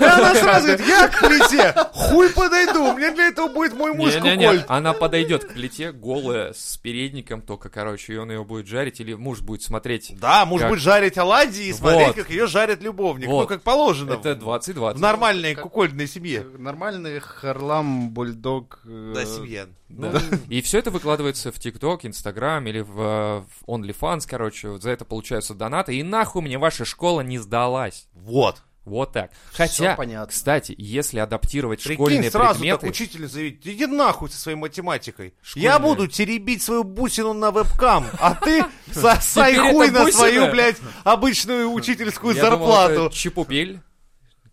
она 0.00 0.34
сразу 0.34 0.66
говорит, 0.68 0.86
я 0.86 1.08
к 1.08 1.20
плите, 1.20 1.74
хуй 1.92 2.28
подойду, 2.30 2.92
мне 2.92 3.10
для 3.10 3.28
этого 3.28 3.48
будет 3.48 3.74
мой 3.74 3.92
муж 3.92 4.14
кукольд. 4.14 4.64
она 4.68 4.92
подойдет 4.92 5.44
к 5.44 5.52
плите 5.54 5.92
голая, 5.92 6.52
с 6.52 6.76
передником 6.76 7.42
только, 7.42 7.68
короче, 7.68 8.14
и 8.14 8.16
он 8.16 8.30
ее 8.30 8.44
будет 8.44 8.66
жарить, 8.66 9.00
или 9.00 9.14
муж 9.14 9.40
будет 9.40 9.62
смотреть. 9.62 10.14
Да, 10.18 10.44
муж 10.44 10.62
будет 10.62 10.80
жарить 10.80 11.18
оладьи 11.18 11.66
и 11.66 11.72
смотреть, 11.72 12.14
как 12.14 12.30
ее 12.30 12.46
жарит 12.46 12.82
любовник. 12.82 13.28
Ну, 13.28 13.46
как 13.46 13.62
положено. 13.62 14.12
Это 14.14 14.34
в 14.34 14.38
2020. 14.38 15.00
нормальной 15.00 15.54
кукольдной 15.54 16.06
семье. 16.06 16.46
Нормальный 16.58 17.20
харлам, 17.20 18.10
бульдог. 18.10 18.80
э, 18.84 19.12
Да, 19.14 19.24
семье. 19.24 19.68
Да. 19.88 20.20
И 20.48 20.62
все 20.62 20.78
это 20.78 20.90
выкладывается 20.90 21.52
в 21.52 21.58
ТикТок, 21.58 22.06
Инстаграм 22.06 22.66
или 22.66 22.80
в, 22.80 22.98
э, 23.00 23.40
в 23.40 23.46
OnlyFans, 23.92 24.26
короче, 24.28 24.68
вот 24.68 24.82
за 24.82 24.90
это 24.90 25.04
получаются 25.04 25.54
донаты, 25.54 25.96
и 25.96 26.02
нахуй 26.02 26.42
мне 26.42 26.58
ваша 26.58 26.84
школа 26.84 27.20
не 27.20 27.38
сдалась. 27.38 28.08
Вот. 28.14 28.62
Вот 28.84 29.12
так. 29.12 29.30
Хотя, 29.52 29.94
понятно. 29.94 30.26
кстати, 30.26 30.74
если 30.76 31.20
адаптировать 31.20 31.84
Прикинь, 31.84 32.04
школьные 32.04 32.30
сразу 32.32 32.58
предметы... 32.58 32.80
так 32.80 32.90
учительница 32.90 33.34
говорит, 33.34 33.64
иди 33.64 33.86
нахуй 33.86 34.28
со 34.28 34.36
своей 34.40 34.58
математикой. 34.58 35.34
Школьная. 35.40 35.70
Я 35.70 35.78
буду 35.78 36.08
теребить 36.08 36.62
свою 36.62 36.82
бусину 36.82 37.32
на 37.32 37.52
вебкам, 37.52 38.06
а 38.18 38.34
ты 38.34 38.64
сосай 38.92 39.56
хуй 39.56 39.88
на 39.90 40.10
свою, 40.10 40.50
блядь, 40.50 40.78
обычную 41.04 41.70
учительскую 41.70 42.34
зарплату. 42.34 43.08
чепупель, 43.12 43.80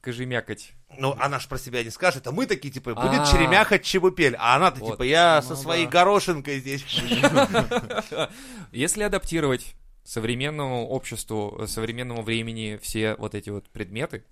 кожемякать. 0.02 0.74
Ну, 0.98 1.16
она 1.20 1.40
ж 1.40 1.48
про 1.48 1.58
себя 1.58 1.84
не 1.84 1.90
скажет, 1.92 2.26
а 2.28 2.32
мы 2.32 2.46
такие, 2.46 2.72
типа, 2.74 2.96
будет 2.96 3.22
А. 3.22 3.32
черемяхать 3.32 3.84
чебупель. 3.84 4.36
А 4.40 4.56
она-то, 4.56 4.80
Вот. 4.80 4.92
типа, 4.94 5.04
я 5.04 5.42
Ну 5.44 5.48
со 5.48 5.56
своей 5.56 5.86
да. 5.86 5.92
горошинкой 5.92 6.60
здесь. 6.60 6.84
Если 8.72 9.04
адаптировать 9.04 9.76
современному 10.04 10.88
обществу, 10.88 11.58
э, 11.62 11.68
современному 11.68 12.22
времени 12.24 12.80
все 12.82 13.16
вот 13.16 13.36
эти 13.36 13.50
вот 13.50 13.70
предметы, 13.70 14.24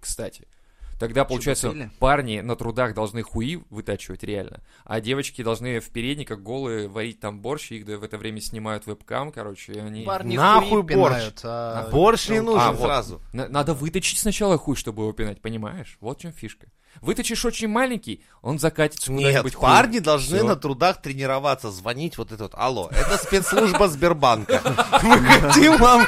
кстати, 0.00 0.46
тогда, 0.98 1.24
получается, 1.24 1.68
Чебупели? 1.68 1.90
парни 1.98 2.40
на 2.40 2.56
трудах 2.56 2.94
должны 2.94 3.22
хуи 3.22 3.60
вытачивать 3.70 4.22
реально, 4.22 4.60
а 4.84 5.00
девочки 5.00 5.42
должны 5.42 5.80
в 5.80 5.90
передниках 5.90 6.40
голые 6.40 6.88
варить 6.88 7.20
там 7.20 7.40
борщ, 7.40 7.72
их 7.72 7.86
в 7.86 8.02
это 8.02 8.18
время 8.18 8.40
снимают 8.40 8.86
вебкам, 8.86 9.32
короче, 9.32 9.72
и 9.72 9.78
они... 9.78 10.04
Парни 10.04 10.36
Нахуй 10.36 10.82
хуи 10.82 10.96
борщ. 10.96 11.14
пинают, 11.14 11.40
а- 11.44 11.88
Борщ 11.90 12.28
не 12.28 12.40
ну, 12.40 12.52
нужен 12.52 12.68
а, 12.68 12.72
вот. 12.72 12.86
сразу. 12.86 13.20
На- 13.32 13.48
Надо 13.48 13.74
выточить 13.74 14.18
сначала 14.18 14.58
хуй, 14.58 14.76
чтобы 14.76 15.02
его 15.02 15.12
пинать, 15.12 15.40
понимаешь? 15.40 15.96
Вот 16.00 16.18
в 16.18 16.22
чем 16.22 16.32
фишка. 16.32 16.68
Выточишь 17.00 17.44
очень 17.44 17.68
маленький, 17.68 18.24
он 18.42 18.58
закатится 18.58 19.12
Нет, 19.12 19.28
куда-нибудь 19.28 19.54
хуй. 19.54 19.68
парни 19.68 19.98
должны 20.00 20.38
Всё. 20.38 20.46
на 20.46 20.56
трудах 20.56 21.00
тренироваться, 21.00 21.70
звонить 21.70 22.18
вот 22.18 22.32
этот, 22.32 22.54
алло, 22.56 22.90
это 22.90 23.16
спецслужба 23.18 23.88
Сбербанка. 23.88 24.60
Мы 25.02 25.18
хотим 25.18 25.76
вам 25.76 26.06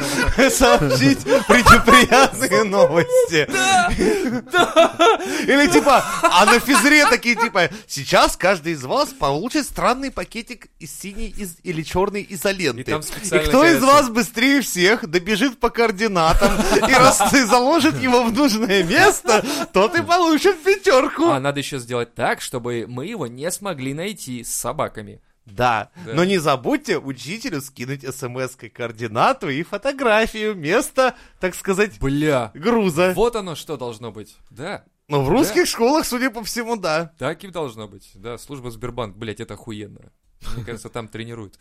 сообщить 0.50 1.22
пренеприятные 1.22 2.64
новости. 2.64 3.48
Или 5.46 5.70
типа, 5.70 6.04
а 6.22 6.46
на 6.46 6.58
физре 6.58 7.06
такие 7.06 7.36
типа, 7.36 7.70
сейчас 7.86 8.36
каждый 8.36 8.72
из 8.72 8.84
вас 8.84 9.10
получит 9.10 9.66
странный 9.66 10.10
пакетик 10.10 10.68
из 10.78 10.92
синей 10.96 11.34
или 11.62 11.82
черной 11.82 12.26
изоленты. 12.28 12.90
И 12.92 13.38
кто 13.38 13.64
из 13.64 13.82
вас 13.82 14.08
быстрее 14.08 14.60
всех 14.60 15.08
добежит 15.08 15.60
по 15.60 15.70
координатам 15.70 16.52
и 16.76 16.92
раз 16.92 17.22
ты 17.30 17.46
заложит 17.46 18.00
его 18.00 18.24
в 18.24 18.32
нужное 18.32 18.82
место, 18.82 19.44
тот 19.72 19.96
и 19.96 20.02
получит 20.02 20.56
пятерку. 20.76 21.26
А 21.28 21.40
надо 21.40 21.60
еще 21.60 21.78
сделать 21.78 22.14
так, 22.14 22.40
чтобы 22.40 22.86
мы 22.88 23.06
его 23.06 23.26
не 23.26 23.50
смогли 23.50 23.94
найти 23.94 24.44
с 24.44 24.52
собаками. 24.54 25.20
Да. 25.46 25.90
Да. 26.06 26.14
но 26.14 26.24
не 26.24 26.38
забудьте 26.38 26.98
учителю 26.98 27.60
скинуть 27.60 28.02
смс-кой 28.02 28.68
координату 28.68 29.48
и 29.48 29.62
фотографию 29.64 30.54
места, 30.54 31.16
так 31.40 31.54
сказать, 31.56 31.98
Бля, 31.98 32.52
груза. 32.54 33.12
вот 33.16 33.34
оно 33.34 33.56
что 33.56 33.76
должно 33.76 34.12
быть. 34.12 34.36
Да, 34.50 34.84
Но 35.08 35.24
в 35.24 35.28
русских 35.28 35.66
школах, 35.66 36.06
судя 36.06 36.30
по 36.30 36.44
всему, 36.44 36.76
да. 36.76 37.12
так 37.18 37.42
и 37.42 37.48
должно 37.48 37.88
быть. 37.88 38.10
Да, 38.14 38.38
служба 38.38 38.70
Сбербанк, 38.70 39.16
блядь, 39.16 39.40
это 39.40 39.54
охуенно. 39.54 40.12
Мне 40.54 40.64
кажется, 40.64 40.88
там 40.88 41.08
тренируют. 41.08 41.58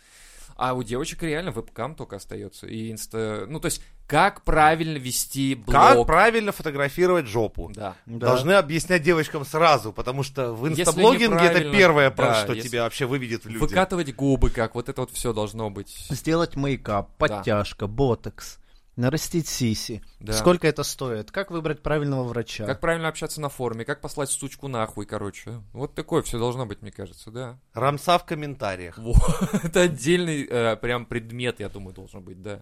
А 0.61 0.73
у 0.73 0.83
девочек 0.83 1.23
реально 1.23 1.51
вебкам 1.51 1.95
только 1.95 2.17
остается. 2.17 2.67
И 2.67 2.91
инста... 2.91 3.45
Ну, 3.47 3.61
то 3.61 3.67
есть, 3.67 3.81
как 4.07 4.43
правильно 4.43 4.97
вести 4.97 5.55
блог. 5.55 5.73
Как 5.73 6.05
правильно 6.05 6.51
фотографировать 6.51 7.27
жопу? 7.27 7.71
Да. 7.73 7.95
Да. 8.05 8.27
Должны 8.27 8.51
объяснять 8.51 9.01
девочкам 9.01 9.45
сразу, 9.45 9.93
потому 9.93 10.21
что 10.21 10.53
в 10.53 10.67
инстаблогинге 10.67 11.45
это 11.45 11.71
первое, 11.71 12.11
про 12.11 12.25
да, 12.25 12.43
что 12.43 12.51
если- 12.51 12.67
тебя 12.67 12.83
вообще 12.83 13.05
выведет 13.05 13.45
в 13.45 13.47
люди. 13.47 13.61
Выкатывать 13.61 14.13
губы 14.13 14.49
как, 14.49 14.75
вот 14.75 14.89
это 14.89 14.99
вот 14.99 15.11
все 15.11 15.31
должно 15.31 15.69
быть. 15.69 15.95
Сделать 16.09 16.57
мейкап, 16.57 17.15
подтяжка, 17.17 17.87
ботокс, 17.87 18.58
нарастить 18.99 19.47
сиси. 19.47 20.03
Да. 20.19 20.33
Сколько 20.33 20.67
это 20.67 20.83
стоит? 20.83 21.31
Как 21.31 21.51
выбрать 21.51 21.81
правильного 21.81 22.23
врача? 22.23 22.65
Как 22.65 22.79
правильно 22.79 23.07
общаться 23.07 23.41
на 23.41 23.49
форуме, 23.49 23.85
как 23.85 24.01
послать 24.01 24.29
сучку 24.29 24.67
нахуй, 24.67 25.05
короче. 25.05 25.61
Вот 25.73 25.95
такое 25.95 26.21
все 26.21 26.37
должно 26.37 26.65
быть, 26.65 26.81
мне 26.81 26.91
кажется, 26.91 27.31
да. 27.31 27.57
Рамса 27.73 28.19
в 28.19 28.25
комментариях. 28.25 28.97
Во, 28.97 29.15
это 29.63 29.81
отдельный 29.81 30.45
э, 30.47 30.75
прям 30.75 31.05
предмет, 31.05 31.59
я 31.59 31.69
думаю, 31.69 31.93
должен 31.93 32.21
быть, 32.21 32.41
да. 32.41 32.61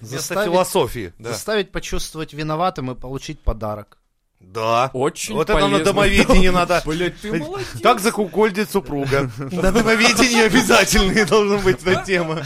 Заставить, 0.00 0.52
философии. 0.52 1.12
Да. 1.18 1.30
заставить 1.30 1.72
почувствовать 1.72 2.34
виноватым 2.34 2.90
и 2.90 2.94
получить 2.94 3.40
подарок. 3.40 3.98
Да. 4.40 4.90
Очень 4.92 5.34
Вот 5.34 5.48
это 5.48 5.58
на 5.58 5.66
полезно. 5.66 5.84
домоведении 5.84 6.48
надо. 6.48 6.82
Блять, 6.86 7.18
ты 7.20 7.32
молодец. 7.32 7.66
Как 7.82 8.00
закукольдить 8.00 8.70
супруга. 8.70 9.30
На 9.38 9.72
домоведении 9.72 10.42
обязательно 10.46 11.24
должна 11.24 11.58
быть 11.58 11.82
эта 11.82 12.04
тема. 12.04 12.44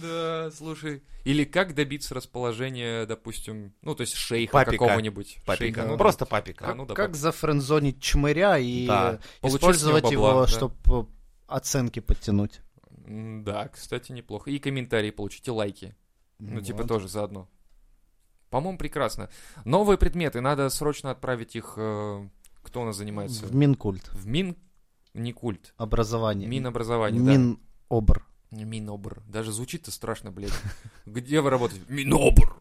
Да, 0.00 0.50
слушай. 0.56 1.02
Или 1.24 1.44
как 1.44 1.74
добиться 1.74 2.14
расположения, 2.14 3.06
допустим, 3.06 3.72
ну, 3.82 3.94
то 3.94 4.02
есть 4.02 4.12
шейха 4.14 4.52
Папика. 4.52 4.84
какого-нибудь. 4.84 5.38
Папика. 5.46 5.64
Шейха, 5.64 5.82
Ну 5.84 5.92
да. 5.92 5.96
просто 5.98 6.26
папика. 6.26 6.70
А, 6.70 6.74
ну 6.74 6.84
да, 6.86 6.94
как 6.94 7.10
пап- 7.12 7.16
зафрендзонить 7.16 8.02
чмыря 8.02 8.58
и 8.58 8.86
Да. 8.86 9.18
э, 9.42 9.48
использовать 9.48 10.04
него 10.04 10.12
его, 10.12 10.26
бабла, 10.26 10.42
да. 10.42 10.48
чтобы 10.48 11.08
оценки 11.46 12.00
подтянуть. 12.00 12.60
Да, 13.06 13.68
кстати, 13.68 14.12
неплохо. 14.12 14.50
И 14.50 14.58
комментарии 14.58 15.10
получите, 15.10 15.50
лайки. 15.50 15.94
Ну, 16.38 16.60
типа 16.60 16.78
Вот. 16.82 16.88
тоже 16.88 17.08
заодно. 17.08 17.48
По-моему, 18.50 18.78
прекрасно. 18.78 19.30
Новые 19.64 19.96
предметы, 19.98 20.40
надо 20.40 20.68
срочно 20.68 21.10
отправить 21.10 21.56
их... 21.56 21.74
э, 21.76 22.28
Кто 22.62 22.82
у 22.82 22.84
нас 22.84 22.96
занимается? 22.96 23.46
В 23.46 23.54
Минкульт. 23.54 24.08
В 24.12 24.26
Мин... 24.26 24.56
Не 25.14 25.32
культ. 25.32 25.74
Образование. 25.76 26.48
Минобразование, 26.48 27.22
да. 27.22 27.56
Минобр. 28.62 29.22
Даже 29.26 29.50
звучит-то 29.52 29.90
страшно, 29.90 30.30
блядь. 30.30 30.52
Где 31.06 31.40
вы 31.40 31.50
работаете? 31.50 31.82
Минобр. 31.88 32.56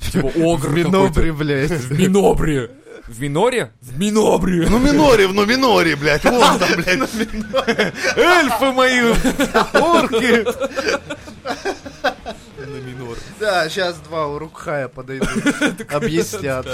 Типа 0.00 0.28
огр 0.36 0.68
В 0.70 0.74
Минобре, 0.74 1.32
блядь. 1.32 1.70
В 1.70 1.92
Минобре. 1.92 2.70
В 3.06 3.20
Миноре? 3.20 3.72
В 3.80 3.98
Минобре. 3.98 4.68
Ну 4.68 4.78
миноре, 4.78 5.28
ну 5.28 5.46
миноре, 5.46 5.96
блядь, 5.96 6.24
вон 6.26 6.58
там, 6.58 6.68
блядь. 6.76 7.00
Эльфы 8.16 8.72
мои, 8.72 9.00
орки. 9.00 10.44
На 12.58 12.80
минор. 12.80 13.16
Да, 13.40 13.68
сейчас 13.68 13.96
два 14.00 14.26
урукхая 14.26 14.88
подойдут. 14.88 15.30
Объяснят. 15.90 16.66